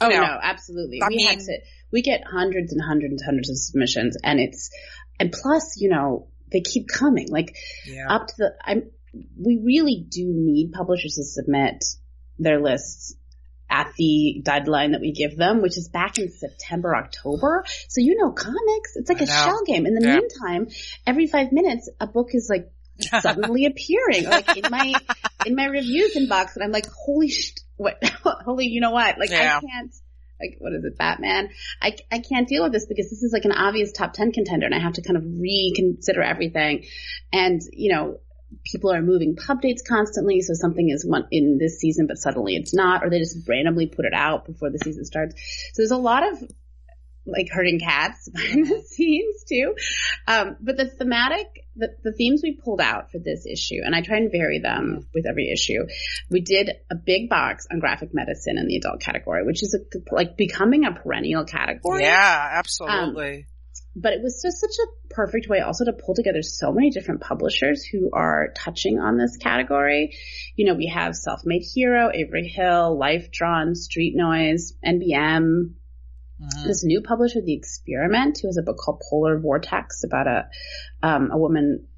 Oh 0.00 0.08
know, 0.08 0.20
no, 0.20 0.38
absolutely. 0.42 1.00
I 1.02 1.08
we 1.08 1.24
had 1.24 1.40
to. 1.40 1.58
We 1.90 2.02
get 2.02 2.22
hundreds 2.24 2.72
and 2.72 2.80
hundreds 2.80 3.12
and 3.12 3.20
hundreds 3.24 3.50
of 3.50 3.56
submissions, 3.58 4.16
and 4.22 4.38
it's 4.38 4.70
and 5.18 5.32
plus, 5.32 5.76
you 5.80 5.88
know, 5.88 6.28
they 6.52 6.60
keep 6.60 6.86
coming. 6.88 7.28
Like 7.30 7.56
Yeah. 7.86 8.06
up 8.08 8.26
to 8.28 8.34
the. 8.38 8.52
I'm. 8.64 8.90
We 9.42 9.60
really 9.64 10.06
do 10.08 10.24
need 10.26 10.72
publishers 10.72 11.14
to 11.14 11.24
submit 11.24 11.82
their 12.38 12.60
lists 12.60 13.16
at 13.70 13.92
the 13.96 14.40
deadline 14.44 14.92
that 14.92 15.00
we 15.00 15.12
give 15.12 15.36
them, 15.36 15.60
which 15.62 15.76
is 15.76 15.88
back 15.88 16.18
in 16.18 16.30
September, 16.30 16.94
October. 16.94 17.64
So 17.88 18.00
you 18.00 18.16
know, 18.16 18.30
comics, 18.32 18.96
it's 18.96 19.08
like 19.08 19.20
I 19.20 19.24
a 19.24 19.26
know. 19.26 19.32
shell 19.32 19.62
game. 19.66 19.86
In 19.86 19.94
the 19.94 20.06
Yeah. 20.06 20.18
meantime, 20.20 20.68
every 21.06 21.26
five 21.26 21.52
minutes, 21.52 21.90
a 22.00 22.06
book 22.06 22.28
is 22.34 22.48
like 22.48 22.70
suddenly 23.20 23.66
appearing 23.66 24.24
like 24.24 24.56
in 24.56 24.70
my 24.70 24.94
in 25.46 25.54
my 25.54 25.66
reviews 25.66 26.16
inbox. 26.16 26.54
And 26.54 26.64
I'm 26.64 26.72
like 26.72 26.86
holy 26.90 27.28
sh- 27.28 27.54
what 27.76 28.02
holy 28.24 28.66
you 28.66 28.80
know 28.80 28.90
what? 28.90 29.18
Like 29.18 29.30
Yeah. 29.30 29.58
I 29.58 29.60
can't 29.60 29.94
like 30.40 30.56
what 30.58 30.72
is 30.72 30.84
it 30.84 30.98
Batman? 30.98 31.50
I 31.80 31.96
I 32.10 32.20
can't 32.20 32.48
deal 32.48 32.62
with 32.62 32.72
this 32.72 32.86
because 32.86 33.10
this 33.10 33.22
is 33.22 33.32
like 33.32 33.44
an 33.44 33.52
obvious 33.52 33.92
top 33.92 34.12
10 34.12 34.32
contender 34.32 34.66
and 34.66 34.74
I 34.74 34.80
have 34.80 34.94
to 34.94 35.02
kind 35.02 35.16
of 35.16 35.24
reconsider 35.24 36.22
everything. 36.22 36.84
And 37.32 37.60
you 37.72 37.92
know 37.92 38.18
people 38.64 38.92
are 38.92 39.02
moving 39.02 39.36
pub 39.36 39.60
dates 39.60 39.82
constantly 39.86 40.40
so 40.40 40.54
something 40.54 40.88
is 40.88 41.04
one 41.04 41.26
in 41.30 41.58
this 41.58 41.78
season 41.78 42.06
but 42.06 42.16
suddenly 42.16 42.56
it's 42.56 42.72
not 42.72 43.04
or 43.04 43.10
they 43.10 43.18
just 43.18 43.46
randomly 43.46 43.86
put 43.86 44.06
it 44.06 44.14
out 44.14 44.46
before 44.46 44.70
the 44.70 44.78
season 44.78 45.04
starts. 45.04 45.34
So 45.74 45.82
there's 45.82 45.90
a 45.90 45.96
lot 45.96 46.26
of 46.32 46.42
like 47.28 47.48
hurting 47.50 47.78
cats 47.78 48.28
behind 48.32 48.66
the 48.66 48.82
scenes 48.82 49.44
too. 49.48 49.74
Um, 50.26 50.56
but 50.60 50.76
the 50.76 50.86
thematic, 50.86 51.46
the, 51.78 51.88
the 52.02 52.12
themes 52.12 52.40
we 52.42 52.60
pulled 52.62 52.80
out 52.80 53.10
for 53.10 53.18
this 53.18 53.46
issue, 53.46 53.80
and 53.84 53.94
I 53.94 54.02
try 54.02 54.18
and 54.18 54.30
vary 54.30 54.60
them 54.60 55.06
with 55.14 55.26
every 55.26 55.50
issue. 55.50 55.86
We 56.30 56.40
did 56.40 56.70
a 56.90 56.96
big 56.96 57.28
box 57.28 57.66
on 57.70 57.78
graphic 57.78 58.10
medicine 58.12 58.58
in 58.58 58.66
the 58.66 58.76
adult 58.76 59.00
category, 59.00 59.44
which 59.44 59.62
is 59.62 59.74
a, 59.74 60.14
like 60.14 60.36
becoming 60.36 60.84
a 60.84 60.92
perennial 60.92 61.44
category. 61.44 62.02
yeah, 62.02 62.48
absolutely. 62.58 63.36
Um, 63.36 63.44
but 64.00 64.12
it 64.12 64.22
was 64.22 64.42
just 64.42 64.60
such 64.60 64.84
a 64.84 65.14
perfect 65.14 65.48
way 65.48 65.60
also 65.60 65.84
to 65.84 65.92
pull 65.92 66.14
together 66.14 66.42
so 66.42 66.72
many 66.72 66.90
different 66.90 67.20
publishers 67.20 67.84
who 67.84 68.10
are 68.12 68.52
touching 68.54 68.98
on 68.98 69.16
this 69.16 69.36
category. 69.36 70.16
You 70.56 70.66
know, 70.66 70.74
we 70.74 70.92
have 70.94 71.16
Self-Made 71.16 71.64
Hero, 71.74 72.10
Avery 72.12 72.48
Hill, 72.48 72.96
Life 72.98 73.30
Drawn, 73.32 73.74
Street 73.74 74.14
Noise, 74.14 74.74
NBM, 74.84 75.74
Mhm. 76.40 76.66
this 76.66 76.84
new 76.84 77.00
publisher, 77.00 77.40
The 77.40 77.54
Experiment, 77.54 78.38
who 78.40 78.48
has 78.48 78.58
a 78.58 78.62
book 78.62 78.76
called 78.76 79.02
Polar 79.08 79.38
Vortex 79.38 80.04
about 80.04 80.26
a 80.26 80.48
um, 81.02 81.30
a 81.32 81.38
woman 81.38 81.88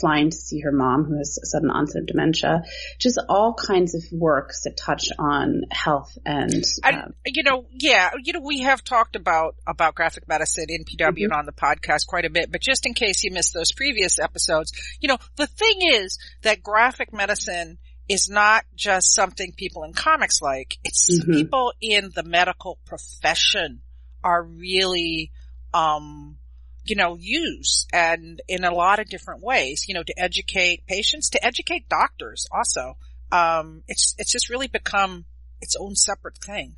flying 0.00 0.30
to 0.30 0.36
see 0.36 0.60
her 0.60 0.72
mom 0.72 1.04
who 1.04 1.18
has 1.18 1.38
a 1.42 1.46
sudden 1.46 1.70
onset 1.70 2.02
of 2.02 2.06
dementia. 2.06 2.62
Just 2.98 3.18
all 3.28 3.54
kinds 3.54 3.94
of 3.94 4.02
works 4.12 4.62
that 4.64 4.76
touch 4.76 5.08
on 5.18 5.62
health 5.70 6.16
and 6.24 6.52
And 6.82 6.96
um, 6.96 7.14
you 7.24 7.42
know, 7.42 7.66
yeah, 7.70 8.10
you 8.22 8.32
know, 8.32 8.40
we 8.40 8.60
have 8.60 8.82
talked 8.82 9.16
about 9.16 9.56
about 9.66 9.94
graphic 9.94 10.26
medicine 10.28 10.66
in 10.68 10.84
PW 10.84 11.24
and 11.24 11.32
on 11.32 11.46
the 11.46 11.52
podcast 11.52 12.06
quite 12.06 12.24
a 12.24 12.30
bit. 12.30 12.50
But 12.50 12.60
just 12.60 12.86
in 12.86 12.94
case 12.94 13.22
you 13.24 13.30
missed 13.30 13.54
those 13.54 13.72
previous 13.72 14.18
episodes, 14.18 14.72
you 15.00 15.08
know, 15.08 15.18
the 15.36 15.46
thing 15.46 15.78
is 15.82 16.18
that 16.42 16.62
graphic 16.62 17.12
medicine 17.12 17.78
is 18.08 18.28
not 18.28 18.64
just 18.74 19.14
something 19.14 19.52
people 19.56 19.82
in 19.84 19.92
comics 19.92 20.40
like. 20.40 20.78
It's 20.84 21.08
Mhm. 21.24 21.32
people 21.34 21.72
in 21.80 22.10
the 22.14 22.22
medical 22.22 22.78
profession 22.84 23.82
are 24.22 24.42
really, 24.42 25.32
um, 25.74 26.38
you 26.84 26.94
know, 26.94 27.16
use 27.16 27.86
and 27.92 28.40
in 28.48 28.64
a 28.64 28.72
lot 28.72 28.98
of 29.00 29.08
different 29.08 29.42
ways. 29.42 29.86
You 29.88 29.94
know, 29.94 30.02
to 30.04 30.14
educate 30.18 30.86
patients, 30.86 31.30
to 31.30 31.44
educate 31.44 31.88
doctors, 31.88 32.46
also. 32.52 32.96
Um, 33.32 33.82
it's 33.88 34.14
it's 34.18 34.30
just 34.30 34.50
really 34.50 34.68
become 34.68 35.24
its 35.60 35.74
own 35.76 35.96
separate 35.96 36.38
thing. 36.38 36.76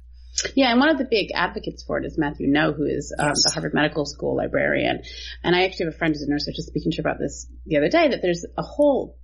Yeah, 0.55 0.71
and 0.71 0.79
one 0.81 0.89
of 0.89 0.99
the 0.99 1.05
big 1.05 1.31
advocates 1.35 1.83
for 1.83 1.99
it 1.99 2.07
is 2.07 2.17
Matthew 2.17 2.47
Noe, 2.47 2.73
who 2.73 2.85
is 2.85 3.13
um, 3.19 3.29
Yes. 3.29 3.43
the 3.45 3.53
Harvard 3.53 3.75
Medical 3.75 4.07
School 4.07 4.37
librarian. 4.37 5.03
And 5.43 5.55
I 5.57 5.65
actually 5.65 5.87
have 5.87 5.95
a 5.95 5.99
friend 5.99 6.15
who's 6.15 6.23
a 6.23 6.31
nurse. 6.31 6.47
I 6.47 6.51
was 6.51 6.57
just 6.57 6.69
speaking 6.69 6.93
to 6.93 6.99
her 6.99 7.09
about 7.09 7.19
this 7.19 7.47
the 7.67 7.77
other 7.77 7.89
day. 7.89 8.09
That 8.09 8.23
there's 8.23 8.47
a 8.57 8.63
whole 8.63 9.19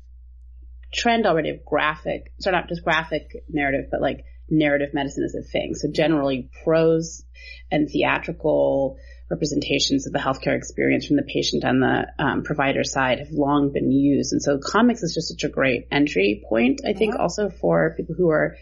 trend 0.94 1.26
already 1.26 1.50
of 1.50 1.64
graphic, 1.64 2.32
so 2.38 2.50
not 2.50 2.68
just 2.68 2.84
graphic 2.84 3.44
narrative, 3.48 3.86
but 3.90 4.00
like 4.00 4.24
narrative 4.48 4.94
medicine 4.94 5.24
is 5.24 5.34
a 5.34 5.42
thing. 5.42 5.74
So 5.74 5.88
generally, 5.90 6.48
prose 6.62 7.24
and 7.70 7.88
theatrical 7.90 8.96
representations 9.30 10.06
of 10.06 10.12
the 10.12 10.18
healthcare 10.18 10.56
experience 10.56 11.06
from 11.06 11.16
the 11.16 11.22
patient 11.22 11.64
and 11.64 11.82
the 11.82 12.06
um, 12.18 12.42
provider 12.42 12.84
side 12.84 13.18
have 13.18 13.30
long 13.30 13.72
been 13.72 13.90
used. 13.90 14.32
And 14.32 14.42
so 14.42 14.58
comics 14.58 15.02
is 15.02 15.14
just 15.14 15.28
such 15.28 15.44
a 15.44 15.52
great 15.52 15.88
entry 15.90 16.44
point, 16.48 16.82
I 16.86 16.92
think, 16.92 17.14
Mhm. 17.14 17.20
also 17.20 17.48
for 17.48 17.94
people 17.96 18.14
who 18.14 18.28
are 18.30 18.56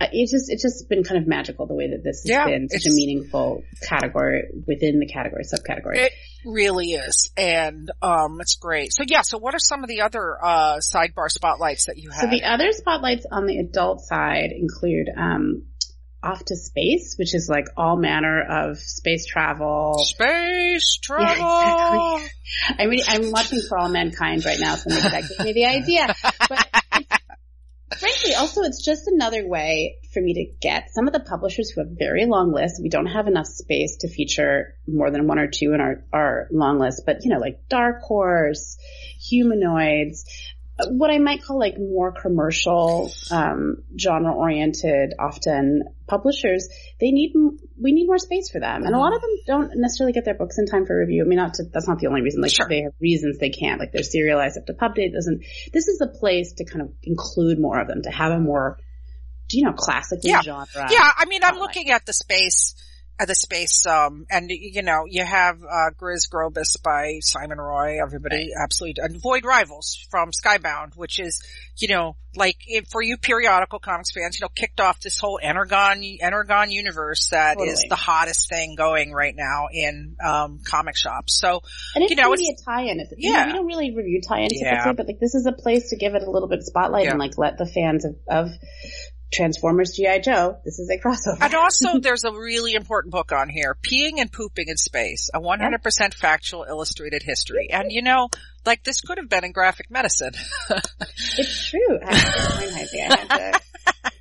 it's 0.00 0.30
just 0.30 0.50
it's 0.50 0.62
just 0.62 0.88
been 0.88 1.02
kind 1.02 1.20
of 1.20 1.26
magical 1.26 1.66
the 1.66 1.74
way 1.74 1.90
that 1.90 2.02
this 2.04 2.22
has 2.22 2.30
Yeah, 2.30 2.46
been 2.46 2.68
such 2.68 2.86
a 2.86 2.94
meaningful 2.94 3.64
category 3.88 4.44
within 4.66 5.00
the 5.00 5.06
category 5.06 5.42
subcategory. 5.44 5.96
It 5.96 6.12
really 6.44 6.92
is, 6.92 7.32
and 7.36 7.90
um, 8.00 8.40
it's 8.40 8.56
great. 8.56 8.92
So 8.92 9.04
yeah, 9.06 9.22
so 9.22 9.38
what 9.38 9.54
are 9.54 9.58
some 9.58 9.82
of 9.82 9.88
the 9.88 10.02
other 10.02 10.36
uh, 10.42 10.76
sidebar 10.78 11.28
spotlights 11.28 11.86
that 11.86 11.98
you 11.98 12.10
have? 12.10 12.20
so 12.20 12.26
the 12.28 12.44
other 12.44 12.72
spotlights 12.72 13.26
on 13.30 13.46
the 13.46 13.58
adult 13.58 14.00
side 14.02 14.50
include 14.52 15.08
um, 15.16 15.64
off 16.22 16.44
to 16.44 16.56
space, 16.56 17.14
which 17.18 17.34
is 17.34 17.48
like 17.48 17.66
all 17.76 17.96
manner 17.96 18.42
of 18.42 18.78
space 18.78 19.26
travel. 19.26 19.94
Space 19.98 20.98
travel. 21.02 21.26
Yeah, 21.38 22.14
exactly. 22.16 22.30
I 22.78 22.86
mean, 22.86 23.00
I'm 23.06 23.30
watching 23.30 23.60
For 23.68 23.78
All 23.78 23.88
Mankind 23.88 24.44
right 24.44 24.58
now, 24.58 24.74
so 24.76 24.88
maybe 24.88 25.02
that 25.02 25.28
gave 25.28 25.44
me 25.46 25.52
the 25.52 25.66
idea. 25.66 26.14
But 26.48 26.77
frankly, 28.28 28.40
also 28.46 28.62
it's 28.62 28.84
just 28.84 29.06
another 29.06 29.46
way 29.46 29.98
for 30.12 30.20
me 30.20 30.34
to 30.34 30.58
get 30.60 30.90
some 30.90 31.06
of 31.06 31.12
the 31.12 31.20
publishers 31.20 31.70
who 31.70 31.80
have 31.80 31.90
very 31.90 32.26
long 32.26 32.52
lists. 32.52 32.80
We 32.82 32.88
don't 32.88 33.06
have 33.06 33.26
enough 33.26 33.46
space 33.46 33.98
to 34.00 34.08
feature 34.08 34.74
more 34.86 35.10
than 35.10 35.26
one 35.26 35.38
or 35.38 35.48
two 35.48 35.72
in 35.72 35.80
our, 35.80 36.04
our 36.12 36.48
long 36.50 36.78
list, 36.78 37.02
but 37.06 37.24
you 37.24 37.30
know, 37.30 37.38
like 37.38 37.68
Dark 37.68 38.02
Horse, 38.02 38.78
Humanoids, 39.28 40.24
what 40.90 41.10
I 41.10 41.18
might 41.18 41.42
call 41.42 41.58
like 41.58 41.74
more 41.78 42.12
commercial, 42.12 43.12
um, 43.30 43.82
genre 43.98 44.32
oriented, 44.32 45.14
often 45.18 45.82
publishers, 46.06 46.68
they 47.00 47.10
need, 47.10 47.32
we 47.80 47.92
need 47.92 48.06
more 48.06 48.18
space 48.18 48.50
for 48.50 48.60
them. 48.60 48.84
And 48.84 48.94
a 48.94 48.98
lot 48.98 49.14
of 49.14 49.20
them 49.20 49.30
don't 49.46 49.70
necessarily 49.76 50.12
get 50.12 50.24
their 50.24 50.34
books 50.34 50.58
in 50.58 50.66
time 50.66 50.86
for 50.86 50.98
review. 50.98 51.24
I 51.24 51.26
mean, 51.28 51.38
not 51.38 51.54
to, 51.54 51.64
that's 51.64 51.88
not 51.88 51.98
the 51.98 52.06
only 52.06 52.22
reason. 52.22 52.40
Like 52.40 52.52
Sure. 52.52 52.66
they 52.68 52.82
have 52.82 52.92
reasons 53.00 53.38
they 53.38 53.50
can't, 53.50 53.80
like 53.80 53.92
they're 53.92 54.02
serialized 54.02 54.56
up 54.56 54.66
to 54.66 54.74
pub 54.74 54.94
date 54.94 55.12
doesn't, 55.12 55.42
this 55.72 55.88
is 55.88 55.98
the 55.98 56.08
place 56.08 56.52
to 56.54 56.64
kind 56.64 56.82
of 56.82 56.92
include 57.02 57.58
more 57.58 57.80
of 57.80 57.88
them, 57.88 58.02
to 58.02 58.10
have 58.10 58.32
a 58.32 58.38
more, 58.38 58.78
you 59.50 59.64
know, 59.64 59.72
classically 59.72 60.30
Yeah. 60.30 60.42
genre. 60.42 60.66
yeah, 60.90 61.10
I 61.16 61.24
mean, 61.26 61.42
I'm 61.42 61.58
looking 61.58 61.90
at 61.90 62.06
the 62.06 62.12
space 62.12 62.74
the 63.26 63.34
space, 63.34 63.84
um, 63.86 64.26
and 64.30 64.50
you 64.50 64.82
know, 64.82 65.04
you 65.08 65.24
have, 65.24 65.58
uh, 65.62 65.90
Gris 65.96 66.28
Grobus 66.28 66.80
by 66.82 67.18
Simon 67.20 67.58
Roy, 67.58 68.00
everybody 68.00 68.50
absolutely, 68.62 69.02
and 69.02 69.20
Void 69.20 69.44
Rivals 69.44 70.06
from 70.10 70.30
Skybound, 70.30 70.94
which 70.96 71.18
is, 71.18 71.42
you 71.76 71.88
know, 71.88 72.16
like, 72.36 72.56
if, 72.66 72.88
for 72.88 73.02
you 73.02 73.16
periodical 73.16 73.78
comics 73.80 74.12
fans, 74.12 74.38
you 74.38 74.44
know, 74.44 74.50
kicked 74.54 74.80
off 74.80 75.00
this 75.00 75.18
whole 75.18 75.40
Energon, 75.42 76.02
Energon 76.20 76.70
universe 76.70 77.30
that 77.30 77.54
Totally. 77.54 77.70
is 77.70 77.84
the 77.88 77.96
hottest 77.96 78.48
thing 78.48 78.76
going 78.76 79.12
right 79.12 79.34
now 79.34 79.66
in, 79.72 80.16
um, 80.24 80.60
comic 80.64 80.96
shops. 80.96 81.38
So, 81.40 81.62
And 81.94 82.04
it's 82.04 82.10
You 82.10 82.16
know, 82.16 82.30
maybe 82.30 82.48
a 82.50 82.64
tie-in. 82.64 83.00
It's, 83.00 83.12
yeah. 83.16 83.30
Yeah. 83.32 83.46
we 83.46 83.52
don't 83.54 83.66
really 83.66 83.94
review 83.96 84.20
tie-ins 84.20 84.52
Yeah. 84.54 84.70
typically, 84.84 84.92
but 84.94 85.06
like 85.08 85.18
this 85.20 85.34
is 85.34 85.46
a 85.46 85.52
place 85.52 85.90
to 85.90 85.96
give 85.96 86.14
it 86.14 86.22
a 86.22 86.30
little 86.30 86.48
bit 86.48 86.58
of 86.58 86.64
spotlight 86.64 87.04
Yeah. 87.06 87.10
and 87.12 87.18
like 87.18 87.36
let 87.38 87.58
the 87.58 87.66
fans 87.66 88.04
of, 88.04 88.14
of 88.28 88.50
Transformers 89.32 89.92
GI 89.92 90.20
Joe. 90.20 90.58
This 90.64 90.78
is 90.78 90.90
a 90.90 90.98
crossover. 90.98 91.38
And 91.40 91.54
also, 91.54 91.98
there's 92.00 92.24
a 92.24 92.32
really 92.32 92.74
important 92.74 93.12
book 93.12 93.32
on 93.32 93.48
here, 93.48 93.76
Peeing 93.82 94.18
and 94.18 94.32
Pooping 94.32 94.68
in 94.68 94.76
Space, 94.76 95.30
a 95.34 95.40
100% 95.40 96.14
factual 96.14 96.64
illustrated 96.68 97.22
history. 97.22 97.68
And 97.70 97.92
you 97.92 98.02
know, 98.02 98.28
like 98.64 98.84
this 98.84 99.00
could 99.00 99.18
have 99.18 99.28
been 99.28 99.44
in 99.44 99.52
graphic 99.52 99.90
medicine. 99.90 100.32
It's 101.40 101.70
true. 101.70 101.98
I 102.04 102.14
had 102.14 102.88
to, 102.88 103.00
I 103.00 103.16
had 103.28 103.52
to, 103.52 103.60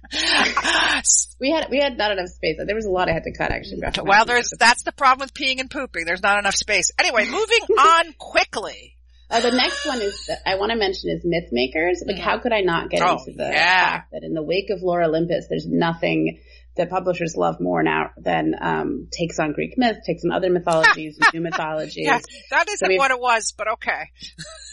we 1.39 1.51
had 1.51 1.67
we 1.71 1.79
had 1.79 1.97
not 1.97 2.11
enough 2.11 2.29
space. 2.29 2.57
There 2.63 2.75
was 2.75 2.85
a 2.85 2.91
lot 2.91 3.09
I 3.09 3.13
had 3.13 3.23
to 3.23 3.33
cut 3.33 3.51
actually. 3.51 3.81
well, 4.03 4.25
there's, 4.25 4.53
that's 4.57 4.83
the 4.83 4.91
problem 4.91 5.25
with 5.25 5.33
peeing 5.33 5.59
and 5.59 5.69
pooping. 5.69 6.05
There's 6.05 6.21
not 6.21 6.37
enough 6.37 6.55
space. 6.55 6.91
Anyway, 6.99 7.25
moving 7.25 7.77
on 7.77 8.13
quickly. 8.19 8.96
Uh, 9.29 9.41
the 9.41 9.51
next 9.51 9.85
one 9.85 10.01
is 10.01 10.25
that 10.27 10.39
I 10.45 10.55
want 10.55 10.71
to 10.71 10.77
mention 10.77 11.09
is 11.09 11.21
Myth 11.25 11.49
Makers. 11.51 12.01
Like, 12.07 12.15
Mhm. 12.15 12.21
how 12.21 12.39
could 12.39 12.53
I 12.53 12.61
not 12.61 12.89
get 12.89 13.01
Oh, 13.01 13.17
into 13.17 13.31
the 13.37 13.43
yeah. 13.43 13.89
fact 13.91 14.11
that 14.13 14.23
in 14.23 14.33
the 14.33 14.41
wake 14.43 14.69
of 14.69 14.81
Lore 14.81 15.03
Olympus, 15.03 15.47
there's 15.49 15.67
nothing 15.67 16.39
that 16.77 16.89
publishers 16.89 17.35
love 17.35 17.59
more 17.59 17.83
now 17.83 18.11
than 18.17 18.53
um, 18.61 19.07
takes 19.11 19.37
on 19.39 19.51
Greek 19.51 19.77
myth, 19.77 19.97
takes 20.05 20.23
on 20.23 20.31
other 20.31 20.49
mythologies, 20.49 21.19
new 21.33 21.41
mythologies. 21.41 22.05
Yeah, 22.05 22.19
that 22.51 22.69
isn't 22.69 22.87
we've- 22.87 22.97
what 22.99 23.11
it 23.11 23.19
was, 23.19 23.53
but 23.57 23.67
okay. 23.67 24.11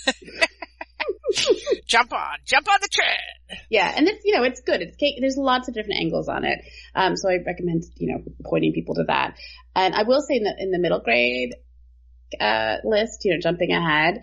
jump 1.86 2.12
on, 2.12 2.36
jump 2.44 2.68
on 2.68 2.78
the 2.80 2.88
train. 2.92 3.58
Yeah, 3.70 3.92
and 3.96 4.06
it's 4.08 4.24
you 4.24 4.34
know 4.36 4.44
it's 4.44 4.60
good. 4.60 4.82
It's. 4.82 4.96
There's 5.20 5.36
lots 5.36 5.68
of 5.68 5.74
different 5.74 6.00
angles 6.00 6.28
on 6.28 6.44
it. 6.44 6.60
Um, 6.94 7.16
so 7.16 7.28
I 7.28 7.38
recommend 7.44 7.84
you 7.96 8.12
know 8.14 8.22
pointing 8.44 8.72
people 8.72 8.94
to 8.96 9.04
that. 9.08 9.36
And 9.74 9.94
I 9.94 10.02
will 10.04 10.20
say 10.22 10.36
in 10.36 10.44
the 10.44 10.54
in 10.58 10.70
the 10.70 10.78
middle 10.78 11.00
grade 11.00 11.54
uh, 12.40 12.76
list, 12.84 13.24
you 13.24 13.32
know, 13.34 13.40
jumping 13.40 13.70
ahead, 13.72 14.22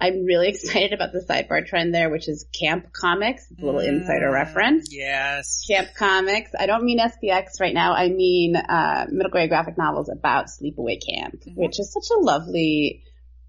I'm 0.00 0.24
really 0.24 0.48
excited 0.54 0.92
about 0.92 1.12
the 1.12 1.20
sidebar 1.20 1.66
trend 1.66 1.94
there, 1.94 2.10
which 2.10 2.28
is 2.28 2.46
camp 2.58 2.92
comics. 2.92 3.46
It's 3.50 3.62
a 3.62 3.64
little 3.64 3.80
insider 3.80 4.28
Mm, 4.28 4.32
reference. 4.34 4.88
Yes. 4.90 5.64
Camp 5.66 5.88
comics. 5.96 6.50
I 6.58 6.66
don't 6.66 6.84
mean 6.84 6.98
SPX 6.98 7.60
right 7.60 7.74
now. 7.74 7.94
I 7.94 8.08
mean 8.08 8.56
uh, 8.56 9.06
middle 9.10 9.30
grade 9.30 9.48
graphic 9.48 9.78
novels 9.78 10.08
about 10.10 10.46
sleepaway 10.46 10.98
camp, 11.04 11.40
Mhm. 11.46 11.56
which 11.56 11.78
is 11.80 11.92
such 11.92 12.14
a 12.16 12.20
lovely 12.20 13.02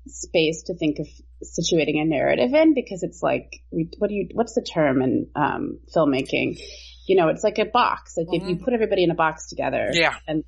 space 0.08 0.64
to 0.64 0.74
think 0.74 1.00
of 1.00 1.08
situating 1.44 2.02
a 2.02 2.06
narrative 2.06 2.54
in 2.54 2.74
because 2.74 3.04
it's 3.04 3.22
like 3.22 3.62
we, 3.72 3.90
what 3.98 4.08
do 4.08 4.16
you 4.16 4.30
what's 4.34 4.54
the 4.56 4.62
term 4.62 5.02
in 5.02 5.28
um, 5.36 5.80
filmmaking? 5.96 6.58
You 7.08 7.16
know, 7.18 7.28
it's 7.30 7.44
like 7.44 7.58
a 7.60 7.66
box. 7.66 8.16
Like 8.18 8.28
if 8.32 8.48
you 8.48 8.56
Mhm. 8.56 8.64
put 8.64 8.74
everybody 8.74 9.04
in 9.04 9.12
a 9.12 9.16
box 9.16 9.48
together, 9.50 9.90
Yeah. 9.94 10.16
and 10.28 10.44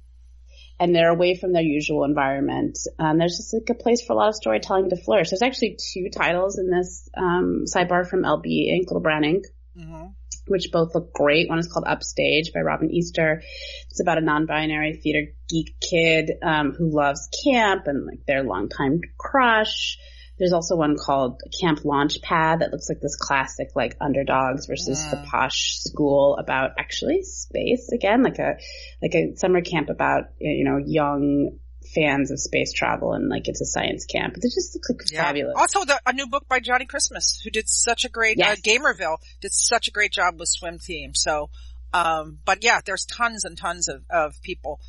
they're 0.80 1.10
away 1.10 1.36
from 1.36 1.54
their 1.54 1.62
usual 1.62 2.04
environment. 2.04 2.78
Um, 2.98 3.18
there's 3.18 3.38
just 3.38 3.54
like 3.54 3.70
a 3.70 3.82
place 3.82 4.02
for 4.02 4.14
a 4.14 4.16
lot 4.16 4.30
of 4.30 4.36
storytelling 4.36 4.90
to 4.90 4.96
flourish. 4.96 5.30
There's 5.30 5.42
actually 5.42 5.78
two 5.94 6.10
titles 6.10 6.58
in 6.58 6.70
this 6.70 7.10
um, 7.18 7.66
sidebar 7.68 8.08
from 8.08 8.24
LB 8.24 8.46
Ink. 8.46 8.90
Little 8.90 9.02
Brown 9.02 9.24
Ink 9.24 9.46
hmm 9.78 10.06
which 10.50 10.72
both 10.72 10.94
look 10.96 11.14
great. 11.14 11.48
One 11.48 11.60
is 11.60 11.72
called 11.72 11.86
Upstage 11.88 12.52
by 12.54 12.62
Robin 12.62 12.92
Easter. 12.92 13.42
It's 13.90 14.02
about 14.02 14.18
a 14.18 14.22
non-binary 14.22 15.00
theater 15.02 15.32
geek 15.48 15.80
kid 15.80 16.32
um, 16.42 16.74
who 16.78 16.90
loves 16.90 17.30
camp 17.44 17.84
and 17.86 18.06
like 18.06 18.26
their 18.26 18.44
longtime 18.44 19.02
crush. 19.18 19.98
There's 20.40 20.54
also 20.54 20.76
one 20.78 20.96
called 20.98 21.42
Camp 21.62 21.80
Launchpad 21.82 22.60
that 22.60 22.72
looks 22.72 22.90
like 22.90 23.02
this 23.02 23.16
classic 23.18 23.70
like 23.76 23.98
underdogs 24.00 24.66
versus 24.68 25.06
the 25.12 25.18
Mm. 25.18 25.26
posh 25.26 25.80
school 25.82 26.38
about 26.38 26.72
actually 26.80 27.24
space 27.24 27.90
again, 27.92 28.24
like 28.24 28.40
a 28.40 28.56
like 29.02 29.14
a 29.16 29.36
summer 29.36 29.62
camp 29.62 29.90
about 29.90 30.30
you 30.40 30.64
know 30.64 30.78
young 30.78 31.60
fans 31.94 32.30
of 32.32 32.40
space 32.40 32.72
travel 32.72 33.14
and 33.14 33.30
like 33.30 33.48
it's 33.48 33.62
a 33.62 33.66
science 33.66 34.06
camp. 34.06 34.34
But 34.36 34.44
it 34.44 34.52
just 34.54 34.76
looks 34.76 34.90
like 34.90 35.12
Yeah. 35.12 35.24
fabulous. 35.24 35.56
Also, 35.58 35.86
the, 35.86 36.00
a 36.06 36.14
new 36.14 36.28
book 36.28 36.48
by 36.48 36.60
Johnnie 36.60 36.86
Christmas, 36.86 37.42
who 37.44 37.50
did 37.50 37.68
such 37.68 38.06
a 38.06 38.10
great, 38.10 38.38
Yes. 38.38 38.60
uh, 38.60 38.62
Gamerville 38.62 39.18
did 39.42 39.54
such 39.54 39.88
a 39.88 39.92
great 39.92 40.12
job 40.12 40.40
with 40.40 40.50
Swim 40.50 40.78
Team. 40.78 41.16
So, 41.16 41.50
um, 41.94 42.40
but 42.46 42.64
yeah, 42.64 42.82
there's 42.86 43.06
tons 43.06 43.44
and 43.44 43.58
tons 43.58 43.88
of, 43.88 44.04
of 44.12 44.40
people, 44.44 44.80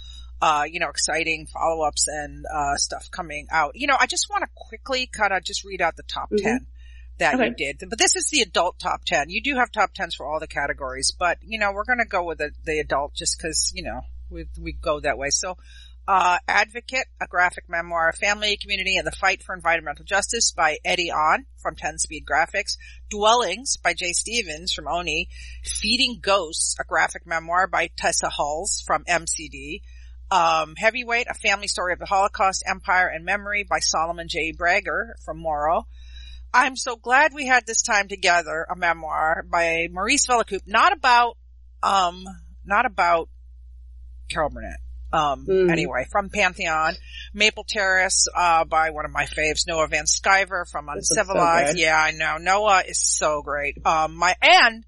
uh, 0.42 0.64
you 0.70 0.80
know, 0.80 0.88
exciting 0.88 1.46
follow-ups 1.46 2.06
and, 2.08 2.44
uh, 2.52 2.76
stuff 2.76 3.10
coming 3.10 3.46
out. 3.50 3.72
You 3.74 3.86
know, 3.86 3.96
I 3.98 4.06
just 4.06 4.28
want 4.30 4.42
to 4.42 4.48
quickly 4.54 5.06
kind 5.06 5.32
of 5.32 5.44
just 5.44 5.64
read 5.64 5.80
out 5.82 5.96
the 5.96 6.02
top 6.04 6.30
Mhm. 6.30 6.42
10 6.42 6.66
that 7.18 7.34
Okay. 7.34 7.48
you 7.48 7.54
did. 7.54 7.88
But 7.90 7.98
this 7.98 8.16
is 8.16 8.28
the 8.30 8.40
adult 8.40 8.78
top 8.78 9.04
10. 9.04 9.28
You 9.28 9.42
do 9.42 9.56
have 9.56 9.70
top 9.70 9.92
10s 9.94 10.14
for 10.14 10.26
all 10.26 10.40
the 10.40 10.46
categories, 10.46 11.10
but, 11.16 11.38
you 11.42 11.58
know, 11.58 11.72
we're 11.72 11.84
going 11.84 11.98
to 11.98 12.06
go 12.08 12.22
with 12.24 12.38
the, 12.38 12.52
the 12.64 12.78
adult 12.78 13.14
just 13.14 13.38
cause, 13.40 13.70
you 13.74 13.82
know, 13.82 14.00
we, 14.30 14.46
we 14.58 14.72
go 14.72 15.00
that 15.00 15.18
way. 15.18 15.28
So, 15.30 15.58
uh, 16.08 16.38
Advocate, 16.48 17.06
a 17.20 17.26
graphic 17.26 17.68
memoir, 17.68 18.12
Family, 18.12 18.56
Community, 18.56 18.96
and 18.96 19.06
the 19.06 19.12
Fight 19.12 19.42
for 19.42 19.54
Environmental 19.54 20.04
Justice 20.04 20.50
by 20.50 20.78
Eddie 20.84 21.10
Ahn 21.12 21.44
from 21.62 21.76
10 21.76 21.98
Speed 21.98 22.24
Graphics. 22.24 22.78
Dwellings 23.10 23.76
by 23.76 23.92
Jay 23.94 24.12
Stephens 24.12 24.72
from 24.72 24.88
Oni. 24.88 25.28
Feeding 25.62 26.18
Ghosts, 26.20 26.74
a 26.80 26.84
graphic 26.84 27.26
memoir 27.26 27.66
by 27.68 27.90
Tessa 27.96 28.28
Hulls 28.30 28.82
from 28.86 29.04
MCD. 29.04 29.82
Um, 30.30 30.74
Heavyweight, 30.76 31.26
a 31.28 31.34
family 31.34 31.66
story 31.66 31.92
of 31.92 31.98
the 31.98 32.06
Holocaust, 32.06 32.62
Empire, 32.66 33.08
and 33.08 33.24
Memory 33.24 33.64
by 33.68 33.80
Solomon 33.80 34.28
J. 34.28 34.52
Brager 34.52 35.10
from 35.24 35.38
Morrow. 35.38 35.86
I'm 36.54 36.76
so 36.76 36.96
glad 36.96 37.32
we 37.34 37.46
had 37.46 37.66
this 37.66 37.82
time 37.82 38.08
together, 38.08 38.66
a 38.70 38.76
memoir 38.76 39.44
by 39.50 39.88
Maurice 39.90 40.26
Vellekoop, 40.26 40.62
not 40.66 40.92
about, 40.92 41.36
um, 41.82 42.24
not 42.64 42.86
about 42.86 43.28
Carol 44.28 44.50
Burnett. 44.50 44.80
Um, 45.12 45.44
Mm. 45.48 45.72
anyway, 45.72 46.06
from 46.12 46.28
Pantheon, 46.30 46.94
Maple 47.34 47.64
Terrace, 47.68 48.28
uh, 48.36 48.64
by 48.64 48.90
one 48.90 49.04
of 49.04 49.10
my 49.10 49.24
faves, 49.26 49.66
Noah 49.66 49.88
Van 49.88 50.04
Sciver 50.04 50.64
from 50.70 50.86
looks 50.86 51.08
so 51.08 51.20
Uncivilized. 51.20 51.76
yeah, 51.78 51.96
I 51.96 52.12
know. 52.12 52.36
Noah 52.38 52.84
is 52.86 53.00
so 53.00 53.42
great. 53.42 53.76
Um, 53.84 54.14
my, 54.14 54.36
and, 54.40 54.84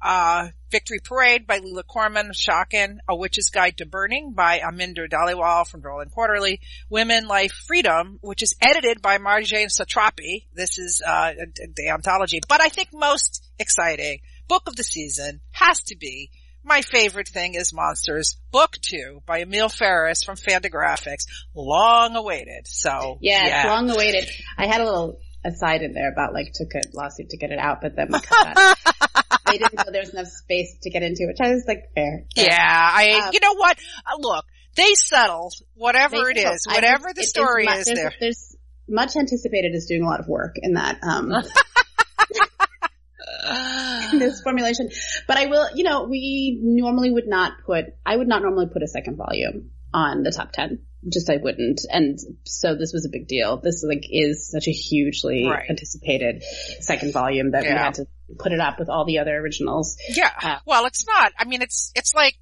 uh, 0.00 0.48
Victory 0.70 0.98
Parade 1.02 1.46
by 1.46 1.60
Leela 1.60 1.86
Corman, 1.86 2.30
Schocken, 2.32 2.98
A 3.08 3.14
Witch's 3.16 3.50
Guide 3.50 3.76
to 3.78 3.86
Burning 3.86 4.32
by 4.32 4.58
Aminder 4.58 5.08
Dhaliwal 5.08 5.66
from 5.66 5.80
Berlin 5.80 6.08
Quarterly, 6.08 6.60
Women, 6.90 7.26
Life, 7.28 7.52
Freedom, 7.66 8.18
which 8.20 8.42
is 8.42 8.56
edited 8.60 9.00
by 9.00 9.18
Marjane 9.18 9.68
Satrapi. 9.70 10.46
This 10.54 10.78
is, 10.78 11.02
uh, 11.06 11.32
the 11.76 11.88
anthology. 11.88 12.40
But 12.48 12.60
I 12.60 12.68
think 12.68 12.88
most 12.92 13.44
exciting 13.58 14.20
book 14.48 14.64
of 14.66 14.76
the 14.76 14.84
season 14.84 15.40
has 15.52 15.80
to 15.84 15.96
be 15.96 16.30
my 16.64 16.82
favorite 16.82 17.28
thing 17.28 17.54
is 17.54 17.72
Monsters, 17.72 18.38
Book 18.50 18.72
2 18.82 19.22
by 19.24 19.42
Emil 19.42 19.68
Ferris 19.68 20.24
from 20.24 20.34
Fantagraphics. 20.34 21.26
Long 21.54 22.16
awaited. 22.16 22.66
So, 22.66 23.18
Yeah, 23.20 23.46
yeah. 23.46 23.68
long 23.72 23.88
awaited. 23.88 24.28
I 24.58 24.66
had 24.66 24.80
a 24.80 24.84
little 24.84 25.20
aside 25.44 25.82
in 25.82 25.92
there 25.92 26.10
about 26.10 26.34
like 26.34 26.52
took 26.52 26.74
a 26.74 26.80
lawsuit 26.92 27.30
to 27.30 27.36
get 27.36 27.52
it 27.52 27.60
out, 27.60 27.80
but 27.82 27.94
then 27.94 28.08
we 28.10 28.18
cut 28.20 28.54
that. 28.56 29.22
they 29.58 29.64
didn't 29.64 29.86
know 29.86 29.92
there 29.92 30.02
was 30.02 30.12
enough 30.14 30.28
space 30.28 30.76
to 30.82 30.90
get 30.90 31.02
into, 31.02 31.26
which 31.26 31.38
I 31.40 31.50
was 31.52 31.64
like 31.66 31.92
fair. 31.94 32.24
fair. 32.34 32.44
Yeah, 32.46 32.90
I, 32.92 33.22
Um, 33.26 33.30
you 33.32 33.40
know 33.40 33.54
what? 33.54 33.78
Uh, 34.06 34.16
look, 34.18 34.44
they 34.76 34.94
settled 34.94 35.54
whatever 35.74 36.16
They 36.16 36.40
it 36.40 36.52
is, 36.52 36.66
I 36.68 36.74
whatever 36.74 37.04
the 37.14 37.20
it 37.20 37.24
is 37.24 37.30
story 37.30 37.66
mu- 37.66 37.72
is 37.72 37.86
there's, 37.86 37.98
there. 37.98 38.12
There's 38.20 38.56
much 38.88 39.16
anticipated 39.16 39.74
is 39.74 39.86
doing 39.86 40.02
a 40.02 40.06
lot 40.06 40.20
of 40.20 40.28
work 40.28 40.56
in 40.62 40.74
that, 40.74 40.98
um, 41.02 41.32
in 44.12 44.18
this 44.18 44.40
formulation. 44.42 44.90
But 45.26 45.38
I 45.38 45.46
will, 45.46 45.68
you 45.74 45.84
know, 45.84 46.04
we 46.04 46.60
normally 46.62 47.10
would 47.10 47.26
not 47.26 47.52
put, 47.64 47.86
I 48.04 48.16
would 48.16 48.28
not 48.28 48.42
normally 48.42 48.66
put 48.72 48.82
a 48.82 48.88
second 48.88 49.16
volume 49.16 49.70
on 49.96 50.22
the 50.22 50.30
top 50.30 50.52
10. 50.52 50.80
Just 51.10 51.30
I 51.30 51.36
wouldn't. 51.38 51.80
And 51.90 52.18
so 52.44 52.74
this 52.74 52.92
was 52.92 53.06
a 53.06 53.08
big 53.08 53.26
deal. 53.28 53.56
This 53.56 53.82
like 53.86 54.04
is 54.10 54.50
such 54.50 54.68
a 54.68 54.72
hugely 54.72 55.48
Right. 55.48 55.64
anticipated 55.70 56.42
second 56.80 57.12
volume 57.12 57.52
that 57.52 57.62
we 57.62 57.68
Yeah. 57.68 57.84
had 57.84 57.94
to 57.94 58.06
put 58.38 58.52
it 58.52 58.60
up 58.60 58.78
with 58.78 58.88
all 58.90 59.04
the 59.06 59.18
other 59.20 59.34
originals. 59.36 59.96
yeah. 60.14 60.30
uh, 60.42 60.58
well, 60.66 60.84
it's 60.86 61.06
not. 61.06 61.32
I 61.38 61.44
mean, 61.44 61.62
it's, 61.62 61.92
it's 61.94 62.14
like, 62.14 62.34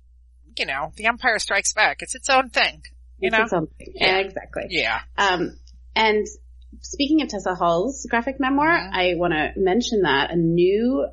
you 0.58 0.66
know, 0.66 0.92
The 0.96 1.06
Empire 1.06 1.38
Strikes 1.38 1.72
Back. 1.74 1.98
It's 2.02 2.14
its 2.14 2.28
own 2.30 2.48
thing. 2.50 2.82
You 3.18 3.28
It's 3.28 3.36
know? 3.36 3.44
its 3.44 3.52
own 3.52 3.66
thing. 3.78 3.92
Yeah. 3.94 4.18
Exactly. 4.18 4.64
Yeah. 4.70 5.00
Um, 5.16 5.58
and 5.94 6.26
speaking 6.80 7.22
of 7.22 7.28
Tessa 7.28 7.54
Hulls' 7.54 8.06
graphic 8.10 8.40
memoir, 8.40 8.68
Mhm. 8.68 8.90
I 8.92 9.14
want 9.16 9.32
to 9.34 9.52
mention 9.56 10.02
that 10.02 10.30
a 10.32 10.36
new 10.36 11.06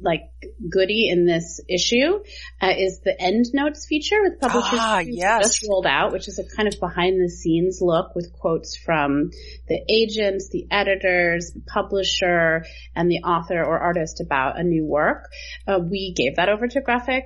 like 0.00 0.22
goodie 0.70 1.08
in 1.08 1.26
this 1.26 1.60
issue 1.68 2.20
uh, 2.60 2.72
is 2.76 3.00
the 3.04 3.20
end 3.20 3.46
notes 3.54 3.86
feature 3.86 4.22
with 4.22 4.40
publishers 4.40 4.78
Ah, 4.80 4.98
yes. 5.00 5.42
just 5.42 5.68
rolled 5.68 5.86
out, 5.86 6.12
which 6.12 6.28
is 6.28 6.38
a 6.38 6.56
kind 6.56 6.72
of 6.72 6.78
behind 6.80 7.20
the 7.20 7.28
scenes 7.28 7.78
look 7.80 8.14
with 8.14 8.32
quotes 8.32 8.76
from 8.76 9.30
the 9.68 9.80
agents, 9.88 10.48
the 10.50 10.66
editors, 10.70 11.52
the 11.54 11.60
publisher, 11.60 12.64
and 12.94 13.10
the 13.10 13.18
author 13.24 13.62
or 13.62 13.78
artist 13.78 14.20
about 14.20 14.58
a 14.58 14.62
new 14.62 14.84
work. 14.84 15.30
Uh, 15.66 15.78
we 15.78 16.12
gave 16.16 16.36
that 16.36 16.48
over 16.48 16.66
to 16.68 16.80
graphic 16.80 17.24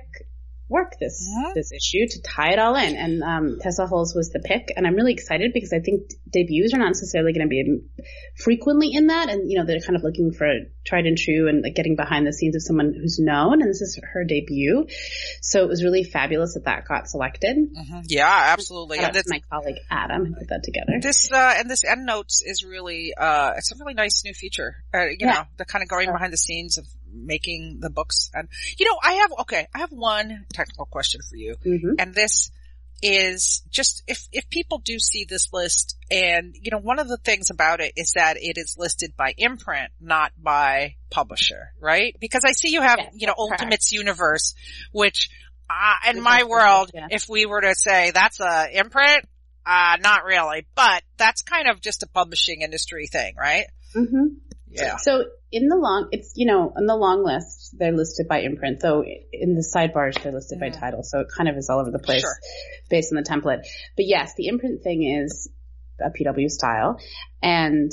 work 0.71 0.93
this 0.99 1.27
Mhm. 1.29 1.53
this 1.53 1.71
issue 1.71 2.07
to 2.07 2.21
tie 2.23 2.53
it 2.53 2.59
all 2.59 2.75
in. 2.75 2.95
And 2.95 3.21
um, 3.23 3.57
Tessa 3.61 3.85
Hulls 3.85 4.15
was 4.15 4.29
the 4.31 4.39
pick, 4.39 4.71
and 4.75 4.87
I'm 4.87 4.95
really 4.95 5.13
excited 5.13 5.51
because 5.53 5.73
I 5.73 5.79
think 5.79 6.09
debuts 6.31 6.73
are 6.73 6.77
not 6.79 6.87
necessarily 6.87 7.33
going 7.33 7.45
to 7.45 7.49
be 7.49 7.61
frequently 8.37 8.89
in 8.93 9.07
that, 9.07 9.29
and 9.29 9.49
you 9.51 9.57
know 9.59 9.65
they're 9.65 9.79
kind 9.81 9.95
of 9.95 10.03
looking 10.03 10.31
for 10.31 10.47
tried 10.85 11.05
and 11.05 11.17
true 11.17 11.47
and 11.49 11.61
like 11.63 11.75
getting 11.75 11.95
behind 11.95 12.25
the 12.25 12.33
scenes 12.33 12.55
of 12.55 12.63
someone 12.63 12.93
who's 12.93 13.19
known, 13.19 13.61
and 13.61 13.69
this 13.69 13.81
is 13.81 13.99
her 14.13 14.23
debut, 14.23 14.87
so 15.41 15.63
it 15.63 15.67
was 15.69 15.83
really 15.83 16.03
fabulous 16.03 16.53
that 16.55 16.65
that 16.65 16.85
got 16.87 17.07
selected. 17.07 17.57
Mhm. 17.57 18.05
Yeah, 18.07 18.27
absolutely. 18.53 18.97
Shout 18.97 19.15
And 19.15 19.23
to 19.25 19.29
my 19.29 19.41
colleague 19.51 19.77
Adam 19.89 20.25
who 20.25 20.35
put 20.35 20.47
that 20.49 20.63
together. 20.63 20.93
this 21.01 21.31
uh, 21.31 21.55
and 21.57 21.69
this 21.69 21.83
endnotes 21.83 22.41
is 22.45 22.63
really 22.63 23.13
uh, 23.17 23.53
it's 23.57 23.71
a 23.71 23.75
really 23.79 23.93
nice 23.93 24.23
new 24.23 24.33
feature. 24.33 24.75
Uh, 24.93 25.05
you 25.07 25.17
Yeah. 25.19 25.31
know, 25.33 25.43
the 25.57 25.65
kind 25.65 25.83
of 25.83 25.89
going 25.89 26.05
Sure. 26.05 26.13
behind 26.13 26.33
the 26.33 26.37
scenes 26.37 26.77
of 26.77 26.85
making 27.13 27.77
the 27.81 27.89
books. 27.89 28.29
And 28.33 28.47
you 28.77 28.85
know, 28.85 28.97
I 29.03 29.13
have 29.13 29.31
okay, 29.41 29.67
I 29.73 29.79
have 29.79 29.91
one 29.91 30.45
technical 30.53 30.85
question 30.85 31.21
for 31.29 31.35
you. 31.35 31.55
hmm 31.63 31.93
and 31.99 32.13
this 32.13 32.51
is 33.03 33.63
just 33.69 34.03
if 34.07 34.27
if 34.31 34.47
people 34.49 34.77
do 34.77 34.99
see 34.99 35.25
this 35.27 35.51
list 35.51 35.97
and 36.11 36.55
you 36.61 36.69
know 36.71 36.77
one 36.77 36.99
of 36.99 37.07
the 37.07 37.17
things 37.17 37.49
about 37.49 37.79
it 37.79 37.93
is 37.97 38.11
that 38.13 38.37
it 38.37 38.57
is 38.59 38.75
listed 38.77 39.13
by 39.17 39.33
imprint 39.37 39.89
not 39.99 40.31
by 40.41 40.95
publisher 41.09 41.71
right 41.79 42.15
because 42.19 42.43
i 42.45 42.51
see 42.51 42.69
you 42.69 42.81
have 42.81 42.99
Yes, 42.99 43.13
you 43.15 43.25
know 43.27 43.33
correct. 43.33 43.61
ultimates 43.61 43.91
universe 43.91 44.53
which 44.91 45.29
uh, 45.67 46.11
in 46.11 46.21
my 46.21 46.43
world 46.43 46.91
yeah. 46.93 47.07
if 47.09 47.27
we 47.27 47.47
were 47.47 47.61
to 47.61 47.73
say 47.73 48.11
that's 48.11 48.39
a 48.39 48.67
imprint 48.77 49.25
uh 49.65 49.97
not 50.01 50.23
really 50.25 50.67
but 50.75 51.01
that's 51.17 51.41
kind 51.41 51.67
of 51.69 51.81
just 51.81 52.03
a 52.03 52.07
publishing 52.07 52.61
industry 52.61 53.07
thing 53.07 53.33
right 53.35 53.65
hmm 53.95 54.27
yeah 54.71 54.97
So 54.97 55.25
in 55.51 55.67
the 55.67 55.75
long, 55.75 56.07
it's, 56.11 56.33
you 56.35 56.45
know, 56.45 56.73
in 56.77 56.85
the 56.85 56.95
long 56.95 57.23
list, 57.25 57.75
they're 57.77 57.91
listed 57.91 58.27
by 58.27 58.39
imprint, 58.41 58.79
though 58.79 59.03
in 59.03 59.55
the 59.55 59.61
sidebars, 59.75 60.21
they're 60.23 60.31
listed 60.31 60.59
by 60.59 60.69
title. 60.69 61.03
So 61.03 61.19
it 61.19 61.27
kind 61.35 61.49
of 61.49 61.57
is 61.57 61.69
all 61.69 61.79
over 61.79 61.91
the 61.91 61.99
place 61.99 62.21
Sure. 62.21 62.37
based 62.89 63.11
on 63.13 63.21
the 63.21 63.29
template. 63.29 63.63
But 63.97 64.05
yes, 64.07 64.33
the 64.37 64.47
imprint 64.47 64.81
thing 64.83 65.03
is 65.03 65.49
a 65.99 66.09
PW 66.09 66.49
style 66.49 66.99
and 67.41 67.91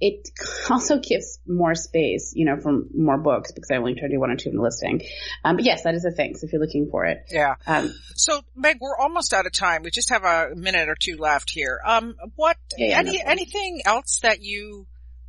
it 0.00 0.28
also 0.70 0.98
gives 0.98 1.38
more 1.46 1.74
space, 1.74 2.32
you 2.34 2.44
know, 2.44 2.56
for 2.60 2.72
more 2.94 3.18
books 3.18 3.52
because 3.52 3.70
I 3.70 3.76
only 3.76 3.94
tried 3.94 4.08
to 4.08 4.14
do 4.14 4.20
one 4.20 4.30
or 4.30 4.36
two 4.36 4.50
in 4.50 4.56
the 4.56 4.62
listing. 4.62 5.00
Um, 5.44 5.56
but 5.56 5.64
yes, 5.64 5.84
that 5.84 5.94
is 5.94 6.04
a 6.04 6.10
thing. 6.10 6.34
So 6.34 6.46
if 6.46 6.52
you're 6.52 6.60
looking 6.60 6.88
for 6.90 7.04
it, 7.04 7.18
yeah 7.30 7.54
um, 7.66 7.94
So, 8.16 8.40
Meg, 8.56 8.78
we're 8.80 8.98
almost 8.98 9.32
out 9.32 9.46
of 9.46 9.52
time. 9.52 9.82
We 9.82 9.90
just 9.90 10.10
have 10.10 10.24
a 10.24 10.54
minute 10.56 10.88
or 10.88 10.96
two 10.98 11.16
left 11.18 11.50
here. 11.50 11.80
Um, 11.84 12.16
what, 12.34 12.56
Yeah, 12.76 12.88
yeah, 12.88 12.98
any, 12.98 13.18
no 13.18 13.24
anything 13.24 13.82
else 13.84 14.18
that 14.22 14.42
you, 14.42 14.86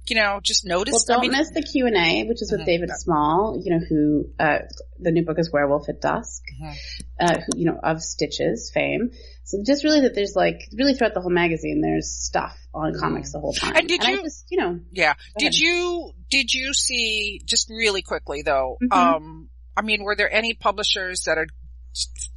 you 0.09 0.15
know, 0.15 0.39
just 0.41 0.65
notice. 0.65 0.93
Well, 0.93 1.03
don't 1.07 1.17
I 1.19 1.21
mean, 1.29 1.31
miss 1.37 1.51
the 1.51 1.61
Q 1.63 1.87
and 1.87 1.95
A, 1.97 2.23
which 2.27 2.41
is 2.41 2.51
with 2.51 2.61
Mhm. 2.61 2.65
David 2.65 2.89
Small. 2.91 3.61
You 3.63 3.71
know 3.79 3.85
who 3.87 4.29
uh, 4.39 4.59
the 4.99 5.11
new 5.11 5.23
book 5.25 5.39
is 5.39 5.51
Werewolf 5.51 5.89
at 5.89 6.01
Dusk. 6.01 6.43
Mhm. 6.61 6.75
Uh, 7.19 7.39
who, 7.41 7.57
you 7.59 7.65
know 7.65 7.79
of 7.81 8.01
Stitches 8.01 8.71
fame. 8.73 9.11
So 9.43 9.59
just 9.65 9.83
really 9.83 10.01
that 10.01 10.15
there's 10.15 10.35
like 10.35 10.61
really 10.73 10.93
throughout 10.95 11.13
the 11.13 11.21
whole 11.21 11.31
magazine, 11.31 11.81
there's 11.81 12.11
stuff 12.11 12.57
on 12.73 12.93
comics 12.99 13.31
the 13.31 13.39
whole 13.39 13.53
time. 13.53 13.69
Mm-hmm. 13.71 13.77
And 13.79 13.87
did 13.87 14.03
I 14.03 14.09
you- 14.11 14.23
just 14.23 14.45
you 14.49 14.57
know 14.59 14.79
yeah. 14.91 15.13
Did 15.37 15.53
ahead. 15.53 15.55
you, 15.59 16.11
did 16.29 16.53
you 16.53 16.73
see, 16.73 17.41
just 17.45 17.69
really 17.69 18.01
quickly 18.01 18.41
though, 18.41 18.77
Mhm. 18.83 18.91
um, 18.95 19.49
I 19.77 19.81
mean, 19.81 20.03
were 20.03 20.15
there 20.15 20.31
any 20.33 20.53
publishers 20.53 21.23
that 21.25 21.37
are 21.37 21.47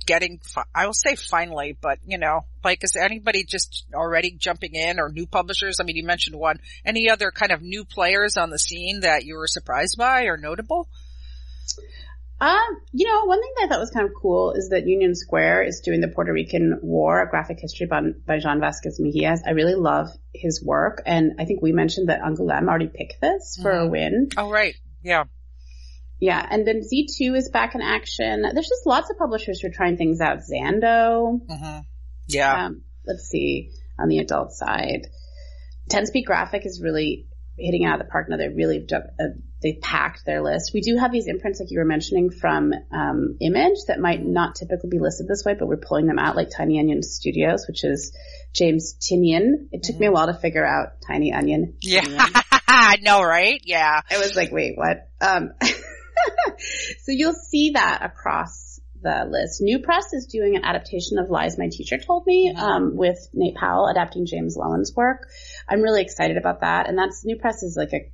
getting, 0.07 0.41
I 0.75 0.87
will 0.87 0.95
say 0.95 1.17
finally, 1.17 1.77
but 1.81 1.99
you 2.07 2.19
know, 2.19 2.45
like 2.65 2.83
is 2.85 2.97
anybody 2.97 3.45
just 3.45 3.85
already 3.95 4.33
jumping 4.33 4.75
in 4.75 4.99
or 4.99 5.11
new 5.11 5.27
publishers? 5.27 5.79
I 5.81 5.85
mean, 5.85 5.97
you 5.97 6.05
mentioned 6.05 6.37
one. 6.37 6.61
Any 6.85 7.11
other 7.11 7.31
kind 7.31 7.53
of 7.53 7.63
new 7.63 7.85
players 7.85 8.37
on 8.37 8.51
the 8.51 8.59
scene 8.59 9.01
that 9.01 9.25
you 9.25 9.37
were 9.37 9.47
surprised 9.47 9.97
by 9.99 10.25
or 10.25 10.37
notable? 10.37 10.89
Um, 12.41 12.81
you 12.93 13.07
know, 13.09 13.25
one 13.25 13.41
thing 13.41 13.51
that 13.57 13.65
I 13.65 13.69
thought 13.69 13.81
was 13.81 13.91
kind 13.91 14.07
of 14.07 14.13
cool 14.15 14.53
is 14.53 14.69
that 14.69 14.87
Union 14.87 15.17
Square 15.17 15.65
is 15.65 15.81
doing 15.81 16.01
the 16.01 16.07
Puerto 16.07 16.33
Rican 16.33 16.79
War, 16.83 17.21
a 17.21 17.29
graphic 17.29 17.59
history 17.59 17.87
by, 17.87 18.01
by 18.27 18.39
Jean 18.39 18.61
Vasquez 18.61 19.01
Mejias. 19.01 19.41
I 19.45 19.51
really 19.51 19.75
love 19.75 20.07
his 20.33 20.65
work, 20.65 21.03
and 21.05 21.33
I 21.41 21.47
think 21.47 21.63
we 21.63 21.73
mentioned 21.73 22.11
that 22.11 22.21
Angoulême 22.21 22.69
already 22.69 22.87
picked 22.87 23.21
this 23.21 23.59
for 23.61 23.73
a 23.73 23.87
Mhm. 23.87 23.91
win. 23.91 24.29
Oh, 24.37 24.49
right. 24.51 24.77
Yeah. 25.03 25.25
Yeah, 26.21 26.45
and 26.51 26.67
then 26.67 26.81
Z2 26.81 27.37
is 27.37 27.51
back 27.51 27.75
in 27.75 27.81
action. 27.81 28.43
There's 28.43 28.69
just 28.69 28.87
lots 28.87 29.11
of 29.11 29.19
publishers 29.19 29.61
who 29.61 29.69
are 29.69 29.73
trying 29.73 29.97
things 29.97 30.21
out. 30.21 30.39
Zando. 30.39 31.41
hmm 31.49 31.79
Yeah. 32.27 32.67
Um, 32.67 32.83
let's 33.07 33.29
see, 33.29 33.71
on 33.99 34.09
the 34.09 34.19
adult 34.19 34.53
side. 34.53 35.07
10 35.91 36.07
Speed 36.07 36.25
Graphic 36.25 36.67
is 36.67 36.81
really 36.83 37.27
hitting 37.57 37.85
out 37.85 38.01
of 38.01 38.07
the 38.07 38.11
park 38.11 38.29
now. 38.29 38.37
They 38.37 38.49
really, 38.49 38.87
uh, 38.93 38.99
they 39.63 39.75
packed 39.75 40.25
their 40.27 40.43
list. 40.43 40.73
We 40.75 40.81
do 40.81 40.97
have 40.97 41.11
these 41.11 41.27
imprints 41.27 41.61
like 41.61 41.71
you 41.71 41.79
were 41.79 41.85
mentioning 41.85 42.31
from, 42.31 42.73
um, 42.93 43.37
Image 43.41 43.79
that 43.89 43.99
might 43.99 44.25
not 44.25 44.55
typically 44.57 44.91
be 44.91 44.99
listed 44.99 45.27
this 45.27 45.45
way, 45.45 45.55
but 45.59 45.67
we're 45.67 45.77
pulling 45.79 46.07
them 46.07 46.19
out 46.19 46.37
like 46.37 46.51
Tiny 46.51 46.79
Onion 46.79 47.03
Studios, 47.03 47.67
which 47.67 47.85
is 47.85 48.17
James 48.55 48.97
Tynion. 49.01 49.69
It 49.73 49.83
took 49.83 49.99
me 49.99 50.07
a 50.07 50.13
while 50.13 50.27
to 50.27 50.35
figure 50.35 50.67
out 50.67 51.01
Tiny 51.07 51.33
Onion. 51.33 51.77
Yeah. 51.81 52.05
I 52.69 52.99
know, 53.03 53.23
right? 53.23 53.61
Yeah. 53.65 54.03
I 54.11 54.19
was 54.19 54.37
like, 54.37 54.53
wait, 54.53 54.77
what? 54.77 55.09
Um, 55.21 55.53
so 57.03 57.13
you'll 57.13 57.33
see 57.35 57.71
that 57.75 58.01
across 58.03 58.81
the 59.01 59.27
list. 59.31 59.61
New 59.61 59.79
Press 59.79 60.13
is 60.13 60.27
doing 60.27 60.57
an 60.57 60.65
adaptation 60.65 61.19
of 61.19 61.31
Lies 61.31 61.57
My 61.57 61.69
Teacher 61.71 61.99
Told 61.99 62.27
Me, 62.27 62.53
Mhm. 62.53 62.59
um, 62.59 62.97
with 62.97 63.19
Nate 63.33 63.55
Powell 63.55 63.87
adapting 63.89 64.27
James 64.27 64.57
Loewen's 64.57 64.93
work. 64.97 65.29
I'm 65.69 65.83
really 65.83 66.03
excited 66.03 66.37
about 66.37 66.63
that. 66.63 66.89
And 66.89 66.99
that's, 66.99 67.25
New 67.25 67.37
Press 67.37 67.63
is 67.63 67.77
like 67.77 67.93
a, 67.93 68.11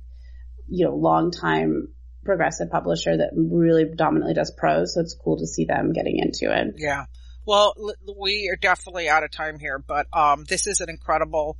you 0.67 0.85
know, 0.85 0.95
long 0.95 1.31
time 1.31 1.87
progressive 2.23 2.69
publisher 2.71 3.17
that 3.17 3.31
really 3.35 3.85
dominantly 3.95 4.33
does 4.33 4.51
prose. 4.55 4.93
So 4.93 5.01
it's 5.01 5.15
cool 5.15 5.37
to 5.37 5.47
see 5.47 5.65
them 5.65 5.91
getting 5.93 6.17
into 6.19 6.55
it. 6.55 6.75
Yeah. 6.77 7.05
Well, 7.47 7.75
we 8.19 8.49
are 8.51 8.57
definitely 8.59 9.07
out 9.07 9.23
of 9.23 9.31
time 9.31 9.59
here, 9.59 9.77
but 9.77 10.07
um, 10.11 10.45
this 10.47 10.65
is 10.65 10.81
an 10.81 10.89
incredible, 10.89 11.57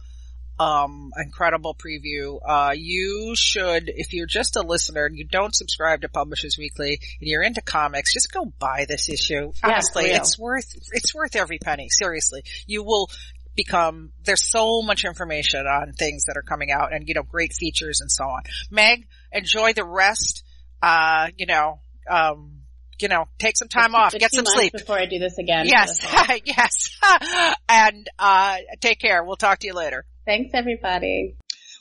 um, 0.59 1.11
incredible 1.17 1.75
preview. 1.75 2.39
Uh, 2.45 2.73
you 2.75 3.33
should, 3.35 3.89
if 3.89 4.13
you're 4.13 4.25
just 4.27 4.55
a 4.55 4.61
listener 4.61 5.05
and 5.05 5.17
you 5.17 5.25
don't 5.25 5.53
subscribe 5.53 6.01
to 6.01 6.09
Publishers 6.09 6.57
Weekly 6.57 6.99
and 7.19 7.27
you're 7.27 7.43
into 7.43 7.61
comics, 7.61 8.13
just 8.13 8.31
go 8.31 8.45
buy 8.45 8.85
this 8.87 9.09
issue. 9.09 9.51
Honestly, 9.63 10.05
it's 10.05 10.39
worth 10.39 10.73
it's 10.91 11.13
worth 11.13 11.35
every 11.35 11.57
penny. 11.59 11.89
Seriously, 11.89 12.43
you 12.67 12.83
will 12.83 13.09
become. 13.55 14.11
There's 14.23 14.49
so 14.49 14.81
much 14.81 15.03
information 15.05 15.65
on 15.65 15.93
things 15.93 16.25
that 16.25 16.37
are 16.37 16.43
coming 16.43 16.71
out, 16.71 16.93
and 16.93 17.07
you 17.07 17.15
know, 17.15 17.23
great 17.23 17.53
features 17.53 18.01
and 18.01 18.11
so 18.11 18.25
on. 18.25 18.43
Meg, 18.71 19.07
enjoy 19.31 19.73
the 19.73 19.85
rest. 19.85 20.43
Uh, 20.81 21.29
you 21.37 21.45
know, 21.47 21.79
um, 22.09 22.54
you 22.99 23.07
know, 23.07 23.25
take 23.39 23.57
some 23.57 23.67
time 23.67 23.95
off, 23.95 24.11
For 24.13 24.19
get 24.19 24.33
some 24.33 24.45
sleep. 24.45 24.73
Before 24.73 24.97
I 24.97 25.05
do 25.05 25.19
this 25.19 25.37
again. 25.37 25.65
Yes, 25.67 25.99
That's 25.99 26.29
all. 26.29 26.37
yes. 26.45 27.55
and 27.69 28.07
uh 28.19 28.57
take 28.81 28.99
care. 28.99 29.23
We'll 29.23 29.35
talk 29.35 29.59
to 29.59 29.67
you 29.67 29.73
later. 29.73 30.05
Thanks 30.25 30.51
everybody. 30.53 31.35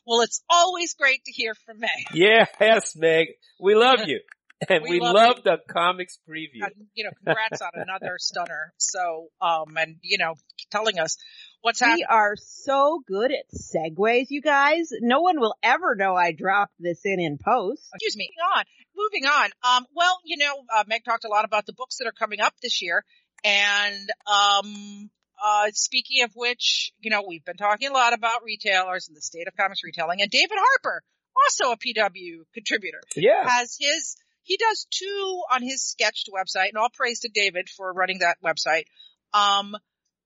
Well, 0.06 0.20
it's 0.20 0.42
always 0.50 0.94
great 0.94 1.24
to 1.24 1.32
hear 1.32 1.54
from 1.66 1.80
Meg. 1.80 1.90
Yes, 2.12 2.94
Meg. 2.96 3.28
We 3.58 3.74
love 3.74 4.00
you. 4.06 4.20
And 4.68 4.82
We 4.82 4.90
we, 4.92 5.00
love 5.00 5.14
love, 5.14 5.36
the 5.44 5.56
comics 5.68 6.18
preview. 6.28 6.62
And, 6.62 6.86
you 6.94 7.04
know, 7.04 7.10
congrats 7.24 7.60
on 7.60 7.70
another 7.74 8.16
stunner. 8.18 8.72
So, 8.78 9.28
um, 9.40 9.76
and 9.76 9.96
you 10.02 10.18
know, 10.18 10.34
telling 10.70 10.98
us 10.98 11.16
what's 11.60 11.80
happening. 11.80 12.06
We 12.08 12.14
are 12.16 12.34
so 12.36 13.02
good 13.06 13.30
at 13.32 13.46
segues, 13.52 14.26
you 14.30 14.40
guys. 14.40 14.90
No 15.00 15.20
one 15.20 15.40
will 15.40 15.54
ever 15.62 15.96
know 15.96 16.14
I 16.14 16.32
dropped 16.32 16.74
this 16.78 17.00
in 17.04 17.20
in 17.20 17.38
post. 17.42 17.82
Excuse 17.94 18.16
me. 18.16 18.30
Moving 18.30 18.58
on. 18.58 18.64
Moving 18.96 19.26
on. 19.26 19.50
Um, 19.62 19.86
well, 19.94 20.18
you 20.24 20.36
know, 20.36 20.54
uh, 20.74 20.84
Meg 20.86 21.04
talked 21.04 21.24
a 21.24 21.28
lot 21.28 21.44
about 21.44 21.66
the 21.66 21.72
books 21.72 21.98
that 21.98 22.06
are 22.06 22.12
coming 22.12 22.40
up 22.40 22.54
this 22.62 22.80
year, 22.82 23.04
and 23.42 24.10
um, 24.26 25.10
uh, 25.44 25.66
speaking 25.72 26.22
of 26.22 26.30
which, 26.34 26.92
you 27.00 27.10
know, 27.10 27.24
we've 27.26 27.44
been 27.44 27.56
talking 27.56 27.90
a 27.90 27.92
lot 27.92 28.12
about 28.12 28.44
retailers 28.44 29.08
and 29.08 29.16
the 29.16 29.20
state 29.20 29.48
of 29.48 29.56
comics 29.56 29.82
retailing, 29.84 30.22
and 30.22 30.30
David 30.30 30.58
Harper, 30.58 31.02
also 31.44 31.72
a 31.72 31.76
PW 31.76 32.44
contributor. 32.54 33.00
Yeah. 33.16 33.48
has 33.48 33.76
his 33.78 34.16
he 34.44 34.58
does 34.58 34.86
two 34.90 35.42
on 35.50 35.62
his 35.62 35.96
SKTCHD 35.98 36.28
website 36.32 36.68
and 36.68 36.76
all 36.76 36.90
praise 36.92 37.20
to 37.20 37.28
david 37.34 37.68
for 37.68 37.92
running 37.92 38.18
that 38.18 38.36
website 38.44 38.84
um 39.32 39.74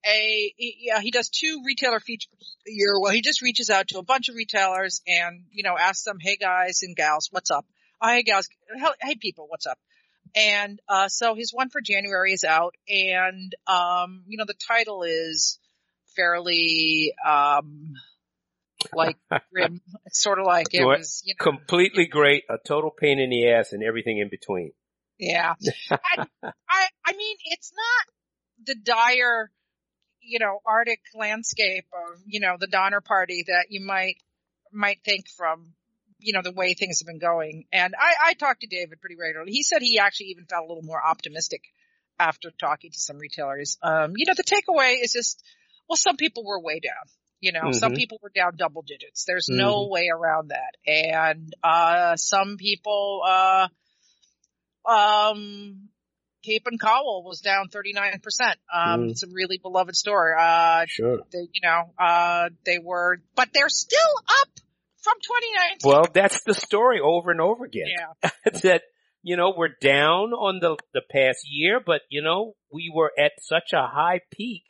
a 0.07 0.55
yeah 0.59 1.01
he 1.01 1.11
does 1.11 1.29
two 1.29 1.63
retailer 1.65 2.01
features 2.01 2.57
a 2.67 2.71
year 2.71 3.01
well 3.01 3.13
he 3.13 3.23
just 3.23 3.43
reaches 3.43 3.71
out 3.71 3.89
to 3.89 3.99
a 3.99 4.03
bunch 4.03 4.29
of 4.29 4.35
retailers 4.35 5.01
and 5.07 5.45
you 5.51 5.63
know 5.63 5.77
asks 5.79 6.05
them 6.05 6.19
hey 6.21 6.37
guys 6.37 6.81
and 6.83 6.97
gals 6.97 7.29
what's 7.31 7.51
up 7.51 7.67
oh, 8.01 8.09
hey 8.09 8.25
hell, 8.79 8.95
hey 9.01 9.15
people 9.17 9.47
what's 9.49 9.67
up 9.67 9.79
and 10.37 10.81
uh 10.89 11.09
so 11.09 11.35
his 11.35 11.53
one 11.53 11.71
for 11.71 11.81
january 11.81 12.33
is 12.33 12.45
out 12.45 12.75
and 12.89 13.55
um 13.67 14.25
you 14.27 14.37
know 14.37 14.45
the 14.47 14.55
title 14.69 15.03
is 15.03 15.59
fairly 16.15 17.15
um 17.27 17.95
like 18.95 19.17
grim 19.53 19.81
sort 20.11 20.39
of 20.39 20.47
like 20.47 20.69
it 20.73 20.85
was 20.85 21.23
you 21.25 21.35
know 21.39 21.45
Completely 21.45 22.07
great. 22.07 22.45
A 22.49 22.57
total 22.65 22.91
pain 22.91 23.19
in 23.19 23.31
the 23.31 23.51
ass 23.51 23.73
and 23.73 23.83
everything 23.83 24.19
in 24.19 24.29
between. 24.29 24.73
Yeah. 25.19 25.55
and 25.91 26.29
I, 26.43 26.87
I 27.05 27.13
mean, 27.13 27.37
it's 27.47 27.73
not 27.75 28.67
the 28.67 28.75
dire, 28.75 29.51
you 30.21 30.39
know, 30.39 30.61
Arctic 30.67 31.01
landscape 31.15 31.87
of, 31.93 32.21
you 32.27 32.41
know, 32.41 32.57
the 32.59 32.67
Donner 32.67 33.01
Party 33.01 33.45
that 33.49 33.67
you 33.71 33.85
might, 33.85 34.17
might 34.73 35.01
think 35.05 35.29
from, 35.29 35.75
you 36.21 36.33
know, 36.33 36.43
the 36.43 36.53
way 36.53 36.75
things 36.75 37.01
have 37.01 37.07
been 37.07 37.19
going. 37.19 37.65
And 37.73 37.95
I, 37.99 38.31
I 38.31 38.35
talked 38.35 38.63
to 38.63 38.67
David 38.67 39.01
pretty 39.01 39.17
regularly. 39.17 39.53
He 39.53 39.63
said 39.63 39.83
he 39.83 39.99
actually 39.99 40.27
even 40.29 40.47
felt 40.47 40.65
a 40.65 40.69
little 40.69 40.83
more 40.83 41.01
optimistic 41.05 41.63
after 42.19 42.51
talking 42.51 42.91
to 42.91 42.99
some 42.99 43.19
retailers. 43.19 43.79
Um, 43.83 44.13
you 44.17 44.27
know, 44.27 44.35
the 44.37 44.43
takeaway 44.43 44.97
is 45.03 45.13
just, 45.13 45.43
well, 45.89 45.97
some 45.97 46.17
people 46.17 46.45
were 46.45 46.61
way 46.61 46.81
down. 46.81 47.07
You 47.41 47.53
know, 47.53 47.71
some 47.71 47.93
Mhm. 47.93 47.97
people 47.97 48.19
were 48.21 48.33
down 48.35 48.57
double 48.57 48.83
digits. 48.83 49.25
There's 49.25 49.49
no 49.49 49.87
way 49.87 50.09
around 50.09 50.49
that. 50.49 50.75
And, 50.87 51.55
uh, 51.63 52.17
some 52.17 52.57
people, 52.57 53.23
uh, 53.25 53.69
um, 54.85 55.89
Cape 56.43 56.67
and 56.67 56.81
Cowl 56.81 57.23
was 57.25 57.41
down 57.41 57.69
39%. 57.69 58.59
Um, 58.73 59.03
Mm. 59.03 59.11
it's 59.11 59.23
a 59.23 59.29
really 59.29 59.59
beloved 59.59 59.95
store. 59.95 60.37
Uh, 60.37 60.87
Sure. 60.87 61.19
they, 61.31 61.47
you 61.53 61.61
know, 61.63 61.93
uh, 61.99 62.49
they 62.65 62.79
were, 62.79 63.21
but 63.37 63.53
they're 63.53 63.69
still 63.69 63.99
up 64.43 64.49
from 65.09 65.19
2019. 65.21 65.79
Well, 65.85 66.07
that's 66.13 66.43
the 66.45 66.55
story 66.55 67.01
over 67.01 67.31
and 67.31 67.41
over 67.41 67.65
again. 67.65 67.87
yeah. 67.89 68.31
that, 68.63 68.83
you 69.23 69.37
know, 69.37 69.53
we're 69.57 69.75
down 69.81 70.33
on 70.33 70.61
the, 70.61 70.77
the 70.93 71.03
past 71.11 71.41
year, 71.45 71.81
but 71.85 72.03
you 72.11 72.23
know, 72.23 72.55
we 72.73 72.91
were 72.95 73.13
at 73.19 73.33
such 73.41 73.73
a 73.73 73.87
high 73.87 74.21
peak. 74.31 74.65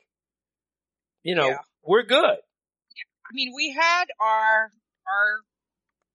You 1.23 1.35
know, 1.35 1.49
Yeah. 1.49 1.59
we're 1.83 2.05
good. 2.05 2.21
I 2.25 3.31
mean, 3.33 3.53
we 3.55 3.75
had 3.79 4.05
our, 4.21 4.71
our, 5.07 5.41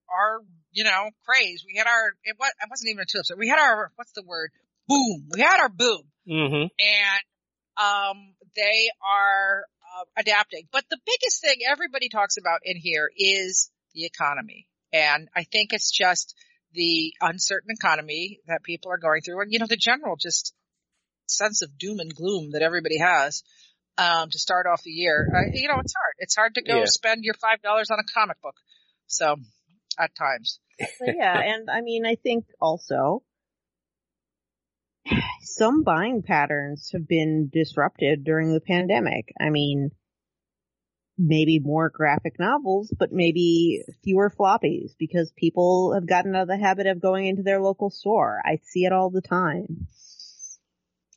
our, 0.09 0.39
you 0.71 0.83
know, 0.83 1.09
craze. 1.25 1.63
We 1.67 1.77
had 1.77 1.85
our, 1.87 2.07
it, 2.23 2.35
was, 2.39 2.49
it 2.61 2.69
wasn't 2.69 2.89
even 2.89 3.01
a 3.03 3.05
tulip. 3.05 3.25
So 3.27 3.35
we 3.37 3.47
had 3.49 3.59
our, 3.59 3.91
what's 3.95 4.13
the 4.13 4.23
word? 4.25 4.49
Boom. 4.87 5.27
We 5.31 5.41
had 5.41 5.59
our 5.59 5.69
boom. 5.69 6.01
hmm 6.27 6.65
and 6.79 7.21
um, 7.77 8.33
they 8.55 8.89
are 9.05 9.65
uh, 9.99 10.05
adapting. 10.17 10.67
But 10.71 10.85
the 10.89 10.97
biggest 11.05 11.41
thing 11.41 11.57
everybody 11.69 12.09
talks 12.09 12.37
about 12.37 12.61
in 12.63 12.77
here 12.77 13.09
is 13.15 13.69
the 13.93 14.05
economy, 14.05 14.67
and 14.91 15.29
I 15.35 15.43
think 15.43 15.73
it's 15.73 15.91
just 15.91 16.35
the 16.73 17.13
uncertain 17.21 17.69
economy 17.71 18.39
that 18.47 18.63
people 18.63 18.91
are 18.91 18.97
going 18.97 19.21
through, 19.21 19.41
and 19.41 19.51
you 19.51 19.59
know 19.59 19.67
the 19.67 19.77
general 19.77 20.15
just 20.19 20.53
sense 21.27 21.61
of 21.61 21.77
doom 21.77 21.99
and 21.99 22.13
gloom 22.13 22.51
that 22.51 22.61
everybody 22.61 22.99
has 22.99 23.43
um, 23.97 24.29
to 24.29 24.39
start 24.39 24.65
off 24.71 24.83
the 24.83 24.91
year. 24.91 25.27
Uh, 25.33 25.49
you 25.53 25.67
know, 25.67 25.79
it's 25.79 25.93
hard. 25.93 26.15
It's 26.17 26.35
hard 26.35 26.55
to 26.55 26.61
go 26.61 26.79
Yeah. 26.79 26.85
spend 26.85 27.23
your 27.23 27.35
five 27.35 27.61
dollars 27.61 27.89
on 27.91 27.99
a 27.99 28.03
comic 28.13 28.41
book. 28.41 28.55
So 29.07 29.37
at 29.99 30.15
times, 30.15 30.59
So, 30.97 31.05
yeah, 31.05 31.39
and 31.39 31.69
I 31.69 31.81
mean, 31.81 32.05
I 32.05 32.15
think 32.15 32.45
also 32.59 33.23
some 35.41 35.83
buying 35.83 36.23
patterns 36.23 36.89
have 36.93 37.07
been 37.07 37.49
disrupted 37.51 38.23
during 38.23 38.53
the 38.53 38.61
pandemic. 38.61 39.33
I 39.39 39.49
mean, 39.49 39.91
maybe 41.17 41.59
more 41.59 41.89
graphic 41.89 42.39
novels, 42.39 42.93
but 42.97 43.11
maybe 43.11 43.83
fewer 44.03 44.29
floppies 44.29 44.91
because 44.97 45.31
people 45.35 45.93
have 45.93 46.07
gotten 46.07 46.35
out 46.35 46.43
of 46.43 46.47
the 46.47 46.57
habit 46.57 46.87
of 46.87 47.01
going 47.01 47.27
into 47.27 47.43
their 47.43 47.61
local 47.61 47.89
store. 47.89 48.41
I 48.43 48.59
see 48.63 48.85
it 48.85 48.91
all 48.93 49.09
the 49.09 49.21
time. 49.21 49.87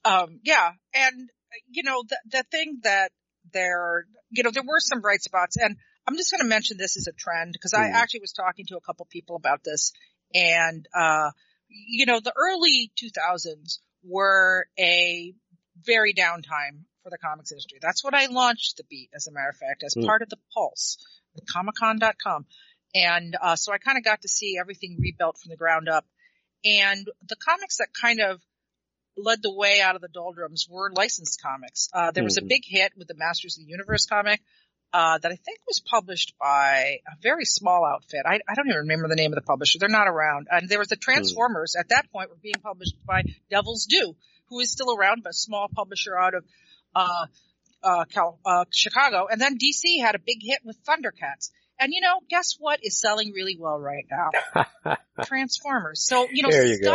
Um, 0.04 0.40
yeah, 0.44 0.70
and 0.94 1.30
you 1.68 1.82
know 1.82 2.02
the 2.08 2.18
the 2.30 2.44
thing 2.50 2.80
that 2.84 3.10
there, 3.52 4.04
you 4.30 4.42
know, 4.42 4.50
there 4.50 4.62
were 4.62 4.80
some 4.80 5.00
bright 5.00 5.22
spots, 5.22 5.56
and 5.56 5.76
I'm 6.06 6.16
just 6.16 6.30
going 6.30 6.42
to 6.42 6.48
mention 6.48 6.76
this 6.76 6.96
as 6.96 7.06
a 7.06 7.12
trend 7.12 7.52
because 7.52 7.74
I 7.74 7.88
Mhm. 7.88 7.94
actually 7.94 8.20
was 8.20 8.32
talking 8.32 8.66
to 8.66 8.76
a 8.76 8.80
couple 8.80 9.06
people 9.06 9.36
about 9.36 9.64
this, 9.64 9.92
and 10.34 10.86
uh, 10.94 11.30
you 11.68 12.06
know, 12.06 12.20
the 12.20 12.34
early 12.36 12.92
2000s 12.96 13.80
were 14.04 14.66
a 14.78 15.34
very 15.82 16.14
downtime 16.14 16.84
for 17.06 17.10
the 17.10 17.18
comics 17.18 17.52
industry. 17.52 17.78
That's 17.80 18.02
what 18.02 18.14
I 18.14 18.26
launched 18.26 18.78
the 18.78 18.84
Beat, 18.90 19.10
as 19.14 19.28
a 19.28 19.32
matter 19.32 19.50
of 19.50 19.56
fact, 19.56 19.84
as 19.84 19.94
Mm. 19.94 20.06
part 20.06 20.22
of 20.22 20.28
the 20.28 20.38
Pulse, 20.52 20.98
Comicon.com, 21.54 22.46
and 22.94 23.36
uh, 23.40 23.54
so 23.54 23.72
I 23.72 23.78
kind 23.78 23.96
of 23.96 24.02
got 24.02 24.22
to 24.22 24.28
see 24.28 24.56
everything 24.58 24.96
rebuilt 24.98 25.38
from 25.38 25.50
the 25.50 25.56
ground 25.56 25.88
up, 25.88 26.04
and 26.64 27.06
the 27.28 27.36
comics 27.36 27.76
that 27.78 27.88
kind 27.94 28.20
of 28.20 28.42
led 29.16 29.40
the 29.40 29.54
way 29.54 29.80
out 29.80 29.94
of 29.94 30.02
the 30.02 30.08
doldrums 30.08 30.66
were 30.68 30.90
licensed 30.92 31.40
comics. 31.40 31.88
Uh, 31.92 32.10
there 32.10 32.24
was 32.24 32.38
a 32.38 32.42
Mhm. 32.42 32.48
big 32.48 32.62
hit 32.66 32.92
with 32.96 33.06
the 33.06 33.14
Masters 33.14 33.56
of 33.56 33.64
the 33.64 33.70
Universe 33.70 34.06
comic, 34.06 34.42
uh, 34.92 35.18
that 35.18 35.30
I 35.30 35.36
think 35.36 35.60
was 35.66 35.80
published 35.80 36.34
by 36.38 36.98
a 37.06 37.16
very 37.20 37.44
small 37.44 37.84
outfit. 37.84 38.22
I, 38.26 38.40
I 38.48 38.54
don't 38.54 38.66
even 38.66 38.80
remember 38.80 39.08
the 39.08 39.14
name 39.16 39.32
of 39.32 39.36
the 39.36 39.42
publisher. 39.46 39.78
They're 39.78 39.88
not 39.88 40.08
around. 40.08 40.48
And 40.50 40.68
there 40.68 40.78
was 40.78 40.88
the 40.88 40.96
Transformers 40.96 41.76
at 41.78 41.88
that 41.90 42.10
point 42.10 42.30
were 42.30 42.36
being 42.36 42.60
published 42.62 42.94
by 43.06 43.22
Devil's 43.50 43.86
Due, 43.86 44.16
who 44.48 44.60
is 44.60 44.70
still 44.72 44.94
around, 44.96 45.22
but 45.22 45.30
a 45.30 45.34
small 45.34 45.68
publisher 45.68 46.16
out 46.16 46.34
of, 46.34 46.44
uh, 46.96 47.26
uh, 47.82 48.04
Cal, 48.06 48.38
uh, 48.44 48.64
Chicago. 48.72 49.28
And 49.30 49.40
then 49.40 49.58
DC 49.58 50.00
had 50.00 50.14
a 50.14 50.18
big 50.18 50.38
hit 50.40 50.60
with 50.64 50.78
Thundercats. 50.84 51.50
And 51.78 51.92
you 51.92 52.00
know, 52.00 52.20
guess 52.28 52.56
what 52.58 52.80
is 52.82 52.98
selling 52.98 53.32
really 53.32 53.56
well 53.60 53.78
right 53.78 54.06
now? 54.10 54.96
Transformers. 55.24 56.06
So, 56.08 56.26
you 56.32 56.42
know, 56.42 56.48
you 56.62 56.80
go. 56.80 56.92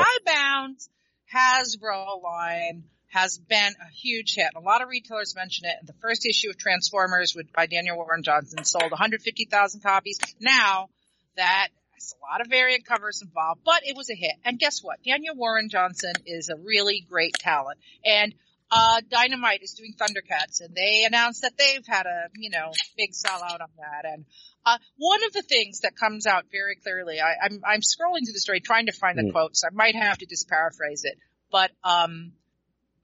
Hasbro 1.34 2.22
line 2.24 2.84
has 3.10 3.38
been 3.38 3.74
a 3.80 3.92
huge 3.94 4.36
hit. 4.36 4.48
A 4.56 4.60
lot 4.60 4.82
of 4.82 4.90
retailers 4.90 5.36
mention 5.36 5.66
it. 5.68 5.86
The 5.86 5.94
first 6.02 6.26
issue 6.26 6.50
of 6.50 6.58
Transformers 6.58 7.34
with, 7.36 7.52
by 7.54 7.68
Daniel 7.68 7.98
Warren 7.98 8.24
Johnson 8.24 8.64
sold 8.64 8.90
150,000 8.90 9.82
copies. 9.82 10.20
Now 10.40 10.90
that 11.38 11.68
has 11.94 12.16
a 12.18 12.32
lot 12.32 12.42
of 12.42 12.48
variant 12.48 12.86
covers 12.86 13.22
involved, 13.22 13.62
but 13.64 13.82
it 13.86 13.96
was 13.96 14.10
a 14.10 14.16
hit. 14.16 14.34
And 14.44 14.58
guess 14.58 14.80
what? 14.82 15.04
Daniel 15.04 15.36
Warren 15.36 15.70
Johnson 15.70 16.14
is 16.26 16.50
a 16.50 16.56
really 16.56 17.06
great 17.08 17.34
talent. 17.34 17.78
And 18.04 18.34
uh, 18.72 19.02
Dynamite 19.10 19.62
is 19.64 19.74
doing 19.74 19.94
Thundercats 20.00 20.62
and 20.62 20.74
they 20.74 21.04
announced 21.06 21.42
that 21.42 21.54
they've 21.58 21.86
had 21.86 22.06
a, 22.06 22.30
you 22.38 22.50
know, 22.50 22.72
big 22.98 23.12
sellout 23.12 23.60
on 23.62 23.70
that. 23.78 24.06
And, 24.06 24.26
uh, 24.66 24.78
one 24.98 25.24
of 25.26 25.34
the 25.34 25.42
things 25.42 25.82
that 25.82 25.96
comes 25.96 26.26
out 26.26 26.46
very 26.52 26.76
clearly, 26.78 27.20
I, 27.20 27.34
I'm, 27.46 27.62
I'm 27.68 27.82
scrolling 27.82 28.24
through 28.26 28.34
the 28.34 28.40
story 28.40 28.62
trying 28.62 28.86
to 28.86 28.94
find 28.94 29.18
the 29.18 29.24
Mm. 29.24 29.32
quotes. 29.34 29.64
I 29.66 29.70
might 29.74 29.96
have 29.96 30.18
to 30.20 30.26
just 30.26 30.48
paraphrase 30.48 31.04
it, 31.04 31.18
but, 31.52 31.72
um, 31.84 32.32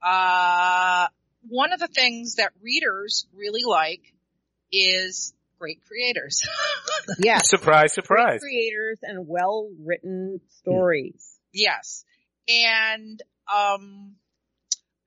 uh, 0.02 1.08
one 1.48 1.72
of 1.72 1.80
the 1.80 1.88
things 1.88 2.36
that 2.36 2.52
readers 2.62 3.26
really 3.34 3.62
like 3.66 4.02
is 4.72 5.34
great 5.58 5.80
creators. 5.86 6.42
Yeah. 7.18 7.38
surprise, 7.42 7.94
Great 7.94 8.04
surprise. 8.04 8.40
creators 8.40 8.98
and 9.02 9.26
well 9.26 9.70
written 9.82 10.40
stories. 10.60 11.38
Yes. 11.54 12.04
And 12.48 13.20
um 13.52 14.16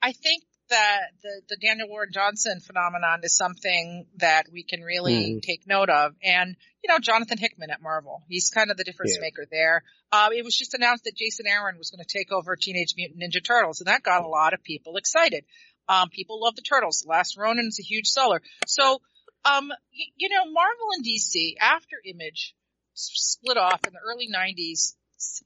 I 0.01 0.12
think 0.14 0.43
that 0.72 1.11
the 1.22 1.41
the 1.49 1.57
Daniel 1.57 1.88
Warren 1.88 2.09
Johnson 2.11 2.59
phenomenon 2.59 3.19
is 3.24 3.36
something 3.38 4.07
that 4.17 4.47
we 4.51 4.63
can 4.63 4.82
really 4.82 5.36
Mhm. 5.36 5.41
take 5.43 5.67
note 5.67 5.89
of. 5.89 6.15
And 6.24 6.55
you 6.84 6.88
know, 6.88 6.97
Jonathan 6.97 7.38
Hickman 7.38 7.69
at 7.69 7.82
Marvel, 7.82 8.24
he's 8.28 8.49
kind 8.49 8.72
of 8.72 8.78
the 8.78 8.84
difference 8.84 9.13
Yeah. 9.15 9.22
maker 9.22 9.45
there. 9.51 9.84
Uh, 10.11 10.30
it 10.36 10.43
was 10.43 10.55
just 10.57 10.74
announced 10.74 11.03
that 11.03 11.15
Jason 11.15 11.45
Aaron 11.47 11.78
was 11.78 11.91
going 11.91 12.03
to 12.03 12.11
take 12.17 12.32
over 12.32 12.55
Teenage 12.55 12.95
Mutant 12.97 13.22
Ninja 13.22 13.43
Turtles, 13.43 13.80
and 13.82 13.88
that 13.88 14.01
got 14.01 14.24
a 14.24 14.28
lot 14.28 14.53
of 14.55 14.63
people 14.63 14.97
excited. 14.97 15.45
Um, 15.88 16.09
people 16.09 16.41
love 16.41 16.55
the 16.55 16.61
Turtles. 16.63 17.05
Last 17.05 17.38
Ronin 17.38 17.67
is 17.67 17.80
a 17.80 17.84
huge 17.84 18.07
seller. 18.07 18.41
So, 18.65 19.01
um, 19.45 19.67
y- 19.69 20.11
you 20.15 20.30
know, 20.30 20.45
Marvel 20.45 20.88
and 20.95 21.03
DC 21.05 21.55
after 21.59 21.97
Image 22.05 22.55
split 22.93 23.57
off 23.57 23.82
in 23.86 23.93
the 23.93 23.99
early 23.99 24.28
90s 24.28 24.72
s- 24.89 24.95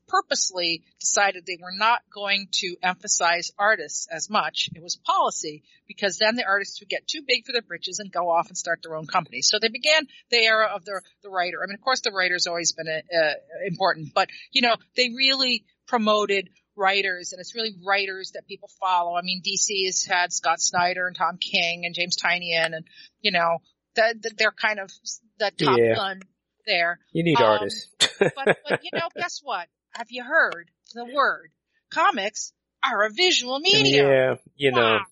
purposely 0.07 0.83
decided 0.99 1.45
they 1.45 1.57
were 1.61 1.75
not 1.75 2.01
going 2.13 2.47
to 2.51 2.75
emphasize 2.81 3.51
artists 3.57 4.07
as 4.11 4.29
much. 4.29 4.69
It 4.75 4.81
was 4.81 4.95
policy 4.97 5.63
because 5.87 6.17
then 6.17 6.35
the 6.35 6.45
artists 6.45 6.79
would 6.79 6.89
get 6.89 7.07
too 7.07 7.21
big 7.27 7.45
for 7.45 7.51
their 7.51 7.61
britches 7.61 7.99
and 7.99 8.11
go 8.11 8.29
off 8.29 8.47
and 8.47 8.57
start 8.57 8.79
their 8.83 8.95
own 8.95 9.07
companies. 9.07 9.47
So 9.49 9.59
they 9.59 9.69
began 9.69 10.07
the 10.29 10.37
era 10.37 10.69
of 10.73 10.85
the 10.85 11.01
the 11.23 11.29
writer. 11.29 11.57
I 11.63 11.67
mean, 11.67 11.75
of 11.75 11.81
course, 11.81 12.01
the 12.01 12.11
writer's 12.11 12.47
always 12.47 12.71
been 12.71 12.87
uh, 12.87 13.33
important, 13.65 14.13
but 14.13 14.29
you 14.51 14.61
know, 14.61 14.75
they 14.95 15.09
really 15.09 15.65
promoted 15.87 16.49
writers 16.75 17.31
and 17.31 17.39
it's 17.39 17.55
really 17.55 17.73
writers 17.85 18.31
that 18.33 18.47
people 18.47 18.69
follow. 18.79 19.15
I 19.15 19.21
mean, 19.21 19.41
DC 19.41 19.85
has 19.85 20.03
had 20.03 20.33
Scott 20.33 20.59
Snyder 20.59 21.07
and 21.07 21.15
Tom 21.15 21.37
King 21.37 21.85
and 21.85 21.95
James 21.95 22.17
Tynion 22.17 22.75
and, 22.75 22.85
you 23.21 23.31
know, 23.31 23.59
that 23.95 24.21
that 24.23 24.37
they're 24.37 24.51
kind 24.51 24.79
of 24.79 24.91
the 25.39 25.51
top 25.51 25.77
Yeah. 25.79 25.95
gun 25.95 26.21
there 26.65 26.99
You 27.11 27.23
need 27.23 27.37
Um, 27.37 27.45
artists. 27.45 27.89
But, 28.19 28.57
but 28.67 28.83
you 28.83 28.91
know, 28.93 29.07
guess 29.15 29.39
what? 29.43 29.67
Have 29.91 30.07
you 30.09 30.23
heard 30.23 30.69
the 30.93 31.05
word? 31.05 31.51
Comics 31.91 32.53
are 32.83 33.05
a 33.05 33.09
visual 33.09 33.59
medium. 33.59 34.07
yeah, 34.07 34.35
you 34.55 34.71
know, 34.71 34.81
Wow. 34.81 35.05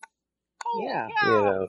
Holy 0.66 0.86
Yeah. 0.88 1.08
cow. 1.22 1.28
you 1.28 1.43
know. 1.45 1.68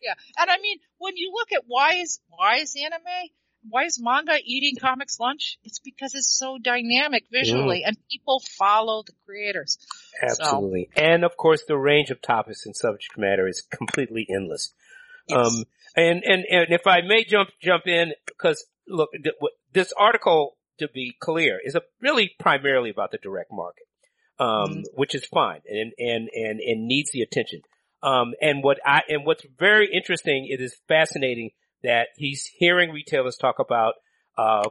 Yeah. 0.00 0.14
And 0.38 0.50
I 0.50 0.58
mean, 0.58 0.78
when 0.98 1.16
you 1.16 1.32
look 1.34 1.52
at 1.52 1.62
why 1.66 1.94
is, 1.94 2.20
why 2.28 2.56
is 2.58 2.74
anime, 2.76 3.30
why 3.68 3.84
is 3.84 3.98
manga 4.00 4.38
eating 4.44 4.76
comics 4.80 5.18
lunch? 5.18 5.58
It's 5.64 5.80
because 5.80 6.14
it's 6.14 6.32
so 6.38 6.58
dynamic 6.62 7.24
visually 7.32 7.82
and 7.84 7.96
people 8.10 8.40
follow 8.58 9.02
the 9.04 9.12
creators. 9.26 9.78
Absolutely. 10.22 10.88
And 10.96 11.24
of 11.24 11.36
course 11.36 11.64
the 11.66 11.76
range 11.76 12.10
of 12.10 12.22
topics 12.22 12.64
and 12.66 12.76
subject 12.76 13.18
matter 13.18 13.48
is 13.48 13.60
completely 13.62 14.26
endless. 14.30 14.72
Yes. 15.28 15.38
Um, 15.46 15.64
and, 15.96 16.22
and, 16.24 16.44
and 16.48 16.66
if 16.70 16.86
I 16.86 17.00
may 17.00 17.24
jump, 17.24 17.50
jump 17.60 17.86
in, 17.86 18.12
because 18.26 18.64
look, 18.86 19.10
th- 19.12 19.34
what- 19.40 19.52
this 19.72 19.92
article, 19.98 20.56
to 20.78 20.88
be 20.88 21.14
clear, 21.20 21.60
is 21.62 21.74
a 21.74 21.82
really 22.00 22.32
primarily 22.38 22.90
about 22.90 23.10
the 23.10 23.18
direct 23.18 23.50
market, 23.52 23.86
um, 24.38 24.48
Mhm. 24.48 24.84
which 24.94 25.14
is 25.14 25.24
fine 25.26 25.62
and, 25.68 25.92
and, 25.98 26.28
and, 26.34 26.60
and 26.60 26.86
needs 26.86 27.10
the 27.10 27.22
attention. 27.22 27.62
Um, 28.02 28.34
and 28.40 28.62
what 28.62 28.78
I, 28.84 29.02
and 29.08 29.26
what's 29.26 29.44
very 29.58 29.92
interesting, 29.92 30.46
it 30.48 30.60
is 30.60 30.76
fascinating 30.86 31.50
that 31.82 32.08
he's 32.16 32.46
hearing 32.46 32.90
retailers 32.90 33.36
talk 33.36 33.58
about, 33.58 33.94
uh, 34.36 34.68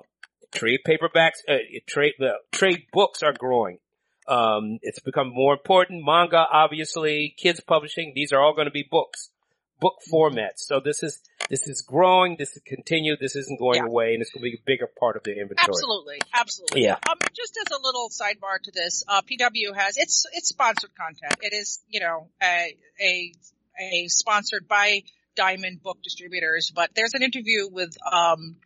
trade 0.54 0.80
paperbacks, 0.88 1.40
uh, 1.48 1.58
trade, 1.88 2.14
uh, 2.22 2.34
trade 2.52 2.84
books 2.94 3.22
are 3.24 3.34
growing. 3.34 3.80
Um, 4.28 4.80
it's 4.82 5.00
become 5.00 5.30
more 5.30 5.54
important. 5.54 6.04
Manga, 6.06 6.46
obviously, 6.52 7.34
kids 7.38 7.62
publishing, 7.62 8.14
these 8.16 8.32
are 8.34 8.42
all 8.42 8.54
going 8.54 8.66
to 8.68 8.72
be 8.72 8.88
books, 8.90 9.30
book 9.80 9.96
formats. 10.12 10.60
So 10.60 10.80
this 10.80 11.04
is, 11.04 11.22
this 11.50 11.68
is 11.68 11.82
growing, 11.82 12.36
this 12.38 12.56
is 12.56 12.62
continued, 12.66 13.20
this 13.20 13.36
isn't 13.36 13.60
going 13.60 13.78
Yeah. 13.84 13.88
away, 13.90 14.14
and 14.14 14.22
it's 14.22 14.32
going 14.32 14.44
to 14.44 14.50
be 14.52 14.58
a 14.58 14.66
bigger 14.66 14.88
part 14.88 15.16
of 15.16 15.24
the 15.24 15.32
inventory. 15.32 15.68
Absolutely, 15.70 16.20
absolutely. 16.34 16.84
Yeah. 16.84 16.98
Um, 17.10 17.18
just 17.34 17.58
as 17.66 17.72
a 17.78 17.82
little 17.82 18.10
sidebar 18.10 18.62
to 18.64 18.72
this, 18.72 19.04
uh, 19.08 19.22
PW 19.22 19.76
has 19.76 19.98
it's 19.98 20.26
it's 20.34 20.50
sponsored 20.50 20.92
content. 20.96 21.36
It 21.42 21.54
is 21.54 21.80
you 21.88 22.00
know 22.00 22.30
a 22.42 22.76
a 23.02 23.34
a 23.80 24.08
sponsored 24.08 24.68
by 24.68 25.04
Diamond 25.36 25.82
Book 25.84 26.00
Distributors, 26.04 26.72
but 26.76 26.92
there's 26.96 27.14
an 27.14 27.24
interview 27.24 27.70
with 27.72 27.96
um 28.12 28.58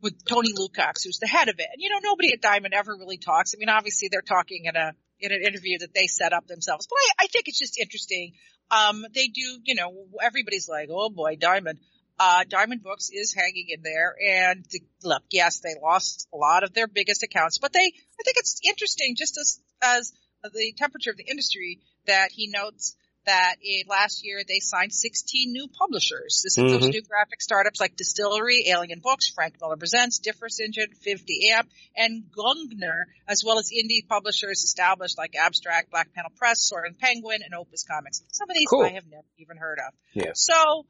with 0.00 0.24
Tony 0.24 0.52
Lukacs, 0.52 1.02
who's 1.04 1.18
the 1.18 1.26
head 1.26 1.48
of 1.48 1.56
it. 1.58 1.66
And 1.72 1.82
you 1.82 1.90
know 1.90 1.98
nobody 2.02 2.32
at 2.32 2.40
Diamond 2.40 2.74
ever 2.74 2.94
really 2.96 3.18
talks. 3.18 3.54
I 3.54 3.58
mean, 3.58 3.68
obviously 3.68 4.08
they're 4.10 4.22
talking 4.22 4.66
in 4.66 4.76
a 4.76 4.92
in 5.20 5.32
an 5.32 5.42
interview 5.42 5.78
that 5.80 5.92
they 5.94 6.06
set 6.06 6.32
up 6.32 6.46
themselves, 6.46 6.86
but 6.86 6.94
I, 6.94 7.24
I 7.24 7.26
think 7.26 7.48
it's 7.48 7.58
just 7.58 7.78
interesting. 7.80 8.34
Um, 8.70 9.06
they 9.14 9.28
do, 9.28 9.60
you 9.64 9.74
know, 9.74 9.94
everybody's 10.22 10.68
like, 10.68 10.88
oh 10.90 11.10
boy, 11.10 11.36
Diamond 11.36 11.78
uh, 12.18 12.44
Diamond 12.48 12.82
Books 12.82 13.10
is 13.10 13.32
hanging 13.34 13.66
in 13.68 13.82
there. 13.82 14.14
And 14.22 14.64
the, 14.70 14.82
look, 15.04 15.22
yes, 15.30 15.60
they 15.60 15.74
lost 15.82 16.28
a 16.32 16.36
lot 16.36 16.64
of 16.64 16.74
their 16.74 16.88
biggest 16.88 17.22
accounts, 17.22 17.58
but 17.58 17.72
they, 17.72 17.78
I 17.80 18.22
think 18.24 18.36
it's 18.36 18.60
interesting 18.64 19.14
just 19.16 19.38
as, 19.38 19.60
as 19.82 20.12
the 20.42 20.72
temperature 20.76 21.10
of 21.10 21.16
the 21.16 21.28
industry 21.28 21.80
that 22.06 22.30
he 22.32 22.48
notes 22.48 22.96
that 23.28 23.56
in 23.62 23.82
last 23.88 24.24
year 24.24 24.40
they 24.46 24.58
signed 24.60 24.92
16 24.92 25.52
new 25.52 25.68
publishers. 25.68 26.40
This 26.42 26.56
is 26.56 26.72
those 26.72 26.88
Mhm. 26.88 26.92
new 26.92 27.02
graphic 27.02 27.40
startups 27.42 27.78
like 27.78 27.94
Distillery, 27.96 28.64
Alien 28.68 29.00
Books, 29.00 29.28
Frank 29.28 29.60
Miller 29.60 29.76
Presents, 29.76 30.18
Difference 30.18 30.60
Engine, 30.60 30.92
50 30.94 31.50
Amp, 31.50 31.70
and 31.94 32.24
Gungner, 32.32 33.04
as 33.28 33.42
well 33.44 33.58
as 33.58 33.70
indie 33.70 34.06
publishers 34.08 34.62
established 34.64 35.18
like 35.18 35.34
Abstract, 35.36 35.90
Black 35.90 36.12
Panel 36.14 36.30
Press, 36.36 36.62
Soaring 36.62 36.94
Penguin, 36.94 37.42
and 37.44 37.54
Opus 37.54 37.84
Comics. 37.84 38.22
Some 38.32 38.48
of 38.48 38.54
these 38.56 38.68
Cool. 38.68 38.82
I 38.84 38.90
have 38.90 39.06
never 39.06 39.26
even 39.38 39.56
heard 39.58 39.78
of. 39.86 39.92
Yeah. 40.14 40.32
So, 40.34 40.86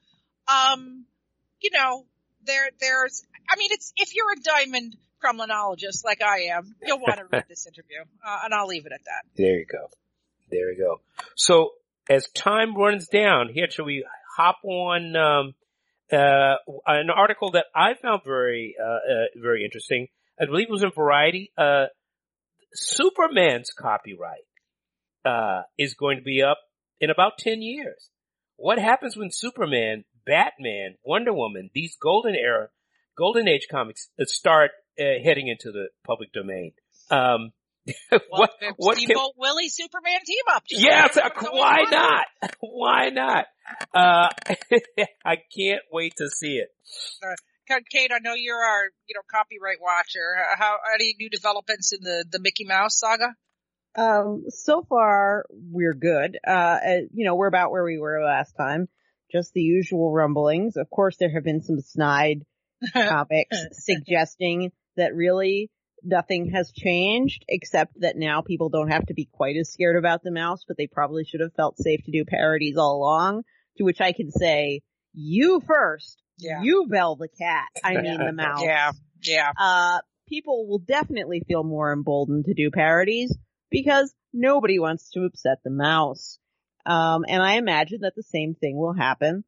um, 0.47 1.07
you 1.61 1.71
know, 1.73 2.07
there, 2.45 2.71
there's, 2.81 3.25
I 3.51 3.57
mean, 3.57 3.71
it's, 3.73 3.93
if 3.97 4.15
you're 4.15 4.33
a 4.33 4.41
diamond 4.41 4.97
criminologist 5.21 6.05
like 6.05 6.23
I 6.23 6.55
am, 6.57 6.77
you'll 6.83 7.01
want 7.01 7.19
to 7.19 7.25
read 7.31 7.45
this 7.49 7.67
interview, 7.67 7.99
uh, 8.25 8.39
and 8.45 8.55
I'll 8.55 8.69
leave 8.69 8.87
it 8.87 8.93
at 8.93 9.05
that. 9.05 9.25
There 9.37 9.59
you 9.59 9.67
go. 9.67 9.91
There 10.51 10.73
you 10.73 10.79
go. 10.79 11.01
So 11.37 11.73
as 12.09 12.29
time 12.35 12.77
runs 12.77 13.09
down, 13.09 13.51
here 13.53 13.71
shall 13.71 13.85
we 13.85 14.05
hop 14.37 14.57
on 14.65 15.17
um, 15.17 15.55
uh, 16.13 16.57
an 16.87 17.11
article 17.11 17.51
that 17.53 17.67
I 17.75 17.95
found 18.01 18.23
very 18.25 18.75
uh, 18.81 18.85
uh, 18.85 19.25
very 19.37 19.65
interesting. 19.65 20.09
I 20.41 20.47
believe 20.47 20.69
it 20.69 20.73
was 20.73 20.83
in 20.83 20.91
Variety. 20.91 21.53
Uh, 21.57 21.87
Superman's 22.73 23.71
copyright 23.71 24.47
uh, 25.25 25.63
is 25.77 25.95
going 25.95 26.19
to 26.19 26.23
be 26.23 26.43
up 26.43 26.59
in 27.01 27.11
about 27.11 27.33
ten 27.39 27.63
years. 27.63 28.11
What 28.57 28.79
happens 28.79 29.17
when 29.17 29.31
Superman, 29.31 30.05
Batman, 30.27 30.97
Wonder 31.05 31.33
Woman, 31.33 31.71
these 31.75 31.97
golden 32.01 32.35
era, 32.35 32.69
golden 33.17 33.49
age 33.49 33.69
comics 33.71 34.09
start 34.23 34.71
uh, 34.99 35.05
heading 35.23 35.49
into 35.49 35.71
the 35.71 35.89
public 36.05 36.33
domain? 36.33 36.73
Um, 37.11 37.53
what 38.11 38.51
Well, 38.61 38.75
what 38.77 38.97
can, 38.97 39.07
Steamboat 39.07 39.33
Willie 39.37 39.69
Superman 39.69 40.21
team 40.27 40.43
up. 40.51 40.65
Just 40.69 40.83
Yes, 40.83 41.17
like 41.17 41.25
uh, 41.25 41.29
everyone's 41.29 41.59
always 41.59 41.87
why 41.91 41.91
not? 41.91 42.27
Why 42.61 43.09
not? 43.11 43.47
Uh, 43.95 44.29
I 45.25 45.37
can't 45.57 45.83
wait 45.93 46.15
to 46.19 46.29
see 46.29 46.57
it. 46.57 46.69
Kate, 47.91 48.11
I 48.15 48.19
know 48.21 48.35
you're 48.35 48.57
our, 48.57 48.85
you 49.07 49.15
know, 49.15 49.21
copyright 49.31 49.79
watcher. 49.81 50.37
Uh, 50.41 50.57
How, 50.57 50.77
any 50.95 51.15
new 51.19 51.29
developments 51.29 51.93
in 51.93 52.03
the, 52.03 52.25
the 52.31 52.39
Mickey 52.39 52.65
Mouse 52.65 52.99
saga? 52.99 53.35
Um, 53.97 54.45
so 54.49 54.85
far 54.89 55.45
we're 55.51 55.95
good. 55.95 56.39
Uh, 56.47 56.51
uh, 56.51 57.01
you 57.13 57.25
know, 57.25 57.35
we're 57.35 57.49
about 57.49 57.71
where 57.71 57.85
we 57.85 57.99
were 57.99 58.25
last 58.25 58.53
time. 58.53 58.89
Just 59.31 59.53
the 59.53 59.61
usual 59.61 60.13
rumblings. 60.13 60.77
Of 60.77 60.89
course, 60.89 61.17
there 61.19 61.33
have 61.33 61.45
been 61.45 61.63
some 61.63 61.81
snide 61.81 62.45
topics 62.93 63.57
suggesting 63.73 64.73
that 64.97 65.15
really 65.15 65.71
nothing 66.03 66.51
has 66.51 66.73
changed 66.73 67.45
except 67.49 68.01
that 68.01 68.17
now 68.17 68.41
people 68.41 68.69
don't 68.69 68.91
have 68.91 69.07
to 69.07 69.15
be 69.15 69.29
quite 69.31 69.57
as 69.57 69.73
scared 69.73 69.97
about 69.97 70.23
the 70.23 70.31
mouse, 70.31 70.65
but 70.67 70.77
they 70.77 70.87
probably 70.87 71.25
should 71.25 71.41
have 71.41 71.55
felt 71.55 71.79
safe 71.79 72.05
to 72.05 72.13
do 72.13 72.25
parodies 72.25 72.77
all 72.77 72.97
along. 72.97 73.43
To 73.79 73.85
which 73.85 74.01
I 74.01 74.13
can 74.13 74.31
say, 74.31 74.83
you 75.13 75.61
first. 75.67 76.21
Yeah. 76.39 76.63
You 76.63 76.87
Bell 76.89 77.17
the 77.17 77.29
cat. 77.29 77.69
I 77.83 78.01
mean 78.01 78.19
the 78.25 78.33
mouse. 78.35 78.63
Yeah, 78.63 78.93
yeah. 79.23 79.53
Uh, 79.59 79.99
people 80.29 80.69
will 80.69 80.79
definitely 80.79 81.43
feel 81.47 81.65
more 81.65 81.93
emboldened 81.93 82.47
to 82.47 82.55
do 82.55 82.71
parodies 82.71 83.37
because 83.71 84.13
nobody 84.33 84.79
wants 84.79 85.11
to 85.11 85.25
upset 85.25 85.59
the 85.65 85.71
mouse. 85.71 86.39
Um, 86.87 87.25
and 87.29 87.43
I 87.43 87.55
imagine 87.55 88.01
that 88.03 88.15
the 88.17 88.23
same 88.23 88.55
thing 88.55 88.77
will 88.77 88.95
happen 88.95 89.45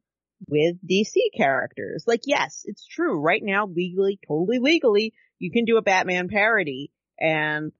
with 0.47 0.75
DC 0.87 1.15
characters. 1.35 2.03
Like, 2.07 2.21
yes, 2.25 2.63
it's 2.65 2.85
true. 2.85 3.19
Right 3.19 3.41
now, 3.43 3.67
legally, 3.67 4.19
totally 4.27 4.59
legally, 4.59 5.13
you 5.41 5.49
can 5.49 5.65
do 5.65 5.77
a 5.77 5.81
Batman 5.81 6.29
parody 6.29 6.91
and, 7.19 7.71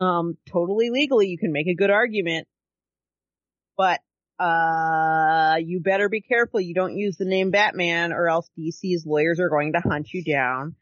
um, 0.00 0.36
totally 0.48 0.90
legally, 0.90 1.26
you 1.26 1.38
can 1.38 1.52
make 1.52 1.66
a 1.66 1.74
good 1.74 1.90
argument. 1.90 2.46
But, 3.76 4.00
uh, 4.38 5.56
you 5.58 5.80
better 5.80 6.08
be 6.08 6.20
careful 6.20 6.60
you 6.60 6.74
don't 6.74 6.96
use 6.96 7.16
the 7.16 7.24
name 7.24 7.50
Batman 7.50 8.12
or 8.12 8.28
else 8.28 8.48
DC's 8.56 9.04
lawyers 9.04 9.40
are 9.40 9.48
going 9.48 9.72
to 9.72 9.80
hunt 9.80 10.08
you 10.12 10.22
down. 10.22 10.76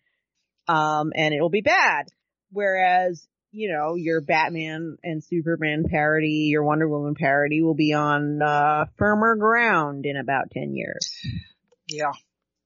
Um, 0.69 1.13
and 1.15 1.33
it'll 1.33 1.51
be 1.51 1.63
bad. 1.63 2.09
Whereas, 2.51 3.27
you 3.51 3.73
know, 3.73 3.95
your 3.95 4.21
Batman 4.21 4.99
and 5.03 5.25
Superman 5.25 5.85
parody, 5.91 6.49
your 6.51 6.65
Wonder 6.65 6.89
Woman 6.89 7.15
parody 7.15 7.63
will 7.63 7.75
be 7.75 7.95
on, 7.95 8.43
uh, 8.43 8.85
firmer 8.99 9.37
ground 9.37 10.05
in 10.05 10.17
about 10.17 10.51
10 10.51 10.75
years. 10.75 11.11
Yeah. 11.89 12.13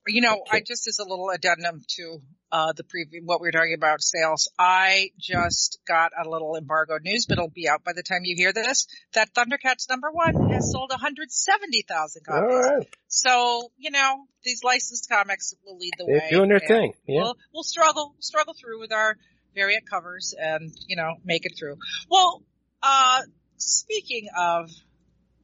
You 0.08 0.22
know, 0.22 0.34
Okay. 0.34 0.58
I 0.58 0.60
just 0.60 0.86
as 0.88 0.98
a 0.98 1.08
little 1.08 1.30
addendum 1.30 1.82
to 1.96 2.20
uh 2.50 2.72
the 2.72 2.82
preview 2.82 3.20
what 3.24 3.40
we 3.40 3.48
were 3.48 3.52
talking 3.52 3.74
about 3.74 4.00
sales. 4.02 4.48
I 4.58 5.10
just 5.18 5.78
got 5.86 6.12
a 6.18 6.28
little 6.28 6.56
embargoed 6.56 7.02
news, 7.02 7.26
but 7.26 7.34
it'll 7.38 7.50
be 7.50 7.68
out 7.68 7.84
by 7.84 7.92
the 7.94 8.02
time 8.02 8.20
you 8.24 8.34
hear 8.36 8.52
this. 8.52 8.86
That 9.12 9.34
Thundercats 9.34 9.88
number 9.88 10.10
one 10.10 10.50
has 10.50 10.72
sold 10.72 10.90
170,000 10.90 12.24
copies. 12.24 12.66
right, 12.66 12.88
So, 13.08 13.70
you 13.76 13.90
know, 13.90 14.24
these 14.44 14.62
licensed 14.64 15.08
comics 15.10 15.52
will 15.64 15.76
lead 15.76 15.92
the 15.98 16.04
they're 16.06 16.18
way. 16.20 16.28
doing 16.30 16.48
their 16.48 16.60
thing. 16.60 16.94
Yeah. 17.06 17.20
We'll, 17.22 17.36
we'll 17.52 17.62
struggle, 17.62 18.14
struggle 18.20 18.54
through 18.54 18.80
with 18.80 18.92
our 18.92 19.16
variant 19.54 19.88
covers 19.88 20.34
and, 20.38 20.70
you 20.86 20.96
know, 20.96 21.14
make 21.24 21.44
it 21.44 21.52
through. 21.58 21.76
Well, 22.10 22.42
uh, 22.82 23.22
speaking 23.58 24.28
of 24.38 24.70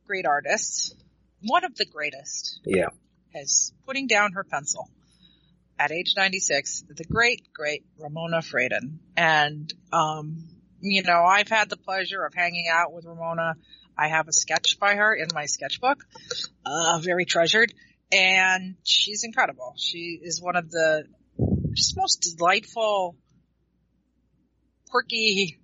great 0.07 0.25
artists, 0.27 0.95
one 1.43 1.65
of 1.65 1.75
the 1.77 1.85
greatest 1.85 2.61
Yeah. 2.65 2.89
Is 3.35 3.73
putting 3.87 4.07
down 4.07 4.33
her 4.33 4.45
pencil 4.45 4.89
at 5.79 5.91
age 5.91 6.15
96, 6.17 6.85
the 6.89 7.05
great, 7.05 7.53
great 7.53 7.85
Ramona 7.99 8.39
Fradon. 8.39 8.99
And, 9.17 9.73
um, 9.93 10.49
you 10.81 11.03
know, 11.03 11.25
I've 11.25 11.49
had 11.49 11.69
the 11.69 11.77
pleasure 11.77 12.25
of 12.25 12.35
hanging 12.35 12.67
out 12.71 12.93
with 12.93 13.05
Ramona. 13.05 13.57
I 13.97 14.09
have 14.09 14.29
a 14.29 14.33
sketch 14.33 14.79
by 14.79 14.95
her 14.95 15.15
in 15.15 15.29
my 15.35 15.47
sketchbook, 15.47 16.05
uh, 16.65 16.99
very 17.03 17.25
treasured. 17.25 17.73
And 18.13 18.77
she's 18.85 19.25
incredible. 19.25 19.75
She 19.77 20.21
is 20.23 20.41
one 20.41 20.57
of 20.57 20.71
the 20.71 21.05
just 21.73 21.97
most 21.97 22.37
delightful, 22.37 23.17
quirky, 24.91 25.59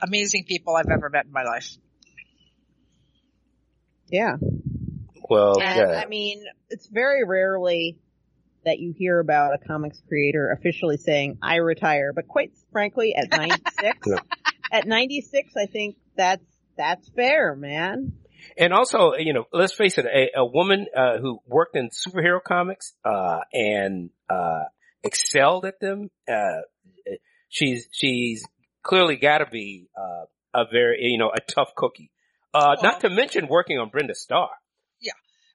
amazing 0.00 0.44
people 0.44 0.76
I've 0.76 0.90
ever 0.90 1.08
met 1.08 1.24
in 1.24 1.32
my 1.32 1.44
life. 1.44 1.76
Yeah. 4.10 4.36
Well, 5.28 5.60
And 5.60 5.90
yeah. 5.90 6.02
I 6.02 6.06
mean, 6.06 6.44
it's 6.70 6.86
very 6.86 7.24
rarely 7.24 7.98
that 8.64 8.78
you 8.78 8.92
hear 8.96 9.18
about 9.20 9.54
a 9.54 9.58
comics 9.58 10.00
creator 10.08 10.50
officially 10.50 10.96
saying, 10.96 11.38
I 11.42 11.56
retire, 11.56 12.12
but 12.12 12.28
quite 12.28 12.52
frankly, 12.72 13.14
at 13.14 13.30
96, 13.36 13.98
Yeah. 14.06 14.18
at 14.72 14.86
96, 14.86 15.52
I 15.56 15.66
think 15.66 15.96
that's, 16.16 16.44
that's 16.76 17.08
fair, 17.10 17.54
man. 17.54 18.12
And 18.56 18.72
also, 18.72 19.12
you 19.18 19.32
know, 19.32 19.44
let's 19.52 19.74
face 19.74 19.98
it, 19.98 20.06
a, 20.06 20.40
a 20.40 20.44
woman 20.44 20.86
uh, 20.96 21.18
who 21.18 21.40
worked 21.46 21.76
in 21.76 21.90
superhero 21.90 22.42
comics 22.42 22.94
uh, 23.04 23.40
and 23.52 24.10
uh, 24.28 24.64
excelled 25.02 25.64
at 25.64 25.80
them, 25.80 26.10
uh, 26.28 26.62
she's 27.48 27.88
she's 27.92 28.44
clearly 28.82 29.16
got 29.16 29.38
to 29.38 29.46
be 29.50 29.88
uh, 29.96 30.24
a 30.54 30.64
very, 30.70 30.98
you 31.00 31.18
know, 31.18 31.30
a 31.34 31.40
tough 31.40 31.70
cookie. 31.76 32.10
Uh, 32.54 32.76
not 32.82 33.00
to 33.00 33.10
mention 33.10 33.48
working 33.48 33.78
on 33.78 33.90
Brenda 33.90 34.14
Starr. 34.14 34.50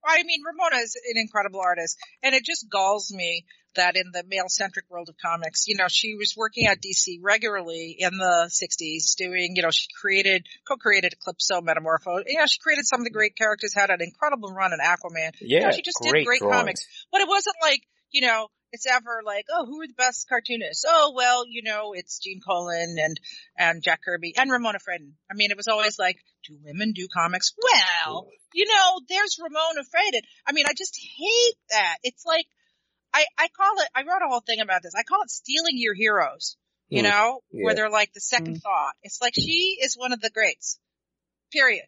I 0.06 0.24
mean, 0.24 0.42
Ramona 0.46 0.82
is 0.84 0.96
an 0.96 1.18
incredible 1.18 1.62
artist, 1.62 1.98
and 2.22 2.36
it 2.36 2.44
just 2.44 2.70
galls 2.70 3.12
me 3.14 3.46
that 3.76 3.96
in 3.96 4.12
the 4.14 4.24
male-centric 4.28 4.86
world 4.90 5.10
of 5.10 5.16
comics, 5.18 5.68
you 5.68 5.76
know, 5.78 5.88
she 5.88 6.16
was 6.16 6.36
working 6.38 6.68
at 6.68 6.80
DC 6.82 7.18
regularly 7.22 7.96
in 7.98 8.12
the 8.12 8.50
60s 8.50 9.16
doing, 9.18 9.56
you 9.56 9.64
know, 9.64 9.72
she 9.72 9.88
created, 10.00 10.46
co-created 10.68 11.14
Eclipso, 11.14 11.62
Metamorpho, 11.62 12.24
you 12.28 12.38
know, 12.38 12.46
she 12.46 12.60
created 12.60 12.86
some 12.86 13.02
of 13.02 13.06
the 13.06 13.10
mm-hmm. 13.10 13.18
great 13.18 13.36
characters, 13.36 13.74
had 13.74 13.90
an 13.90 14.02
incredible 14.02 14.50
run 14.54 14.74
in 14.74 14.80
Aquaman. 14.80 15.32
Yeah, 15.42 15.66
know, 15.66 15.72
she 15.72 15.82
just 15.82 15.98
did 16.02 16.12
great 16.12 16.26
great 16.26 16.40
drawings. 16.40 16.60
comics. 16.60 16.88
But 17.12 17.22
it 17.22 17.28
wasn't 17.28 17.56
like, 17.62 17.82
you 18.12 18.22
know, 18.28 18.48
it's 18.74 18.86
ever 18.88 19.22
like, 19.24 19.46
oh, 19.54 19.66
who 19.66 19.82
are 19.82 19.88
the 19.88 19.94
best 19.94 20.28
cartoonists? 20.28 20.84
Oh, 20.88 21.14
well, 21.16 21.46
you 21.48 21.62
know, 21.64 21.94
it's 21.94 22.18
Gene 22.20 22.42
Colan 22.46 22.96
and, 23.00 23.20
and 23.58 23.84
Jack 23.84 24.02
Kirby 24.04 24.34
and 24.36 24.52
Ramona 24.52 24.80
Fradon. 24.80 25.12
I 25.32 25.36
mean, 25.36 25.52
it 25.52 25.58
was 25.58 25.68
always 25.68 25.98
like, 26.00 26.18
do 26.48 26.58
women 26.64 26.92
do 26.92 27.08
comics? 27.14 27.54
Well, 27.62 28.28
you 28.54 28.66
know, 28.68 29.00
there's 29.08 29.38
Ramona 29.42 29.82
Fradon. 29.84 30.22
I 30.48 30.52
mean, 30.54 30.66
I 30.68 30.74
just 30.76 30.98
hate 31.18 31.56
that. 31.70 31.98
It's 32.04 32.26
like, 32.26 32.48
I, 33.14 33.26
I 33.38 33.48
call 33.56 33.80
it, 33.80 33.88
I 33.96 34.02
wrote 34.02 34.26
a 34.26 34.30
whole 34.30 34.42
thing 34.42 34.60
about 34.60 34.82
this. 34.82 34.94
I 34.98 35.04
call 35.04 35.22
it 35.22 35.30
stealing 35.30 35.76
your 35.78 35.94
heroes, 35.94 36.58
you 36.90 37.02
Hmm. 37.04 37.10
know, 37.10 37.40
Yeah. 37.52 37.66
where 37.66 37.76
they're 37.76 37.92
like 37.92 38.12
the 38.14 38.22
second 38.22 38.56
Hmm. 38.56 38.60
thought. 38.60 38.94
It's 39.04 39.22
like 39.22 39.36
she 39.36 39.78
is 39.84 39.96
one 39.96 40.14
of 40.14 40.20
the 40.20 40.32
greats. 40.32 40.80
Period. 41.52 41.86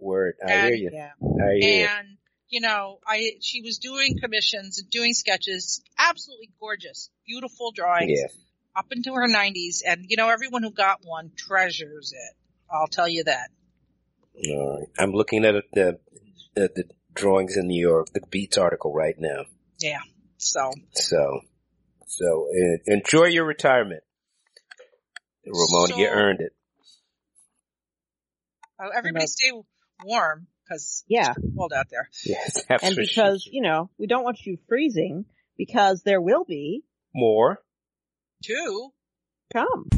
Word. 0.00 0.34
I 0.44 0.52
hear 0.66 0.74
you. 0.74 0.90
Yeah. 0.92 1.12
I 1.22 1.52
hear 1.60 1.80
you. 1.80 1.86
and 1.86 2.18
you 2.48 2.60
know 2.60 2.98
i 3.06 3.32
she 3.40 3.62
was 3.62 3.78
doing 3.78 4.18
commissions 4.18 4.78
and 4.78 4.90
doing 4.90 5.12
sketches 5.12 5.82
absolutely 5.98 6.50
gorgeous 6.60 7.10
beautiful 7.26 7.72
drawings 7.72 8.20
Yeah. 8.20 8.26
up 8.76 8.86
into 8.90 9.12
her 9.14 9.28
90s 9.28 9.82
and 9.86 10.06
you 10.08 10.16
know 10.16 10.28
everyone 10.28 10.62
who 10.62 10.70
got 10.70 11.00
one 11.04 11.30
treasures 11.36 12.12
it 12.12 12.36
i'll 12.70 12.86
tell 12.88 13.08
you 13.08 13.24
that 13.24 13.48
All 14.48 14.78
right. 14.78 14.88
I'm 14.98 15.12
looking 15.12 15.44
at 15.44 15.54
the, 15.72 15.98
the 16.54 16.70
the 16.74 16.84
drawings 17.14 17.56
in 17.56 17.66
New 17.66 17.80
York, 17.80 18.08
the 18.12 18.20
Beats 18.30 18.58
article 18.58 18.92
right 18.92 19.14
now. 19.18 19.44
yeah 19.78 20.00
so 20.36 20.72
So, 20.92 21.40
so 22.06 22.48
uh, 22.50 22.76
enjoy 22.86 23.24
your 23.26 23.46
retirement, 23.46 24.02
Ramona. 25.46 25.96
you 25.96 26.06
earned 26.08 26.40
it. 26.40 26.52
uh, 28.78 28.88
everybody 28.94 29.26
stay 29.26 29.50
warm 30.04 30.46
because 30.66 31.04
Yeah. 31.08 31.32
it's 31.36 31.56
cold 31.56 31.72
out 31.72 31.86
there 31.90 32.08
Yes, 32.24 32.64
that's 32.68 32.82
And 32.82 32.96
because, 32.96 33.42
sure. 33.42 33.52
you 33.52 33.62
know, 33.62 33.90
we 33.98 34.06
don't 34.06 34.24
want 34.24 34.44
you 34.44 34.58
freezing 34.68 35.24
because 35.56 36.02
there 36.02 36.20
will 36.20 36.44
be 36.44 36.82
more. 37.14 37.62
two 38.44 38.90
come. 39.52 39.88